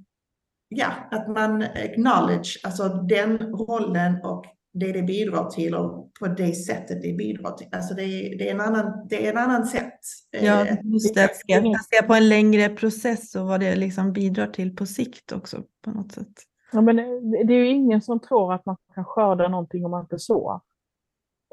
ja, 0.69 0.87
att 1.11 1.27
man 1.27 1.61
acknowledge, 1.61 2.59
alltså 2.63 2.87
den 2.87 3.37
rollen 3.37 4.21
och 4.23 4.45
det 4.73 4.91
det 4.91 5.01
bidrar 5.01 5.49
till 5.49 5.75
och 5.75 6.11
på 6.19 6.27
det 6.27 6.55
sättet 6.55 7.01
det 7.01 7.13
bidrar 7.13 7.51
till. 7.51 7.67
Alltså 7.71 7.93
det, 7.93 8.03
är, 8.03 8.37
det 8.37 8.49
är 8.49 8.53
en 8.53 8.61
annan, 8.61 9.07
det 9.09 9.27
är 9.27 9.31
en 9.31 9.37
annan 9.37 9.65
sätt. 9.65 9.99
Ja, 10.31 10.65
eh, 10.65 10.77
just 10.83 11.15
det. 11.15 11.25
Att 11.25 11.35
se 11.85 12.07
på 12.07 12.13
en 12.13 12.29
längre 12.29 12.69
process 12.69 13.35
och 13.35 13.47
vad 13.47 13.59
det 13.59 13.75
liksom 13.75 14.13
bidrar 14.13 14.47
till 14.47 14.75
på 14.75 14.85
sikt 14.85 15.31
också 15.31 15.63
på 15.83 15.91
något 15.91 16.11
sätt. 16.11 16.33
Ja, 16.71 16.81
men 16.81 16.95
det 17.47 17.53
är 17.53 17.57
ju 17.57 17.69
ingen 17.69 18.01
som 18.01 18.19
tror 18.19 18.53
att 18.53 18.65
man 18.65 18.77
kan 18.95 19.05
skörda 19.05 19.47
någonting 19.47 19.85
om 19.85 19.91
man 19.91 20.01
inte 20.01 20.19
sår. 20.19 20.61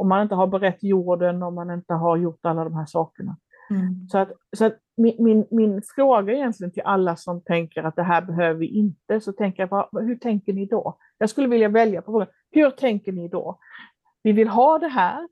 Om 0.01 0.09
man 0.09 0.23
inte 0.23 0.35
har 0.35 0.47
berett 0.47 0.83
jorden, 0.83 1.43
om 1.43 1.55
man 1.55 1.71
inte 1.71 1.95
har 1.95 2.17
gjort 2.17 2.47
alla 2.47 2.65
de 2.65 2.75
här 2.75 2.87
sakerna. 2.87 3.37
Mm. 3.71 4.09
Så 4.09 4.19
att, 4.19 4.33
så 4.57 4.65
att 4.65 4.79
min, 4.97 5.15
min, 5.19 5.47
min, 5.51 5.83
fråga 5.97 6.33
egentligen 6.33 6.73
till 6.73 6.83
alla 6.83 7.17
som 7.17 7.43
tänker 7.43 7.83
att 7.83 7.97
det 7.97 8.03
här 8.03 8.23
behöver 8.23 8.61
vi 8.61 8.67
inte, 8.67 9.21
så 9.21 9.33
tänker 9.33 9.63
jag, 9.63 9.69
vad, 9.69 10.05
hur 10.05 10.17
tänker 10.17 10.53
ni 10.53 10.67
då? 10.67 10.99
Jag 11.19 11.31
skulle 11.31 11.49
vilja 11.49 11.69
välja 11.69 12.03
på 12.03 12.13
frågan, 12.13 12.29
hur 12.51 12.71
tänker 12.71 13.13
ni 13.13 13.29
då? 13.29 13.59
Vi 14.23 14.33
vill 14.33 14.49
ha 14.49 14.79
det 14.79 14.89
här, 14.89 15.29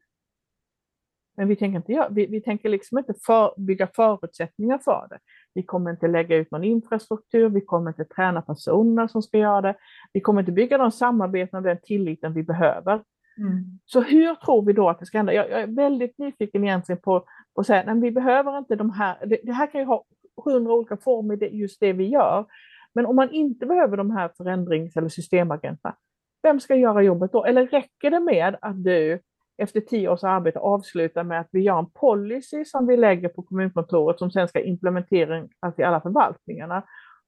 men 1.37 1.49
vi 1.49 1.57
tänker 1.57 1.77
inte, 1.77 2.09
vi, 2.11 2.27
vi 2.27 2.41
tänker 2.41 2.69
liksom 2.69 2.99
inte 2.99 3.15
för, 3.27 3.55
bygga 3.57 3.89
förutsättningar 3.97 4.79
för 4.79 5.07
det. 5.11 5.19
Vi 5.55 5.63
kommer 5.63 5.91
inte 5.91 6.09
lägga 6.09 6.37
ut 6.37 6.51
någon 6.51 6.65
infrastruktur, 6.65 7.49
vi 7.49 7.61
kommer 7.61 7.91
inte 7.91 8.05
träna 8.05 8.43
personer 8.43 9.09
som 9.09 9.23
ska 9.23 9.39
göra 9.39 9.61
det. 9.61 9.75
Vi 10.13 10.21
kommer 10.21 10.41
inte 10.41 10.53
bygga 10.53 10.79
de 10.79 10.91
samarbeten 10.91 11.57
och 11.57 11.63
den 11.63 11.79
tilliten 11.83 12.35
vi 12.35 12.43
behöver. 12.43 13.03
Mm. 13.39 13.79
Så 13.87 14.01
hur 14.01 14.35
tror 14.35 14.63
vi 14.63 14.73
då 14.73 14.89
att 14.89 14.99
det 14.99 15.07
ska 15.07 15.19
hända? 15.19 15.33
Jag, 15.33 15.51
jag 15.51 15.61
är 15.61 15.67
väldigt 15.67 16.19
nyfiken 16.19 16.65
egentligen 16.65 17.01
på, 17.01 17.25
på 17.55 17.61
att 17.61 17.67
säga, 17.67 17.83
nej, 17.87 18.01
vi 18.01 18.11
behöver 18.11 18.59
inte 18.59 18.77
de 18.77 18.91
här, 18.91 19.27
det, 19.27 19.41
det 19.43 19.53
här 19.53 19.67
kan 19.67 19.81
ju 19.81 19.87
ha 19.87 20.05
hundra 20.45 20.73
olika 20.73 20.97
former, 20.97 21.37
det, 21.37 21.47
just 21.47 21.81
det 21.81 21.93
vi 21.93 22.09
gör. 22.09 22.47
Men 22.95 23.07
om 23.07 23.17
man 23.17 23.31
inte 23.31 23.67
behöver 23.67 23.97
de 23.97 24.11
här 24.11 24.31
förändrings 24.37 24.97
eller 24.97 25.09
systemagenterna, 25.09 25.95
vem 26.43 26.61
ska 26.61 26.77
göra 26.77 27.03
jobbet 27.03 27.33
då? 27.33 27.45
Eller 27.45 27.67
räcker 27.67 28.11
det 28.11 28.21
med 28.21 28.57
att 28.61 28.85
du 28.85 29.21
efter 29.63 29.81
tio 29.81 30.09
års 30.09 30.25
arbete 30.25 30.59
avslutar 30.59 31.25
med 31.25 31.41
att 31.41 31.49
vi 31.53 31.61
gör 31.61 31.79
en 31.79 31.91
policy 31.91 32.65
som 32.65 32.87
vi 32.87 32.97
lägger 32.97 33.29
på 33.29 33.43
kommunkontoret 33.43 34.19
som 34.19 34.31
sen 34.31 34.49
ska 34.49 34.61
implementeras 34.61 35.79
i 35.79 35.83
alla 35.83 36.01
förvaltningarna. 36.01 36.83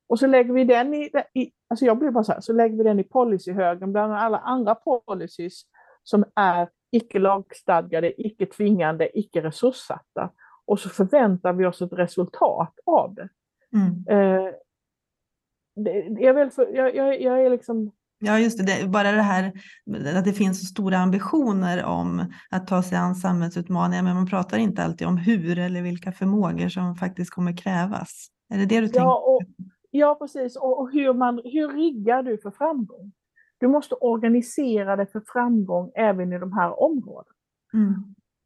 Och 0.08 0.18
så 0.18 0.26
lägger 0.26 0.52
vi 0.52 0.64
den 0.64 0.94
i, 0.94 1.10
i 1.34 1.50
alltså 1.68 1.84
jag 1.84 1.98
blir 1.98 2.10
bara 2.10 2.24
så 2.24 2.32
här, 2.32 2.40
så 2.40 2.52
lägger 2.52 2.76
vi 2.76 2.84
den 2.84 3.00
i 3.00 3.04
policyhögen 3.04 3.92
bland 3.92 4.12
alla 4.12 4.38
andra 4.38 4.74
policies 4.74 5.62
som 6.10 6.24
är 6.34 6.68
icke 6.90 7.18
lagstadgade, 7.18 8.22
icke 8.26 8.46
tvingande, 8.46 9.18
icke 9.18 9.42
resurssatta. 9.42 10.30
Och 10.66 10.80
så 10.80 10.88
förväntar 10.88 11.52
vi 11.52 11.66
oss 11.66 11.82
ett 11.82 11.92
resultat 11.92 12.74
av 12.86 13.14
det. 13.14 13.28
Mm. 13.72 14.04
Eh, 14.08 14.52
det 15.76 16.06
jag, 16.20 16.34
väl 16.34 16.50
för, 16.50 16.66
jag, 16.74 16.94
jag, 16.94 17.20
jag, 17.20 17.46
är 17.46 17.50
liksom... 17.50 17.92
Ja, 18.18 18.38
just 18.38 18.58
det. 18.58 18.64
det. 18.64 18.88
Bara 18.88 19.12
det 19.12 19.22
här 19.22 19.52
att 20.16 20.24
det 20.24 20.32
finns 20.32 20.60
så 20.60 20.66
stora 20.66 20.98
ambitioner 20.98 21.84
om 21.84 22.32
att 22.50 22.66
ta 22.66 22.82
sig 22.82 22.98
an 22.98 23.14
samhällsutmaningar, 23.14 24.02
men 24.02 24.14
man 24.14 24.26
pratar 24.26 24.58
inte 24.58 24.84
alltid 24.84 25.06
om 25.06 25.16
hur 25.16 25.58
eller 25.58 25.82
vilka 25.82 26.12
förmågor 26.12 26.68
som 26.68 26.96
faktiskt 26.96 27.30
kommer 27.30 27.56
krävas. 27.56 28.28
Är 28.54 28.58
det 28.58 28.66
det 28.66 28.80
du 28.80 28.88
tänker? 28.88 29.00
Ja, 29.00 29.18
och, 29.26 29.42
ja 29.90 30.14
precis. 30.14 30.56
Och, 30.56 30.80
och 30.80 30.92
hur, 30.92 31.14
man, 31.14 31.40
hur 31.44 31.68
riggar 31.68 32.22
du 32.22 32.38
för 32.38 32.50
framgång? 32.50 33.12
Du 33.60 33.68
måste 33.68 33.94
organisera 33.94 34.96
dig 34.96 35.06
för 35.06 35.22
framgång 35.26 35.92
även 35.94 36.32
i 36.32 36.38
de 36.38 36.52
här 36.52 36.82
områdena. 36.82 37.34
Mm. 37.74 37.94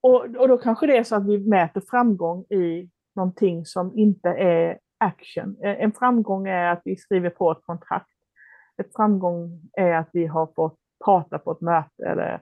Och, 0.03 0.25
och 0.25 0.49
då 0.49 0.59
kanske 0.59 0.87
det 0.87 0.97
är 0.97 1.05
så 1.05 1.17
att 1.17 1.27
vi 1.27 1.39
mäter 1.39 1.83
framgång 1.91 2.45
i 2.45 2.91
någonting 3.17 3.67
som 3.67 3.99
inte 3.99 4.29
är 4.29 4.79
action. 4.99 5.57
En 5.63 5.93
framgång 5.93 6.49
är 6.49 6.73
att 6.73 6.83
vi 6.85 6.97
skriver 6.97 7.31
på 7.31 7.53
ett 7.53 7.63
kontrakt. 7.67 8.11
Ett 8.77 8.93
framgång 8.97 9.61
är 9.73 9.93
att 9.93 10.09
vi 10.13 10.27
har 10.27 10.47
fått 10.57 10.79
prata 11.05 11.39
på 11.39 11.53
ett 11.53 11.61
möte. 11.61 12.05
Eller, 12.07 12.41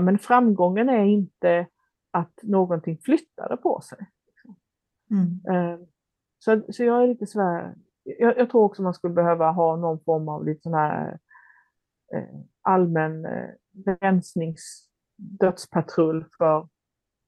men 0.00 0.18
framgången 0.18 0.88
är 0.88 1.04
inte 1.04 1.66
att 2.10 2.42
någonting 2.42 2.98
flyttade 3.04 3.56
på 3.56 3.80
sig. 3.80 3.98
Mm. 5.10 5.56
Eh, 5.56 5.78
så, 6.38 6.62
så 6.72 6.84
jag 6.84 7.02
är 7.02 7.06
lite 7.06 7.26
sådär, 7.26 7.74
jag, 8.02 8.38
jag, 8.38 8.50
tror 8.50 8.64
också 8.64 8.82
man 8.82 8.94
skulle 8.94 9.14
behöva 9.14 9.50
ha 9.50 9.76
någon 9.76 10.00
form 10.04 10.28
av 10.28 10.46
lite 10.46 10.60
sån 10.62 10.74
här 10.74 11.08
Eh, 11.10 11.18
allmän 12.62 13.24
eh, 13.24 13.48
rensningsdödspatrull 14.00 16.24
för 16.38 16.68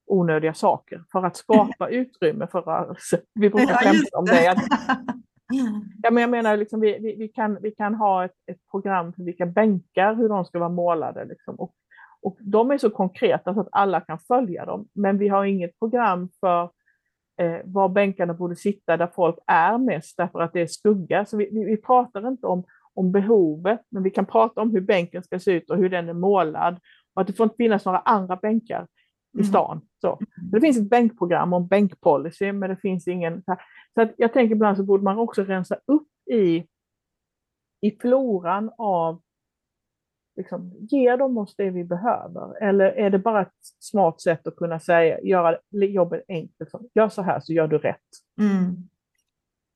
onödiga 0.07 0.55
saker 0.55 1.05
för 1.13 1.27
att 1.27 1.37
skapa 1.37 1.89
utrymme 1.91 2.47
för 2.47 2.61
rörelse. 2.61 3.21
Vi 3.35 3.51
brukar 3.51 3.75
skämta 3.75 4.19
om 4.19 4.25
det. 4.25 4.57
Ja, 6.03 6.11
men 6.11 6.21
jag 6.21 6.31
menar, 6.31 6.57
liksom, 6.57 6.81
vi, 6.81 6.99
vi, 6.99 7.17
vi, 7.17 7.29
kan, 7.29 7.59
vi 7.63 7.71
kan 7.71 7.95
ha 7.95 8.25
ett, 8.25 8.35
ett 8.47 8.67
program 8.71 9.13
för 9.13 9.23
vilka 9.23 9.47
bänkar, 9.47 10.15
hur 10.15 10.29
de 10.29 10.45
ska 10.45 10.59
vara 10.59 10.69
målade. 10.69 11.25
Liksom. 11.25 11.55
Och, 11.55 11.75
och 12.23 12.37
de 12.41 12.71
är 12.71 12.79
så 12.79 12.91
konkreta 12.91 13.55
så 13.55 13.61
att 13.61 13.69
alla 13.73 14.01
kan 14.01 14.19
följa 14.19 14.65
dem. 14.65 14.89
Men 14.93 15.19
vi 15.19 15.29
har 15.29 15.45
inget 15.45 15.79
program 15.79 16.29
för 16.41 16.63
eh, 17.41 17.57
var 17.65 17.89
bänkarna 17.89 18.35
borde 18.35 18.57
sitta 18.57 18.97
där 18.97 19.11
folk 19.15 19.39
är 19.47 19.79
mest 19.79 20.17
därför 20.17 20.41
att 20.41 20.53
det 20.53 20.61
är 20.61 20.67
skugga. 20.67 21.25
Så 21.25 21.37
vi, 21.37 21.49
vi, 21.53 21.65
vi 21.65 21.77
pratar 21.77 22.29
inte 22.29 22.47
om 22.47 22.65
om 22.95 23.13
behovet, 23.13 23.81
men 23.89 24.03
vi 24.03 24.11
kan 24.11 24.27
prata 24.27 24.61
om 24.61 24.71
hur 24.71 24.81
bänken 24.81 25.23
ska 25.23 25.39
se 25.39 25.53
ut 25.53 25.71
och 25.71 25.77
hur 25.77 25.89
den 25.89 26.09
är 26.09 26.13
målad 26.13 26.81
och 27.15 27.21
att 27.21 27.27
det 27.27 27.33
får 27.33 27.45
inte 27.45 27.57
finnas 27.57 27.85
några 27.85 27.99
andra 27.99 28.37
bänkar 28.37 28.87
i 29.35 29.39
mm. 29.39 29.45
stan. 29.45 29.81
Så. 30.01 30.09
Mm. 30.09 30.51
Det 30.51 30.61
finns 30.61 30.79
ett 30.79 30.91
bänkprogram 30.91 31.53
och 31.53 31.61
en 31.61 31.67
bänkpolicy, 31.67 32.53
men 32.53 32.71
det 32.71 32.77
finns 32.77 33.09
ingen... 33.09 33.43
Så 33.95 34.03
att 34.03 34.13
jag 34.17 34.33
tänker 34.33 34.55
ibland 34.55 34.77
så 34.77 34.83
borde 34.83 35.05
man 35.05 35.19
också 35.19 35.45
rensa 35.45 35.77
upp 35.87 36.09
i, 36.33 36.67
i 37.81 37.91
floran 38.01 38.71
av 38.79 39.23
liksom, 40.37 40.73
ger 40.91 41.17
de 41.17 41.39
oss 41.39 41.57
det 41.57 41.71
vi 41.71 41.85
behöver? 41.85 42.63
Eller 42.63 42.85
är 42.85 43.11
det 43.11 43.19
bara 43.19 43.43
ett 43.43 43.53
smart 43.79 44.21
sätt 44.21 44.47
att 44.47 44.57
kunna 44.57 44.81
säga, 44.81 45.21
göra 45.21 45.59
jobbet 45.71 46.25
enkelt? 46.29 46.71
Gör 46.95 47.09
så 47.09 47.23
här 47.23 47.41
så 47.41 47.53
gör 47.53 47.69
du 47.69 47.79
rätt. 47.79 47.99
Mm. 48.41 48.89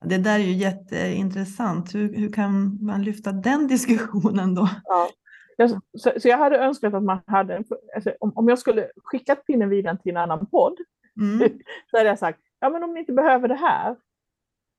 Det 0.05 0.19
där 0.19 0.35
är 0.35 0.45
ju 0.45 0.53
jätteintressant. 0.53 1.95
Hur, 1.95 2.15
hur 2.15 2.33
kan 2.33 2.79
man 2.85 3.03
lyfta 3.03 3.33
den 3.33 3.67
diskussionen 3.69 4.55
då? 4.55 4.69
Ja. 4.85 5.09
Jag, 5.57 5.71
så, 5.71 5.81
så, 6.21 6.29
jag 6.29 6.39
hade 6.39 6.59
önskat 6.59 6.95
att 6.95 7.03
man 7.03 7.21
hade, 7.27 7.65
alltså, 7.95 8.15
om, 8.21 8.33
om 8.35 8.49
jag 8.49 8.59
skulle 8.59 8.91
skickat 8.97 9.47
pinnen 9.47 9.69
vidare 9.69 9.99
till 10.03 10.11
en 10.11 10.17
annan 10.17 10.47
podd, 10.47 10.79
mm. 11.21 11.39
så 11.91 11.97
hade 11.97 12.09
jag 12.09 12.19
sagt, 12.19 12.41
ja 12.61 12.71
men 12.71 12.83
om 12.83 12.95
ni 12.95 13.01
inte 13.01 13.13
behöver 13.13 13.49
det 13.49 13.55
här, 13.55 13.97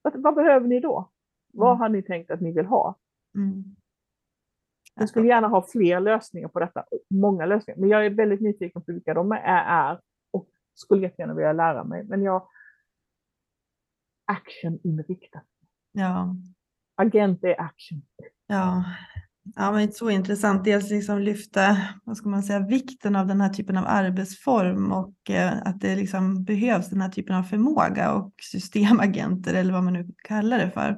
vad, 0.02 0.24
vad 0.24 0.36
behöver 0.36 0.68
ni 0.68 0.80
då? 0.80 0.98
Mm. 0.98 1.08
Vad 1.54 1.78
har 1.78 1.90
ni 1.90 2.04
tänkt 2.04 2.32
att 2.32 2.42
ni 2.42 2.52
vill 2.52 2.66
ha? 2.66 2.96
Mm. 3.36 3.76
Jag 4.96 5.10
skulle 5.10 5.28
gärna 5.28 5.48
ha 5.48 5.68
fler 5.68 6.00
lösningar 6.00 6.48
på 6.48 6.60
detta, 6.60 6.86
många 7.10 7.46
lösningar, 7.46 7.80
men 7.80 7.90
jag 7.90 8.06
är 8.06 8.10
väldigt 8.10 8.42
nyfiken 8.42 8.82
på 8.82 8.92
vilka 8.94 9.14
de 9.14 9.32
är 9.44 10.00
och 10.32 10.48
skulle 10.74 11.02
jättegärna 11.02 11.34
vilja 11.34 11.54
lära 11.54 11.84
mig. 11.84 12.04
Men 12.04 12.24
jag, 12.24 12.48
actioninriktat. 14.30 15.46
Ja. 15.92 16.36
Agent 16.96 17.44
är 17.44 17.62
action. 17.62 18.02
Ja, 18.48 18.84
Ja, 19.56 19.72
men 19.72 19.92
så 19.92 20.10
intressant. 20.10 20.64
Dels 20.64 20.90
liksom 20.90 21.20
lyfta 21.20 21.78
vad 22.04 22.18
ska 22.18 22.30
man 22.30 22.44
säga, 22.44 22.60
vikten 22.60 23.16
av 23.16 23.28
den 23.28 23.42
här 23.42 23.50
typen 23.50 23.78
av 23.78 23.86
arbetsform 23.88 24.92
och 24.92 25.30
eh, 25.30 25.54
att 25.66 25.82
det 25.82 25.96
liksom 25.96 26.44
behövs 26.44 26.90
den 26.90 27.02
här 27.02 27.10
typen 27.10 27.36
av 27.36 27.44
förmåga 27.44 28.14
och 28.14 28.34
systemagenter 28.52 29.54
eller 29.54 29.74
vad 29.74 29.84
man 29.84 29.94
nu 29.94 30.08
kallar 30.24 30.58
det 30.58 30.72
för. 30.72 30.90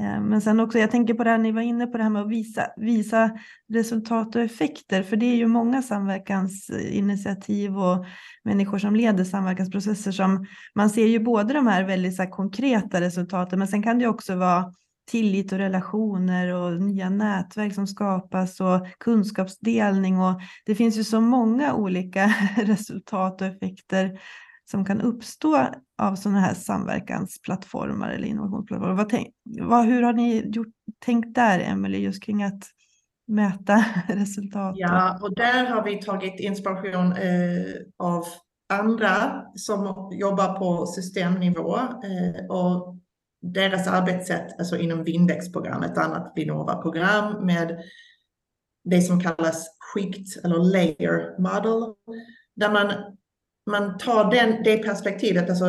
Eh, 0.00 0.20
men 0.20 0.40
sen 0.40 0.60
också, 0.60 0.78
jag 0.78 0.90
tänker 0.90 1.14
på 1.14 1.24
det 1.24 1.30
här 1.30 1.38
ni 1.38 1.52
var 1.52 1.62
inne 1.62 1.86
på 1.86 1.96
det 1.96 2.02
här 2.02 2.10
med 2.10 2.22
att 2.22 2.30
visa, 2.30 2.66
visa 2.76 3.30
resultat 3.72 4.36
och 4.36 4.42
effekter, 4.42 5.02
för 5.02 5.16
det 5.16 5.26
är 5.26 5.36
ju 5.36 5.46
många 5.46 5.82
samverkansinitiativ 5.82 7.78
och 7.78 8.06
människor 8.44 8.78
som 8.78 8.96
leder 8.96 9.24
samverkansprocesser 9.24 10.12
som 10.12 10.46
man 10.74 10.90
ser 10.90 11.06
ju 11.06 11.18
både 11.18 11.54
de 11.54 11.66
här 11.66 11.84
väldigt 11.84 12.16
så 12.16 12.26
konkreta 12.26 13.00
resultaten, 13.00 13.58
men 13.58 13.68
sen 13.68 13.82
kan 13.82 13.98
det 13.98 14.06
också 14.06 14.36
vara 14.36 14.72
tillit 15.06 15.52
och 15.52 15.58
relationer 15.58 16.54
och 16.54 16.82
nya 16.82 17.10
nätverk 17.10 17.74
som 17.74 17.86
skapas 17.86 18.60
och 18.60 18.86
kunskapsdelning 18.98 20.20
och 20.20 20.40
det 20.66 20.74
finns 20.74 20.96
ju 20.96 21.04
så 21.04 21.20
många 21.20 21.74
olika 21.74 22.34
resultat 22.56 23.40
och 23.40 23.46
effekter 23.46 24.20
som 24.70 24.84
kan 24.84 25.00
uppstå 25.00 25.66
av 25.98 26.14
sådana 26.16 26.40
här 26.40 26.54
samverkansplattformar 26.54 28.10
eller 28.10 28.26
innovationsplattformar. 28.28 28.94
Vad 28.94 29.08
tänk, 29.08 29.28
vad, 29.60 29.84
hur 29.84 30.02
har 30.02 30.12
ni 30.12 30.50
gjort, 30.50 30.74
tänkt 30.98 31.34
där, 31.34 31.60
Emelie, 31.60 32.00
just 32.00 32.22
kring 32.22 32.42
att 32.42 32.62
mäta 33.26 33.84
resultat? 34.08 34.74
Ja, 34.76 35.18
och 35.22 35.34
där 35.34 35.66
har 35.66 35.84
vi 35.84 36.02
tagit 36.02 36.40
inspiration 36.40 37.12
eh, 37.12 37.74
av 37.98 38.24
andra 38.72 39.42
som 39.54 40.10
jobbar 40.12 40.58
på 40.58 40.86
systemnivå 40.86 41.76
eh, 41.78 42.46
och 42.48 42.96
deras 43.52 43.86
arbetssätt, 43.86 44.58
alltså 44.58 44.76
inom 44.76 45.04
Vindex-programmet, 45.04 45.90
ett 45.90 45.98
annat 45.98 46.32
Vinnova-program 46.36 47.46
med 47.46 47.82
det 48.84 49.00
som 49.00 49.20
kallas 49.20 49.66
skikt 49.78 50.44
eller 50.44 50.58
layer 50.58 51.40
model, 51.40 51.94
där 52.56 52.72
man, 52.72 52.92
man 53.70 53.98
tar 53.98 54.30
den, 54.30 54.62
det 54.64 54.78
perspektivet, 54.78 55.50
alltså 55.50 55.66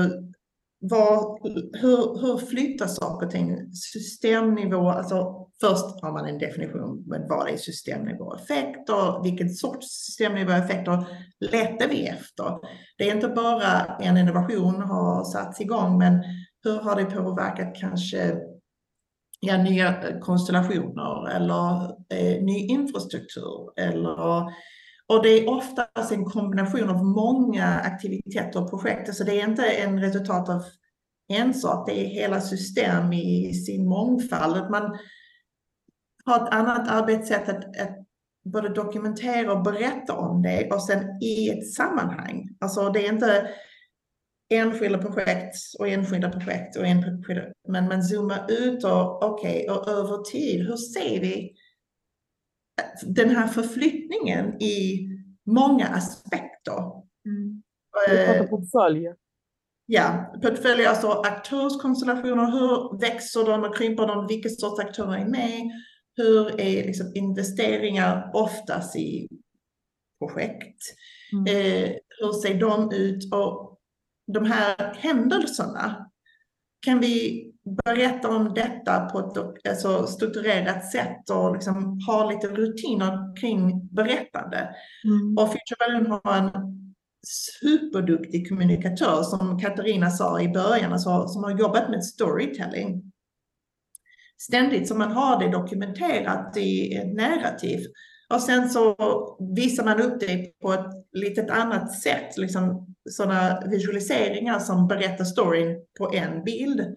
var, 0.80 1.40
hur, 1.82 2.22
hur 2.22 2.38
flyttar 2.38 2.88
saker 2.88 3.26
och 3.26 3.32
ting? 3.32 3.74
Systemnivå, 3.74 4.90
alltså 4.90 5.48
först 5.62 6.02
har 6.02 6.12
man 6.12 6.26
en 6.26 6.38
definition 6.38 7.04
med 7.08 7.26
vad 7.30 7.50
är 7.50 7.58
systemnivåeffekter, 7.58 9.24
vilken 9.24 9.50
sorts 9.50 9.88
systemnivåeffekter 9.88 11.06
letar 11.40 11.88
vi 11.88 12.08
efter? 12.08 12.60
Det 12.98 13.10
är 13.10 13.16
inte 13.16 13.28
bara 13.28 13.86
en 14.00 14.18
innovation 14.18 14.82
har 14.82 15.24
satts 15.24 15.62
igång, 15.62 15.98
men 15.98 16.24
hur 16.66 16.80
har 16.80 16.96
det 16.96 17.06
påverkat 17.06 17.76
kanske 17.76 18.36
ja, 19.40 19.58
nya 19.58 20.20
konstellationer 20.20 21.30
eller 21.30 21.86
eh, 22.10 22.44
ny 22.44 22.68
infrastruktur 22.68 23.80
eller 23.80 24.46
och 25.08 25.24
det 25.24 25.30
är 25.30 25.50
oftast 25.50 26.12
en 26.12 26.26
kombination 26.26 26.90
av 26.90 27.06
många 27.06 27.66
aktiviteter 27.66 28.64
och 28.64 28.70
projekt. 28.70 29.16
Så 29.16 29.24
det 29.24 29.42
är 29.42 29.48
inte 29.48 29.66
en 29.66 30.00
resultat 30.00 30.50
av 30.50 30.64
en 31.28 31.54
sak, 31.54 31.90
det 31.90 32.06
är 32.06 32.06
hela 32.06 32.42
system 32.42 33.14
i 33.14 33.54
sin 33.54 33.88
mångfald. 33.88 34.58
Att 34.58 34.72
man 34.72 34.98
har 36.26 36.48
ett 36.48 36.54
annat 36.54 36.88
arbetssätt 36.88 37.50
att, 37.50 37.82
att 37.82 37.98
både 38.46 38.70
dokumentera 38.70 39.54
och 39.54 39.64
berätta 39.64 40.14
om 40.14 40.42
det 40.42 40.72
och 40.72 40.84
sen 40.84 41.22
i 41.22 41.50
ett 41.50 41.74
sammanhang. 41.74 42.50
Alltså 42.60 42.90
det 42.90 43.08
är 43.08 43.14
inte 43.14 43.50
enskilda 44.50 44.98
projekt 44.98 45.56
och 45.80 45.88
enskilda 45.88 46.30
projekt 46.30 46.76
och 46.76 46.86
enskilda, 46.86 47.42
men 47.68 47.88
man 47.88 48.04
zoomar 48.04 48.52
ut 48.52 48.84
och 48.84 49.24
okej, 49.24 49.70
okay, 49.70 49.76
och 49.76 49.88
över 49.88 50.24
tid, 50.24 50.68
hur 50.68 50.78
ser 50.78 51.20
vi 51.20 51.56
den 53.06 53.30
här 53.30 53.48
förflyttningen 53.48 54.62
i 54.62 55.08
många 55.46 55.88
aspekter. 55.88 56.82
Mm. 57.26 57.64
Vi 58.10 58.18
pratar 58.26 58.44
eh, 58.44 58.50
portföljer. 58.50 59.16
Ja, 59.86 60.34
portföljer, 60.42 60.90
alltså 60.90 61.08
aktörskonstellationer, 61.08 62.52
hur 62.52 63.00
växer 63.00 63.46
de 63.46 63.64
och 63.64 63.78
krymper 63.78 64.08
de, 64.08 64.28
vilka 64.28 64.50
sorts 64.50 64.80
aktörer 64.80 65.18
är 65.18 65.26
med? 65.26 65.72
Hur 66.16 66.60
är 66.60 66.86
liksom 66.86 67.12
investeringar 67.16 68.32
oftast 68.34 68.96
i 68.96 69.28
projekt? 70.20 70.82
Mm. 71.34 71.46
Eh, 71.46 71.90
hur 72.20 72.32
ser 72.42 72.60
de 72.60 72.92
ut? 72.94 73.34
Och 73.34 73.75
de 74.28 74.46
här 74.46 74.94
händelserna, 74.96 76.12
kan 76.86 77.00
vi 77.00 77.46
berätta 77.86 78.30
om 78.30 78.54
detta 78.54 79.00
på 79.00 79.20
ett 79.20 79.68
alltså, 79.70 80.08
strukturerat 80.08 80.92
sätt 80.92 81.30
och 81.30 81.54
liksom 81.54 82.00
ha 82.08 82.32
lite 82.32 82.48
rutiner 82.48 83.42
kring 83.42 83.88
berättande. 83.88 84.76
Mm. 85.04 85.38
Och 85.38 85.48
Future 85.48 86.20
har 86.24 86.38
en 86.38 86.52
superduktig 87.28 88.50
kommunikatör 88.50 89.24
som 89.24 89.60
Katarina 89.60 90.10
sa 90.10 90.42
i 90.42 90.50
början, 90.50 90.94
alltså, 90.94 91.28
som 91.28 91.44
har 91.44 91.60
jobbat 91.60 91.90
med 91.90 92.06
storytelling 92.06 93.12
ständigt, 94.38 94.88
så 94.88 94.96
man 94.96 95.12
har 95.12 95.40
det 95.40 95.52
dokumenterat 95.52 96.58
i 96.58 96.94
ett 96.94 97.14
narrativ. 97.14 97.80
Och 98.34 98.42
sen 98.42 98.70
så 98.70 98.96
visar 99.56 99.86
man 99.86 100.02
upp 100.02 100.20
det 100.20 100.60
på 100.62 100.74
ett 100.74 100.92
litet 101.12 101.50
annat 101.50 101.94
sätt, 101.94 102.38
liksom 102.38 102.95
sådana 103.10 103.62
visualiseringar 103.70 104.60
som 104.60 104.88
berättar 104.88 105.26
storyn 105.26 105.78
på 105.98 106.14
en 106.14 106.44
bild 106.44 106.96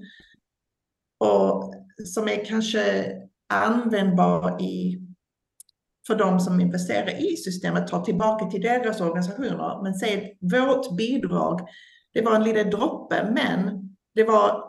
och 1.19 1.75
som 2.07 2.29
är 2.29 2.45
kanske 2.45 3.13
användbar 3.49 4.63
i, 4.63 4.99
för 6.07 6.15
de 6.15 6.41
som 6.41 6.61
investerar 6.61 7.33
i 7.33 7.37
systemet, 7.37 7.87
tar 7.87 8.01
tillbaka 8.01 8.47
till 8.47 8.61
deras 8.61 9.01
organisationer. 9.01 9.83
Men 9.83 9.95
säg 9.95 10.39
vårt 10.41 10.97
bidrag, 10.97 11.61
det 12.15 12.23
var 12.23 12.35
en 12.35 12.45
liten 12.45 12.71
droppe, 12.71 13.31
men 13.31 13.89
det 14.15 14.25
var 14.25 14.65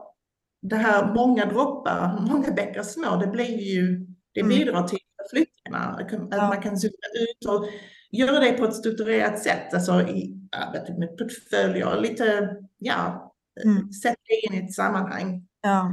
det 0.61 0.75
här 0.75 1.13
många 1.13 1.45
droppar, 1.45 2.27
många 2.31 2.51
bäckar 2.51 2.83
små, 2.83 3.15
det 3.15 3.27
blir 3.27 3.59
ju, 3.59 4.07
det 4.33 4.41
mm. 4.41 4.49
bidrar 4.49 4.87
till 4.87 4.99
flyttningarna. 5.31 5.99
Att 6.31 6.49
man 6.49 6.61
kan 6.61 6.77
zooma 6.77 6.91
ut 7.13 7.49
och 7.49 7.65
göra 8.11 8.39
det 8.39 8.51
på 8.51 8.65
ett 8.65 8.75
strukturerat 8.75 9.39
sätt, 9.39 9.73
alltså 9.73 10.01
i 10.01 10.38
arbetet 10.51 10.97
med 10.97 11.17
portföljer, 11.17 12.01
lite, 12.01 12.55
ja, 12.77 13.33
mm. 13.65 13.91
sätta 13.91 14.15
det 14.27 14.55
in 14.55 14.63
i 14.63 14.65
ett 14.65 14.73
sammanhang. 14.73 15.47
Ja. 15.61 15.83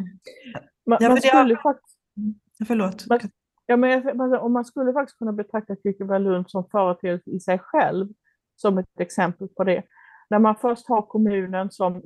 Man, 0.86 0.98
ja, 1.00 1.08
man 1.08 1.20
skulle 1.20 1.52
jag... 1.52 1.62
faktiskt... 1.62 1.98
Förlåt. 2.66 3.06
Man, 3.06 3.20
ja, 3.66 3.76
men 3.76 4.34
om 4.34 4.52
man 4.52 4.64
skulle 4.64 4.92
faktiskt 4.92 5.18
kunna 5.18 5.32
betrakta 5.32 5.76
Kyrkebylund 5.82 6.50
som 6.50 6.68
företeelse 6.70 7.30
i 7.30 7.40
sig 7.40 7.58
själv, 7.58 8.08
som 8.56 8.78
ett 8.78 9.00
exempel 9.00 9.48
på 9.48 9.64
det. 9.64 9.82
När 10.30 10.38
man 10.38 10.56
först 10.56 10.88
har 10.88 11.02
kommunen 11.02 11.70
som 11.70 12.02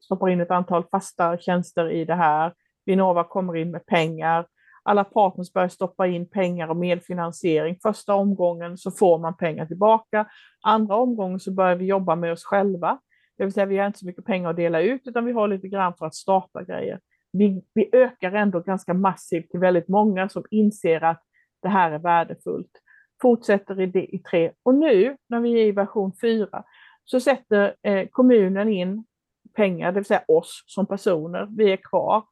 stoppar 0.00 0.28
in 0.28 0.40
ett 0.40 0.50
antal 0.50 0.84
fasta 0.90 1.38
tjänster 1.38 1.90
i 1.90 2.04
det 2.04 2.14
här, 2.14 2.54
Vinnova 2.86 3.24
kommer 3.24 3.56
in 3.56 3.70
med 3.70 3.86
pengar, 3.86 4.46
alla 4.82 5.04
partners 5.04 5.52
börjar 5.52 5.68
stoppa 5.68 6.06
in 6.06 6.28
pengar 6.28 6.68
och 6.68 6.76
medfinansiering. 6.76 7.78
Första 7.82 8.14
omgången 8.14 8.78
så 8.78 8.90
får 8.90 9.18
man 9.18 9.36
pengar 9.36 9.66
tillbaka. 9.66 10.26
Andra 10.62 10.96
omgången 10.96 11.40
så 11.40 11.52
börjar 11.52 11.76
vi 11.76 11.84
jobba 11.84 12.16
med 12.16 12.32
oss 12.32 12.44
själva. 12.44 12.98
Det 13.38 13.44
vill 13.44 13.52
säga 13.52 13.66
vi 13.66 13.78
har 13.78 13.86
inte 13.86 13.98
så 13.98 14.06
mycket 14.06 14.24
pengar 14.24 14.50
att 14.50 14.56
dela 14.56 14.80
ut 14.80 15.02
utan 15.04 15.24
vi 15.24 15.32
har 15.32 15.48
lite 15.48 15.68
grann 15.68 15.94
för 15.98 16.06
att 16.06 16.14
starta 16.14 16.62
grejer. 16.62 17.00
Vi, 17.32 17.64
vi 17.74 17.90
ökar 17.92 18.32
ändå 18.32 18.60
ganska 18.60 18.94
massivt 18.94 19.50
till 19.50 19.60
väldigt 19.60 19.88
många 19.88 20.28
som 20.28 20.44
inser 20.50 21.04
att 21.04 21.22
det 21.62 21.68
här 21.68 21.90
är 21.90 21.98
värdefullt. 21.98 22.70
Fortsätter 23.22 23.80
i, 23.80 23.86
det, 23.86 24.14
i 24.14 24.18
tre 24.18 24.52
och 24.62 24.74
nu 24.74 25.16
när 25.28 25.40
vi 25.40 25.52
är 25.52 25.66
i 25.66 25.72
version 25.72 26.12
fyra 26.20 26.64
så 27.04 27.20
sätter 27.20 27.74
eh, 27.82 28.08
kommunen 28.10 28.68
in 28.68 29.04
pengar, 29.56 29.92
det 29.92 30.00
vill 30.00 30.04
säga 30.04 30.24
oss 30.28 30.64
som 30.66 30.86
personer, 30.86 31.48
vi 31.56 31.72
är 31.72 31.76
kvar. 31.76 32.24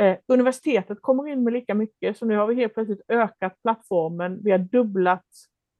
Eh, 0.00 0.16
universitetet 0.26 1.02
kommer 1.02 1.28
in 1.28 1.44
med 1.44 1.52
lika 1.52 1.74
mycket, 1.74 2.16
så 2.18 2.26
nu 2.26 2.36
har 2.36 2.46
vi 2.46 2.54
helt 2.54 2.74
plötsligt 2.74 3.02
ökat 3.08 3.62
plattformen, 3.62 4.40
vi 4.42 4.50
har 4.50 4.58
dubblat 4.58 5.26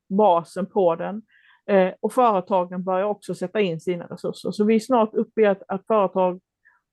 basen 0.09 0.67
på 0.67 0.97
den. 0.97 1.23
Eh, 1.67 1.93
och 2.01 2.13
företagen 2.13 2.85
börjar 2.85 3.05
också 3.05 3.35
sätta 3.35 3.61
in 3.61 3.81
sina 3.81 4.07
resurser. 4.07 4.51
Så 4.51 4.65
vi 4.65 4.75
är 4.75 4.79
snart 4.79 5.15
uppe 5.15 5.41
i 5.41 5.47
att, 5.47 5.63
att 5.69 5.87
företag 5.87 6.41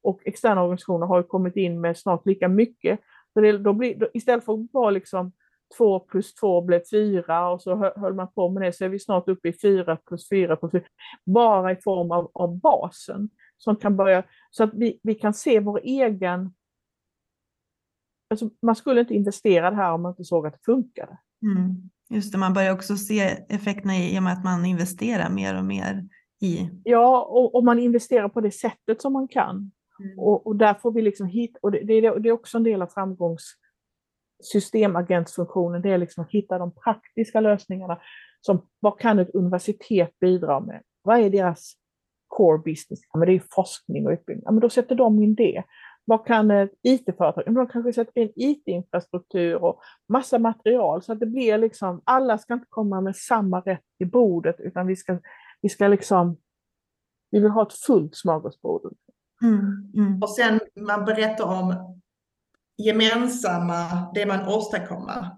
och 0.03 0.21
externa 0.25 0.63
organisationer 0.63 1.05
har 1.05 1.23
kommit 1.23 1.55
in 1.55 1.82
med 1.82 1.97
snart 1.97 2.25
lika 2.25 2.47
mycket. 2.47 2.99
Så 3.34 3.41
det, 3.41 3.57
då 3.57 3.73
blir, 3.73 3.95
då, 3.95 4.07
istället 4.13 4.45
för 4.45 4.53
att 4.53 4.73
vara 4.73 4.89
liksom 4.89 5.32
två 5.78 5.99
plus 5.99 6.36
två 6.36 6.61
blev 6.61 6.82
fyra 6.91 7.49
och 7.49 7.61
så 7.61 7.75
höll 7.75 8.13
man 8.13 8.32
på 8.32 8.49
med 8.49 8.63
det 8.63 8.73
så 8.73 8.86
är 8.86 8.89
vi 8.89 8.99
snart 8.99 9.30
uppe 9.30 9.49
i 9.49 9.53
fyra 9.53 9.97
plus 10.07 10.30
fyra 10.30 10.55
plus 10.55 10.71
fyra. 10.71 10.84
Bara 11.25 11.71
i 11.71 11.75
form 11.75 12.11
av, 12.11 12.32
av 12.34 12.59
basen 12.59 13.30
som 13.57 13.75
kan 13.75 13.97
börja 13.97 14.23
så 14.51 14.63
att 14.63 14.73
vi, 14.73 14.99
vi 15.03 15.15
kan 15.15 15.34
se 15.34 15.59
vår 15.59 15.80
egen 15.84 16.53
Alltså, 18.30 18.49
man 18.61 18.75
skulle 18.75 19.01
inte 19.01 19.13
investera 19.13 19.69
det 19.69 19.75
här 19.75 19.91
om 19.91 20.01
man 20.01 20.11
inte 20.11 20.23
såg 20.23 20.47
att 20.47 20.53
det 20.53 20.65
funkade. 20.65 21.17
Mm. 21.41 21.89
Just 22.09 22.32
det, 22.32 22.38
man 22.38 22.53
börjar 22.53 22.73
också 22.73 22.97
se 22.97 23.21
effekterna 23.49 23.97
i 23.97 24.19
och 24.19 24.23
med 24.23 24.34
att 24.34 24.43
man 24.43 24.65
investerar 24.65 25.30
mer 25.30 25.57
och 25.57 25.65
mer 25.65 26.07
i. 26.41 26.69
Ja, 26.84 27.23
och, 27.23 27.55
och 27.55 27.63
man 27.63 27.80
investerar 27.80 28.30
på 28.30 28.41
det 28.41 28.51
sättet 28.51 29.01
som 29.01 29.13
man 29.13 29.28
kan. 29.28 29.71
Mm. 29.99 30.19
Och, 30.19 30.47
och, 30.47 30.55
där 30.55 30.73
får 30.73 30.91
vi 30.91 31.01
liksom 31.01 31.28
hit, 31.28 31.57
och 31.61 31.71
det, 31.71 31.84
det, 31.84 32.19
det 32.19 32.30
är 32.30 32.32
också 32.32 32.57
en 32.57 32.63
del 32.63 32.82
av 32.82 32.88
framgångssystemagentsfunktionen, 32.88 35.82
det 35.82 35.89
är 35.89 35.97
liksom 35.97 36.23
att 36.23 36.32
hitta 36.32 36.57
de 36.57 36.75
praktiska 36.75 37.39
lösningarna. 37.39 37.99
Som, 38.41 38.67
vad 38.80 38.99
kan 38.99 39.19
ett 39.19 39.36
universitet 39.36 40.19
bidra 40.19 40.59
med? 40.59 40.82
Vad 41.01 41.19
är 41.19 41.30
deras 41.30 41.73
core 42.28 42.57
business? 42.57 42.99
Ja, 43.13 43.19
men 43.19 43.28
det 43.28 43.34
är 43.34 43.43
forskning 43.51 44.07
och 44.07 44.11
utbildning. 44.11 44.43
Ja, 44.45 44.51
men 44.51 44.59
då 44.59 44.69
sätter 44.69 44.95
de 44.95 45.23
in 45.23 45.36
det. 45.36 45.63
Vad 46.10 46.26
kan 46.26 46.51
ett 46.51 46.72
IT-företag, 46.84 47.43
de 47.45 47.68
kanske 47.68 47.93
sätter 47.93 48.22
in 48.22 48.32
IT-infrastruktur 48.36 49.55
och 49.64 49.82
massa 50.10 50.39
material 50.39 51.03
så 51.03 51.12
att 51.12 51.20
det 51.20 51.26
blir 51.26 51.58
liksom, 51.58 52.01
alla 52.03 52.38
ska 52.38 52.53
inte 52.53 52.68
komma 52.70 53.01
med 53.01 53.16
samma 53.16 53.60
rätt 53.60 53.84
i 53.99 54.05
bordet 54.05 54.55
utan 54.60 54.88
vi 54.88 54.95
ska, 54.95 55.20
vi 55.62 55.70
ska 55.70 55.88
liksom, 55.88 56.38
vi 57.32 57.39
vill 57.39 57.51
ha 57.51 57.68
ett 57.68 57.74
fullt 57.74 58.16
smörgåsbord. 58.16 58.93
Mm, 59.41 59.91
mm. 59.95 60.22
Och 60.24 60.30
sen 60.30 60.60
man 60.80 61.05
berättar 61.05 61.45
om 61.45 61.97
gemensamma, 62.78 64.12
det 64.14 64.26
man 64.26 64.47
åstadkommer. 64.47 65.36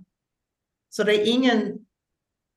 Så 0.90 1.04
det 1.04 1.14
är 1.14 1.34
ingen 1.34 1.86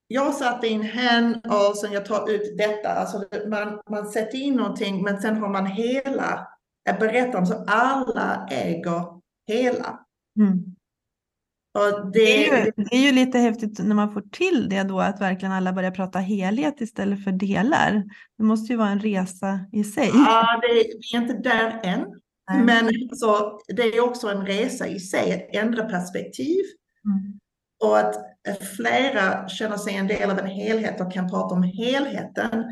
jag 0.07 0.35
satte 0.35 0.69
in 0.69 0.83
hen 0.83 1.35
och 1.35 1.77
sen 1.77 1.93
jag 1.93 2.07
tar 2.07 2.31
ut 2.31 2.59
detta. 2.59 2.89
Alltså 2.89 3.25
man, 3.49 3.81
man 3.91 4.07
sätter 4.07 4.39
in 4.39 4.55
någonting 4.55 5.03
men 5.03 5.21
sen 5.21 5.37
har 5.37 5.49
man 5.49 5.67
hela 5.67 6.49
berättar 6.85 7.45
så 7.45 7.65
alla 7.67 8.49
äger 8.51 9.05
hela. 9.47 10.01
Mm. 10.41 10.75
Det, 11.75 12.11
det, 12.13 12.49
är 12.49 12.65
ju, 12.65 12.73
det 12.77 12.97
är 12.97 13.01
ju 13.01 13.13
lite 13.13 13.39
häftigt 13.39 13.79
när 13.79 13.95
man 13.95 14.13
får 14.13 14.21
till 14.21 14.69
det 14.69 14.83
då 14.83 15.01
att 15.01 15.21
verkligen 15.21 15.53
alla 15.53 15.73
börjar 15.73 15.91
prata 15.91 16.19
helhet 16.19 16.81
istället 16.81 17.25
för 17.25 17.33
delar. 17.33 18.05
Det 18.39 18.45
måste 18.45 18.73
ju 18.73 18.79
vara 18.79 18.89
en 18.89 19.01
resa 19.01 19.61
i 19.73 19.85
sig. 19.85 20.11
Ja, 20.15 20.61
det, 20.63 20.69
vi 20.69 21.17
är 21.17 21.23
inte 21.23 21.35
där 21.35 21.81
än. 21.83 22.07
Nej. 22.51 22.65
Men 22.65 22.91
så, 23.13 23.61
det 23.77 23.83
är 23.83 24.01
också 24.01 24.29
en 24.29 24.47
resa 24.47 24.87
i 24.87 25.01
sig, 25.01 25.35
att 25.35 25.63
ändra 25.63 25.85
perspektiv. 25.85 26.65
Mm. 27.05 27.39
Och 27.85 27.99
att 27.99 28.15
flera 28.77 29.49
känner 29.49 29.77
sig 29.77 29.97
en 29.97 30.07
del 30.07 30.31
av 30.31 30.39
en 30.39 30.47
helhet 30.47 31.01
och 31.01 31.13
kan 31.13 31.31
prata 31.31 31.55
om 31.55 31.63
helheten 31.63 32.65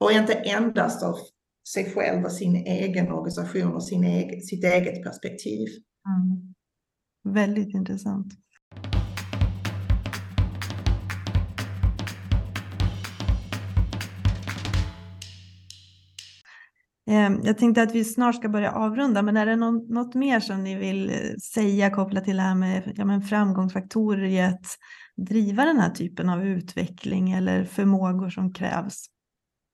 och 0.00 0.12
inte 0.12 0.34
endast 0.34 1.02
av 1.02 1.14
sig 1.74 1.92
själv 1.94 2.24
och 2.24 2.32
sin 2.32 2.56
egen 2.56 3.12
organisation 3.12 3.74
och 3.74 3.84
sin 3.84 4.04
egen, 4.04 4.40
sitt 4.40 4.64
eget 4.64 5.02
perspektiv. 5.02 5.68
Mm. 6.08 6.54
Väldigt 7.34 7.74
intressant. 7.74 8.32
Ehm, 17.10 17.40
jag 17.42 17.58
tänkte 17.58 17.82
att 17.82 17.94
vi 17.94 18.04
snart 18.04 18.34
ska 18.34 18.48
börja 18.48 18.72
avrunda, 18.72 19.22
men 19.22 19.36
är 19.36 19.46
det 19.46 19.56
något 19.56 20.14
mer 20.14 20.40
som 20.40 20.64
ni 20.64 20.74
vill 20.74 21.10
eh, 21.10 21.16
säga 21.54 21.90
kopplat 21.90 22.24
till 22.24 22.36
det 22.36 22.42
här 22.42 22.54
med 22.54 22.92
ja, 22.96 23.04
men 23.04 23.22
framgångsfaktorer 23.22 24.24
i 24.24 24.40
att 24.40 24.66
driva 25.16 25.64
den 25.64 25.78
här 25.78 25.90
typen 25.90 26.28
av 26.28 26.46
utveckling 26.46 27.32
eller 27.32 27.64
förmågor 27.64 28.30
som 28.30 28.52
krävs? 28.52 29.06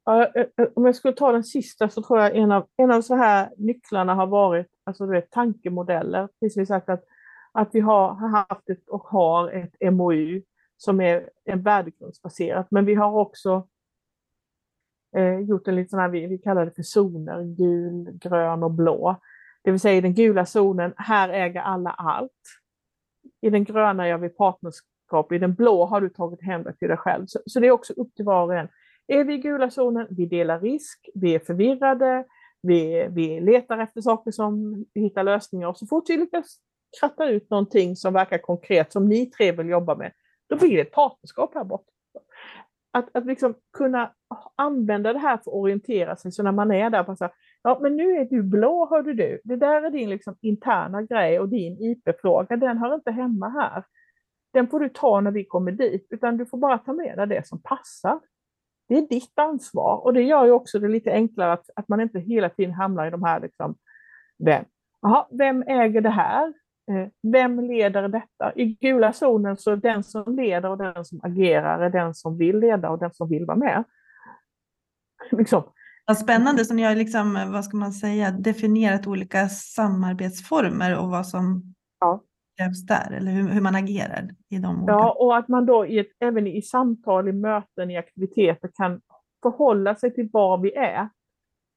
Eh, 0.09 0.43
eh, 0.43 0.69
om 0.75 0.85
jag 0.85 0.97
skulle 0.97 1.15
ta 1.15 1.33
den 1.33 1.45
sista 1.45 1.89
så 1.89 2.03
tror 2.03 2.21
jag 2.21 2.37
en 2.37 2.53
av, 2.53 2.67
en 2.77 2.91
av 2.91 3.01
så 3.01 3.15
här 3.15 3.51
nycklarna 3.57 4.15
har 4.15 4.27
varit 4.27 4.69
alltså 4.85 5.07
det 5.07 5.31
tankemodeller. 5.31 6.29
Precis 6.41 6.55
som 6.55 6.67
sagt 6.67 6.89
att, 6.89 7.05
att 7.53 7.69
vi 7.73 7.81
har 7.81 8.15
haft 8.15 8.71
ett, 8.71 8.89
och 8.89 9.03
har 9.03 9.51
ett 9.51 9.93
MOU 9.93 10.43
som 10.77 11.01
är 11.01 11.31
en 11.45 11.63
värdegrundsbaserat, 11.63 12.67
men 12.71 12.85
vi 12.85 12.95
har 12.95 13.13
också 13.13 13.69
eh, 15.17 15.39
gjort 15.39 15.69
en 15.69 15.77
liten, 15.77 16.11
vi, 16.11 16.27
vi 16.27 16.39
kallar 16.39 16.65
det 16.65 16.73
för 16.73 16.83
zoner, 16.83 17.43
gul, 17.43 18.11
grön 18.13 18.63
och 18.63 18.71
blå. 18.71 19.17
Det 19.65 19.71
vill 19.71 19.81
säga 19.81 19.97
i 19.97 20.01
den 20.01 20.15
gula 20.15 20.47
zonen, 20.47 20.95
här 20.97 21.29
äger 21.29 21.61
alla 21.61 21.91
allt. 21.91 22.31
I 23.41 23.51
den 23.51 23.65
gröna 23.65 24.09
gör 24.09 24.19
vi 24.19 24.29
partnerskap, 24.29 25.33
i 25.33 25.39
den 25.39 25.55
blå 25.55 25.85
har 25.85 26.01
du 26.01 26.09
tagit 26.09 26.43
hem 26.43 26.63
det 26.63 26.73
till 26.73 26.89
dig 26.89 26.97
själv. 26.97 27.27
Så, 27.27 27.41
så 27.47 27.61
det 27.61 27.67
är 27.67 27.71
också 27.71 27.93
upp 27.93 28.15
till 28.15 28.25
var 28.25 28.45
och 28.45 28.55
en. 28.55 28.69
Är 29.07 29.25
vi 29.25 29.35
i 29.35 29.39
gula 29.39 29.71
zonen, 29.71 30.07
vi 30.11 30.27
delar 30.27 30.61
risk, 30.61 31.11
vi 31.15 31.35
är 31.35 31.39
förvirrade, 31.39 32.25
vi, 32.63 33.09
vi 33.11 33.41
letar 33.41 33.79
efter 33.79 34.01
saker 34.01 34.31
som 34.31 34.85
hittar 34.95 35.25
lösningar. 35.25 35.69
Och 35.69 35.79
så 35.79 35.87
fort 35.87 36.05
vi 36.09 36.17
lyckas 36.17 36.57
kratta 37.01 37.29
ut 37.29 37.51
någonting 37.51 37.97
som 37.97 38.15
verkar 38.15 38.39
konkret, 38.39 38.93
som 38.93 39.09
ni 39.09 39.27
tre 39.27 39.53
vill 39.53 39.69
jobba 39.69 39.97
med, 39.97 40.13
då 40.49 40.57
blir 40.57 40.77
det 40.77 40.83
ett 40.83 40.93
partnerskap 40.93 41.55
här 41.55 41.65
borta. 41.65 41.91
Att, 42.93 43.17
att 43.17 43.27
liksom 43.27 43.55
kunna 43.73 44.13
använda 44.57 45.13
det 45.13 45.19
här 45.19 45.37
för 45.37 45.51
att 45.51 45.57
orientera 45.57 46.17
sig, 46.17 46.33
så 46.33 46.43
när 46.43 46.53
man 46.53 46.71
är 46.71 46.91
där, 46.91 47.05
bara 47.05 47.31
ja 47.63 47.79
men 47.83 47.97
nu 47.97 48.17
är 48.17 48.25
du 48.25 48.43
blå, 48.43 48.87
hörde 48.91 49.15
du, 49.15 49.41
det 49.45 49.57
där 49.57 49.83
är 49.83 49.91
din 49.91 50.11
liksom 50.11 50.37
interna 50.41 51.03
grej 51.03 51.41
och 51.41 51.49
din 51.49 51.83
IP-fråga, 51.83 52.57
den 52.57 52.79
hör 52.79 52.95
inte 52.95 53.11
hemma 53.11 53.49
här. 53.49 53.85
Den 54.53 54.69
får 54.69 54.81
du 54.81 54.89
ta 54.89 55.21
när 55.21 55.31
vi 55.31 55.45
kommer 55.45 55.73
dit, 55.73 56.07
utan 56.11 56.37
du 56.37 56.47
får 56.47 56.59
bara 56.59 56.79
ta 56.79 56.93
med 56.93 57.19
dig 57.19 57.27
det 57.27 57.47
som 57.47 57.63
passar 57.63 58.21
det 58.93 58.99
är 58.99 59.09
ditt 59.09 59.39
ansvar 59.39 59.97
och 60.05 60.15
det 60.15 60.23
gör 60.23 60.45
ju 60.45 60.51
också 60.51 60.79
det 60.79 60.89
lite 60.89 61.13
enklare 61.13 61.53
att, 61.53 61.71
att 61.77 61.89
man 61.89 62.01
inte 62.01 62.19
hela 62.19 62.49
tiden 62.49 62.75
hamnar 62.75 63.07
i 63.07 63.11
de 63.11 63.23
här, 63.23 63.41
liksom, 63.41 63.75
vem, 64.45 64.65
aha, 65.07 65.29
vem 65.31 65.63
äger 65.63 66.01
det 66.01 66.11
här? 66.11 66.49
Eh, 66.91 67.09
vem 67.33 67.61
leder 67.61 68.09
detta? 68.09 68.53
I 68.55 68.65
gula 68.81 69.13
zonen 69.13 69.57
så 69.57 69.77
den 69.77 70.05
som 70.05 70.37
leder 70.37 70.69
och 70.69 70.79
den 70.79 71.05
som 71.05 71.21
agerar 71.23 71.81
är 71.81 71.91
den 71.91 72.15
som 72.15 72.39
vill 72.39 72.59
leda 72.59 72.91
och 72.91 72.99
den 72.99 73.15
som 73.15 73.29
vill 73.29 73.47
vara 73.47 73.59
med. 73.59 73.85
Liksom. 75.31 75.63
Vad 76.07 76.19
spännande, 76.19 76.65
så 76.65 76.75
ni 76.75 76.83
har 76.83 76.95
liksom, 76.95 77.51
vad 77.53 77.65
ska 77.65 77.77
man 77.77 77.93
säga, 77.93 78.31
definierat 78.31 79.07
olika 79.07 79.49
samarbetsformer 79.49 80.99
och 80.99 81.11
vad 81.11 81.27
som 81.27 81.75
ja 82.01 82.23
krävs 82.57 82.87
där 82.87 83.13
eller 83.13 83.33
hur, 83.33 83.49
hur 83.49 83.61
man 83.61 83.75
agerar 83.75 84.29
i 84.49 84.59
de 84.59 84.77
olika... 84.77 84.93
Ja, 84.93 85.17
och 85.19 85.37
att 85.37 85.49
man 85.49 85.67
då 85.67 85.87
i 85.87 85.99
ett, 85.99 86.13
även 86.21 86.47
i 86.47 86.63
samtal, 86.63 87.29
i 87.29 87.33
möten, 87.33 87.91
i 87.91 87.97
aktiviteter 87.97 88.71
kan 88.75 89.01
förhålla 89.43 89.95
sig 89.95 90.15
till 90.15 90.29
var 90.33 90.59
vi 90.59 90.75
är. 90.75 91.09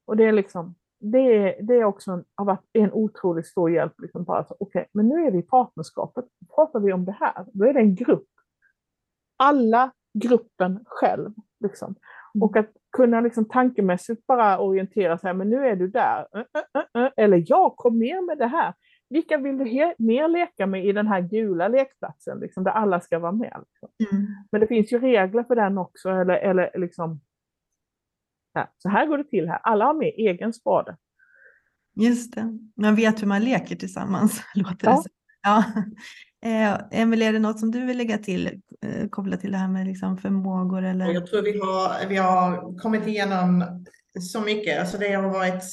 Och 0.07 0.17
det 0.17 0.23
är 0.23 0.31
liksom, 0.31 0.75
det, 0.99 1.57
det 1.61 1.73
är 1.73 1.83
också 1.83 2.11
en, 2.11 2.23
har 2.35 2.45
varit 2.45 2.65
en 2.73 2.93
otroligt 2.93 3.47
stor 3.47 3.71
hjälp. 3.71 3.93
Liksom 3.97 4.23
bara 4.23 4.43
så, 4.43 4.55
okay, 4.59 4.85
men 4.91 5.07
nu 5.07 5.25
är 5.25 5.31
vi 5.31 5.37
i 5.37 5.41
partnerskapet, 5.41 6.25
pratar 6.55 6.79
vi 6.79 6.93
om 6.93 7.05
det 7.05 7.17
här, 7.19 7.45
då 7.53 7.65
är 7.65 7.73
det 7.73 7.79
en 7.79 7.95
grupp. 7.95 8.27
Alla 9.37 9.91
gruppen 10.23 10.79
själv. 10.85 11.31
Liksom. 11.59 11.95
Mm. 12.35 12.43
Och 12.43 12.57
att 12.57 12.69
kunna 12.91 13.21
liksom 13.21 13.45
tankemässigt 13.45 14.27
bara 14.27 14.59
orientera 14.59 15.17
sig, 15.17 15.33
men 15.33 15.49
nu 15.49 15.67
är 15.67 15.75
du 15.75 15.87
där. 15.87 16.27
Eller 17.15 17.43
jag 17.47 17.75
kom 17.75 17.97
med 17.97 18.23
med 18.23 18.37
det 18.37 18.47
här. 18.47 18.73
Vilka 19.09 19.37
vill 19.37 19.57
du 19.57 19.93
mer 19.97 20.27
leka 20.27 20.67
med 20.67 20.85
i 20.85 20.91
den 20.91 21.07
här 21.07 21.21
gula 21.21 21.67
lekplatsen, 21.67 22.39
liksom, 22.39 22.63
där 22.63 22.71
alla 22.71 23.01
ska 23.01 23.19
vara 23.19 23.31
med? 23.31 23.63
Liksom. 23.67 23.89
Mm. 24.11 24.27
Men 24.51 24.61
det 24.61 24.67
finns 24.67 24.93
ju 24.93 24.99
regler 24.99 25.43
för 25.43 25.55
den 25.55 25.77
också, 25.77 26.09
eller, 26.09 26.35
eller 26.35 26.71
liksom, 26.75 27.21
ja, 28.53 28.73
så 28.77 28.89
här 28.89 29.05
går 29.07 29.17
det 29.17 29.23
till 29.23 29.49
här. 29.49 29.59
Alla 29.63 29.85
har 29.85 29.93
med 29.93 30.13
egen 30.17 30.53
spade. 30.53 30.97
Just 31.95 32.35
det, 32.35 32.59
man 32.75 32.95
vet 32.95 33.21
hur 33.21 33.27
man 33.27 33.41
leker 33.41 33.75
tillsammans, 33.75 34.43
låter 34.55 34.87
ja. 34.87 35.03
det 35.03 35.09
Ja. 35.45 35.63
Eh, 36.45 36.79
Emelie, 36.91 37.27
är 37.27 37.33
det 37.33 37.39
något 37.39 37.59
som 37.59 37.71
du 37.71 37.85
vill 37.85 37.97
lägga 37.97 38.17
till 38.17 38.61
eh, 38.81 39.07
kopplat 39.09 39.41
till 39.41 39.51
det 39.51 39.57
här 39.57 39.67
med 39.67 39.87
liksom 39.87 40.17
förmågor? 40.17 40.83
Eller? 40.83 41.13
Jag 41.13 41.27
tror 41.27 41.41
vi 41.41 41.59
har, 41.59 42.09
vi 42.09 42.17
har 42.17 42.79
kommit 42.79 43.07
igenom 43.07 43.63
så 44.19 44.41
mycket. 44.41 44.79
Alltså 44.79 44.97
det 44.97 45.13
har 45.13 45.29
varit 45.29 45.63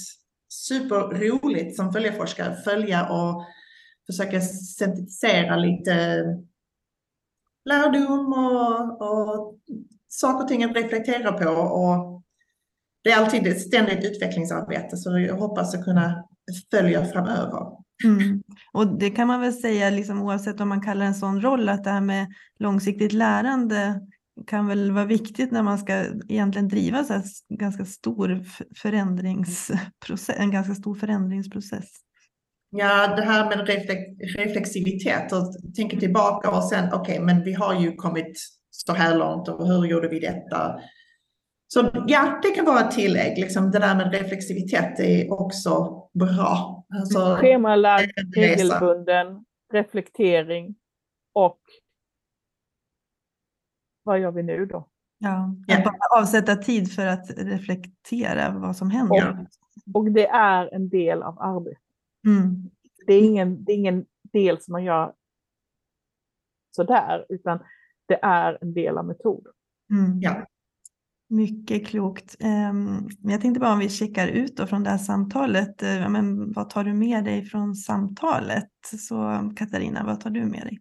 superroligt 0.52 1.76
som 1.76 1.92
följeforskare 1.92 2.56
följa 2.56 3.08
och 3.08 3.44
försöka 4.06 4.40
syntetisera 4.40 5.56
lite 5.56 6.24
lärdom 7.64 8.32
och, 8.32 9.02
och 9.02 9.58
saker 10.08 10.44
och 10.44 10.48
ting 10.48 10.64
att 10.64 10.76
reflektera 10.76 11.32
på. 11.32 11.50
Och 11.50 12.22
det 13.04 13.10
är 13.10 13.16
alltid 13.16 13.46
ett 13.46 13.60
ständigt 13.60 14.04
utvecklingsarbete 14.04 14.96
så 14.96 15.18
jag 15.18 15.36
hoppas 15.36 15.74
att 15.74 15.84
kunna 15.84 16.24
följa 16.70 17.04
framöver. 17.04 17.66
Mm. 18.04 18.42
Och 18.72 18.98
det 18.98 19.10
kan 19.10 19.26
man 19.26 19.40
väl 19.40 19.52
säga 19.52 19.90
liksom, 19.90 20.22
oavsett 20.22 20.60
om 20.60 20.68
man 20.68 20.80
kallar 20.80 21.06
en 21.06 21.14
sån 21.14 21.40
roll 21.40 21.68
att 21.68 21.84
det 21.84 21.90
här 21.90 22.00
med 22.00 22.26
långsiktigt 22.58 23.12
lärande 23.12 24.00
kan 24.46 24.66
väl 24.66 24.92
vara 24.92 25.04
viktigt 25.04 25.52
när 25.52 25.62
man 25.62 25.78
ska 25.78 26.04
egentligen 26.28 26.68
driva 26.68 27.04
så 27.04 27.22
ganska 27.48 27.84
stor 27.84 28.44
förändringsprocess, 28.76 30.36
en 30.38 30.50
ganska 30.50 30.74
stor 30.74 30.94
förändringsprocess. 30.94 31.90
Ja, 32.70 33.16
det 33.16 33.22
här 33.22 33.56
med 33.56 33.68
reflexivitet 34.36 35.32
och 35.32 35.74
tänka 35.76 35.96
tillbaka 35.96 36.50
och 36.50 36.64
sen 36.64 36.88
okej, 36.92 37.00
okay, 37.00 37.20
men 37.20 37.44
vi 37.44 37.52
har 37.52 37.80
ju 37.80 37.96
kommit 37.96 38.38
så 38.70 38.92
här 38.92 39.18
långt 39.18 39.48
och 39.48 39.66
hur 39.66 39.84
gjorde 39.84 40.08
vi 40.08 40.20
detta? 40.20 40.80
Så 41.68 42.04
ja, 42.06 42.40
det 42.42 42.50
kan 42.50 42.64
vara 42.64 42.80
ett 42.80 42.90
tillägg. 42.90 43.38
Liksom, 43.38 43.70
det 43.70 43.78
där 43.78 43.94
med 43.94 44.12
reflexivitet 44.12 45.00
är 45.00 45.32
också 45.32 46.02
bra. 46.14 46.84
Alltså, 46.94 47.36
Schemalagd, 47.40 48.36
regelbunden 48.36 49.44
reflektering 49.72 50.74
och 51.34 51.60
vad 54.02 54.20
gör 54.20 54.30
vi 54.30 54.42
nu 54.42 54.66
då? 54.66 54.88
Ja, 55.18 55.54
att 55.68 55.84
bara 55.84 56.20
avsätta 56.20 56.56
tid 56.56 56.92
för 56.92 57.06
att 57.06 57.30
reflektera 57.36 58.58
vad 58.58 58.76
som 58.76 58.90
händer. 58.90 59.48
Och, 59.94 60.00
och 60.00 60.10
det 60.10 60.26
är 60.26 60.74
en 60.74 60.88
del 60.88 61.22
av 61.22 61.38
arbetet. 61.40 61.82
Mm. 62.26 62.70
Det, 63.06 63.14
är 63.14 63.22
ingen, 63.22 63.64
det 63.64 63.72
är 63.72 63.76
ingen 63.76 64.04
del 64.32 64.60
som 64.60 64.72
man 64.72 64.84
gör 64.84 65.12
sådär, 66.70 67.26
utan 67.28 67.58
det 68.06 68.18
är 68.22 68.58
en 68.60 68.74
del 68.74 68.98
av 68.98 69.06
metoden. 69.06 69.52
Mm. 69.90 70.20
Ja. 70.20 70.46
Mycket 71.28 71.86
klokt. 71.86 72.36
Ehm, 72.40 73.08
jag 73.22 73.40
tänkte 73.40 73.60
bara 73.60 73.72
om 73.72 73.78
vi 73.78 73.88
checkar 73.88 74.28
ut 74.28 74.56
då 74.56 74.66
från 74.66 74.82
det 74.82 74.90
här 74.90 74.98
samtalet. 74.98 75.82
Eh, 75.82 76.08
men 76.08 76.52
vad 76.52 76.70
tar 76.70 76.84
du 76.84 76.94
med 76.94 77.24
dig 77.24 77.44
från 77.44 77.74
samtalet? 77.74 78.70
Så 78.98 79.50
Katarina, 79.56 80.04
vad 80.04 80.20
tar 80.20 80.30
du 80.30 80.44
med 80.44 80.60
dig? 80.60 80.80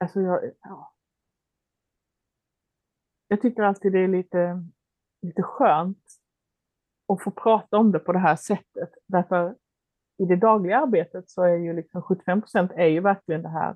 Alltså 0.00 0.20
jag, 0.20 0.50
ja. 0.62 0.92
jag 3.28 3.40
tycker 3.40 3.62
alltid 3.62 3.92
det 3.92 3.98
är 3.98 4.08
lite, 4.08 4.64
lite 5.22 5.42
skönt 5.42 6.04
att 7.08 7.22
få 7.22 7.30
prata 7.30 7.76
om 7.76 7.92
det 7.92 7.98
på 7.98 8.12
det 8.12 8.18
här 8.18 8.36
sättet. 8.36 8.90
Därför 9.06 9.56
i 10.18 10.24
det 10.24 10.36
dagliga 10.36 10.78
arbetet 10.78 11.30
så 11.30 11.42
är 11.42 11.56
ju 11.56 11.72
liksom 11.72 12.02
75 12.02 12.40
procent 12.40 12.72
är 12.74 12.86
ju 12.86 13.00
verkligen 13.00 13.42
det 13.42 13.48
här 13.48 13.70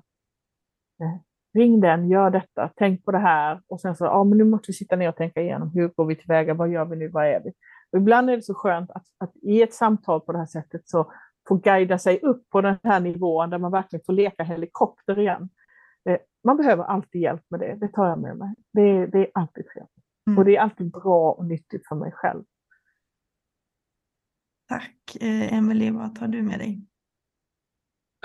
eh, 1.01 1.19
ring 1.53 1.81
den, 1.81 2.09
gör 2.09 2.29
detta, 2.29 2.71
tänk 2.75 3.05
på 3.05 3.11
det 3.11 3.17
här 3.17 3.61
och 3.67 3.81
sen 3.81 3.95
så, 3.95 4.05
ja 4.05 4.23
men 4.23 4.37
nu 4.37 4.43
måste 4.43 4.65
vi 4.67 4.73
sitta 4.73 4.95
ner 4.95 5.09
och 5.09 5.15
tänka 5.15 5.41
igenom 5.41 5.71
hur 5.71 5.87
går 5.87 6.05
vi 6.05 6.15
tillväga, 6.15 6.53
vad 6.53 6.69
gör 6.69 6.85
vi 6.85 6.95
nu, 6.95 7.07
vad 7.07 7.25
är 7.25 7.41
vi? 7.43 7.53
Och 7.91 7.97
ibland 7.97 8.29
är 8.29 8.35
det 8.35 8.41
så 8.41 8.53
skönt 8.53 8.91
att, 8.91 9.05
att 9.17 9.35
i 9.35 9.61
ett 9.61 9.73
samtal 9.73 10.21
på 10.21 10.31
det 10.31 10.37
här 10.37 10.45
sättet 10.45 10.89
så 10.89 11.11
få 11.47 11.55
guida 11.55 11.97
sig 11.97 12.19
upp 12.19 12.49
på 12.49 12.61
den 12.61 12.77
här 12.83 12.99
nivån 12.99 13.49
där 13.49 13.57
man 13.57 13.71
verkligen 13.71 14.05
får 14.05 14.13
leka 14.13 14.43
helikopter 14.43 15.19
igen. 15.19 15.49
Eh, 16.09 16.17
man 16.43 16.57
behöver 16.57 16.83
alltid 16.83 17.21
hjälp 17.21 17.43
med 17.49 17.59
det, 17.59 17.77
det 17.81 17.87
tar 17.87 18.07
jag 18.07 18.19
med 18.19 18.37
mig. 18.37 18.55
Det, 18.73 19.05
det 19.05 19.19
är 19.19 19.31
alltid 19.33 19.65
trevligt. 19.67 19.91
Mm. 20.27 20.37
Och 20.37 20.45
det 20.45 20.55
är 20.55 20.61
alltid 20.61 20.91
bra 20.91 21.31
och 21.31 21.45
nyttigt 21.45 21.87
för 21.87 21.95
mig 21.95 22.11
själv. 22.11 22.43
Tack. 24.69 25.15
Eh, 25.21 25.53
Emelie, 25.53 25.91
vad 25.91 26.15
tar 26.15 26.27
du 26.27 26.41
med 26.41 26.59
dig? 26.59 26.81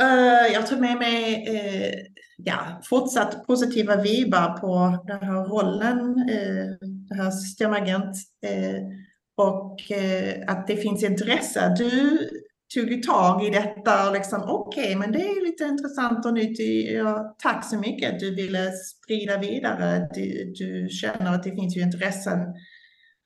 Uh, 0.03 0.53
jag 0.53 0.67
tar 0.67 0.77
med 0.77 0.99
mig 0.99 1.49
uh, 1.49 2.07
ja, 2.37 2.81
fortsatt 2.85 3.47
positiva 3.47 3.97
vibbar 3.97 4.59
på 4.59 5.05
den 5.07 5.23
här 5.23 5.45
rollen, 5.45 6.01
uh, 6.19 6.89
det 7.09 7.15
här 7.15 7.31
systemagent 7.31 8.17
och 9.37 9.81
att 10.47 10.67
det 10.67 10.77
finns 10.77 11.03
intresse. 11.03 11.75
Du 11.79 12.19
tog 12.75 13.03
tag 13.03 13.45
i 13.45 13.51
detta 13.51 14.09
och 14.09 14.15
liksom 14.15 14.43
okej, 14.47 14.85
okay, 14.85 14.97
men 14.97 15.13
det 15.13 15.19
är 15.19 15.47
lite 15.47 15.65
intressant 15.65 16.27
och 16.27 16.35
nyttigt. 16.35 16.93
Ja, 16.93 17.37
tack 17.39 17.65
så 17.65 17.79
mycket 17.79 18.13
att 18.13 18.21
du 18.21 18.35
ville 18.35 18.71
sprida 18.73 19.39
vidare. 19.39 20.09
Du, 20.15 20.53
du, 20.59 20.89
känner 20.89 21.35
att 21.35 21.43
det 21.43 21.51
finns 21.51 21.77
ju 21.77 21.81
intressen 21.81 22.39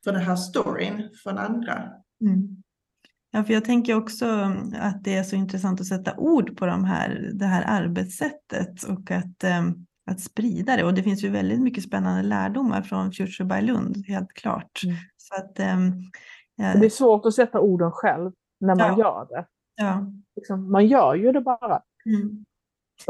för 0.05 0.13
den 0.13 0.23
här 0.23 0.37
storyn 0.37 1.11
från 1.23 1.39
andra. 1.39 1.83
Mm. 2.21 2.63
Ja, 3.31 3.45
för 3.45 3.55
jag 3.55 3.65
tänker 3.65 3.95
också 3.95 4.27
att 4.75 5.05
det 5.05 5.15
är 5.15 5.23
så 5.23 5.37
intressant 5.37 5.81
att 5.81 5.87
sätta 5.87 6.17
ord 6.17 6.57
på 6.57 6.67
de 6.67 6.85
här, 6.85 7.31
det 7.35 7.47
här 7.47 7.65
arbetssättet 7.67 8.83
och 8.83 9.11
att, 9.11 9.45
um, 9.61 9.87
att 10.11 10.21
sprida 10.21 10.77
det. 10.77 10.85
Och 10.85 10.95
det 10.95 11.03
finns 11.03 11.25
ju 11.25 11.31
väldigt 11.31 11.61
mycket 11.61 11.85
spännande 11.85 12.23
lärdomar 12.23 12.83
från 12.83 13.13
Future 13.13 13.45
by 13.45 13.67
Lund, 13.67 14.05
helt 14.09 14.33
klart. 14.33 14.81
Mm. 14.85 14.97
Så 15.17 15.35
att, 15.35 15.75
um, 15.75 16.03
ja. 16.57 16.81
Det 16.81 16.87
är 16.87 16.91
svårt 16.91 17.27
att 17.27 17.35
sätta 17.35 17.61
orden 17.61 17.91
själv 17.93 18.33
när 18.67 18.77
man 18.77 18.89
ja. 18.89 18.99
gör 18.99 19.27
det. 19.29 19.47
Ja. 19.77 20.13
Liksom, 20.37 20.73
man 20.73 20.87
gör 20.87 21.15
ju 21.15 21.33
det 21.33 21.41
bara. 21.41 21.83
Mm. 22.07 22.45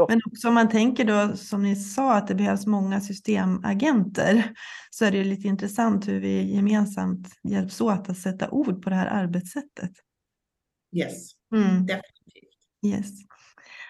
Men 0.07 0.21
också 0.25 0.47
om 0.47 0.53
man 0.53 0.69
tänker 0.69 1.05
då, 1.05 1.37
som 1.37 1.63
ni 1.63 1.75
sa, 1.75 2.15
att 2.15 2.27
det 2.27 2.35
behövs 2.35 2.65
många 2.65 3.01
systemagenter, 3.01 4.53
så 4.89 5.05
är 5.05 5.11
det 5.11 5.23
lite 5.23 5.47
intressant 5.47 6.07
hur 6.07 6.19
vi 6.19 6.55
gemensamt 6.55 7.27
hjälps 7.43 7.81
åt 7.81 8.09
att 8.09 8.17
sätta 8.17 8.49
ord 8.49 8.83
på 8.83 8.89
det 8.89 8.95
här 8.95 9.07
arbetssättet. 9.07 9.91
Yes, 10.95 11.31
mm. 11.55 11.85
definitivt. 11.85 12.55
Yes. 12.85 13.11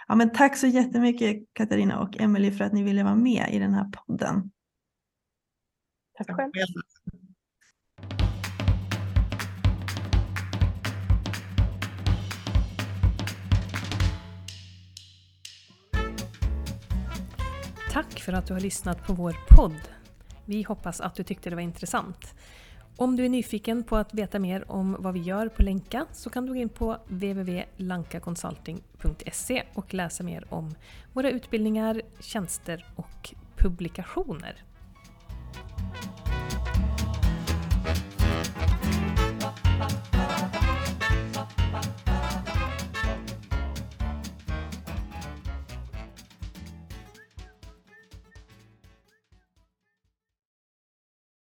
Ja, 0.08 0.16
men 0.16 0.34
tack 0.34 0.58
så 0.58 0.68
jättemycket 0.68 1.44
Katarina 1.54 2.00
och 2.00 2.18
Emelie 2.18 2.52
för 2.52 2.64
att 2.64 2.74
ni 2.74 2.84
ville 2.84 3.04
vara 3.04 3.16
med 3.16 3.50
i 3.52 3.60
den 3.60 3.74
här 3.74 3.92
podden. 3.92 4.52
Tack 6.18 6.36
själv. 6.36 6.52
Tack 17.96 18.20
för 18.20 18.34
att 18.34 18.48
du 18.48 18.54
har 18.54 18.62
lyssnat 18.62 19.08
på 19.08 19.14
vår 19.14 19.36
podd. 19.50 19.82
Vi 20.46 20.64
hoppas 20.64 21.02
att 21.02 21.16
du 21.16 21.24
tyckte 21.24 21.50
det 21.50 21.56
var 21.56 21.64
intressant. 21.64 22.36
Om 22.96 23.16
du 23.16 23.26
är 23.26 23.30
nyfiken 23.30 23.84
på 23.84 23.98
att 23.98 24.14
veta 24.14 24.40
mer 24.40 24.72
om 24.72 24.98
vad 25.00 25.14
vi 25.14 25.20
gör 25.20 25.50
på 25.50 25.64
Länka 25.64 26.06
så 26.12 26.30
kan 26.30 26.46
du 26.46 26.54
gå 26.54 26.60
in 26.60 26.70
på 26.70 26.98
www.lankaconsulting.se 27.08 29.64
och 29.74 29.94
läsa 29.94 30.24
mer 30.24 30.46
om 30.50 30.76
våra 31.14 31.30
utbildningar, 31.30 32.02
tjänster 32.20 32.86
och 32.96 33.34
publikationer. 33.58 34.64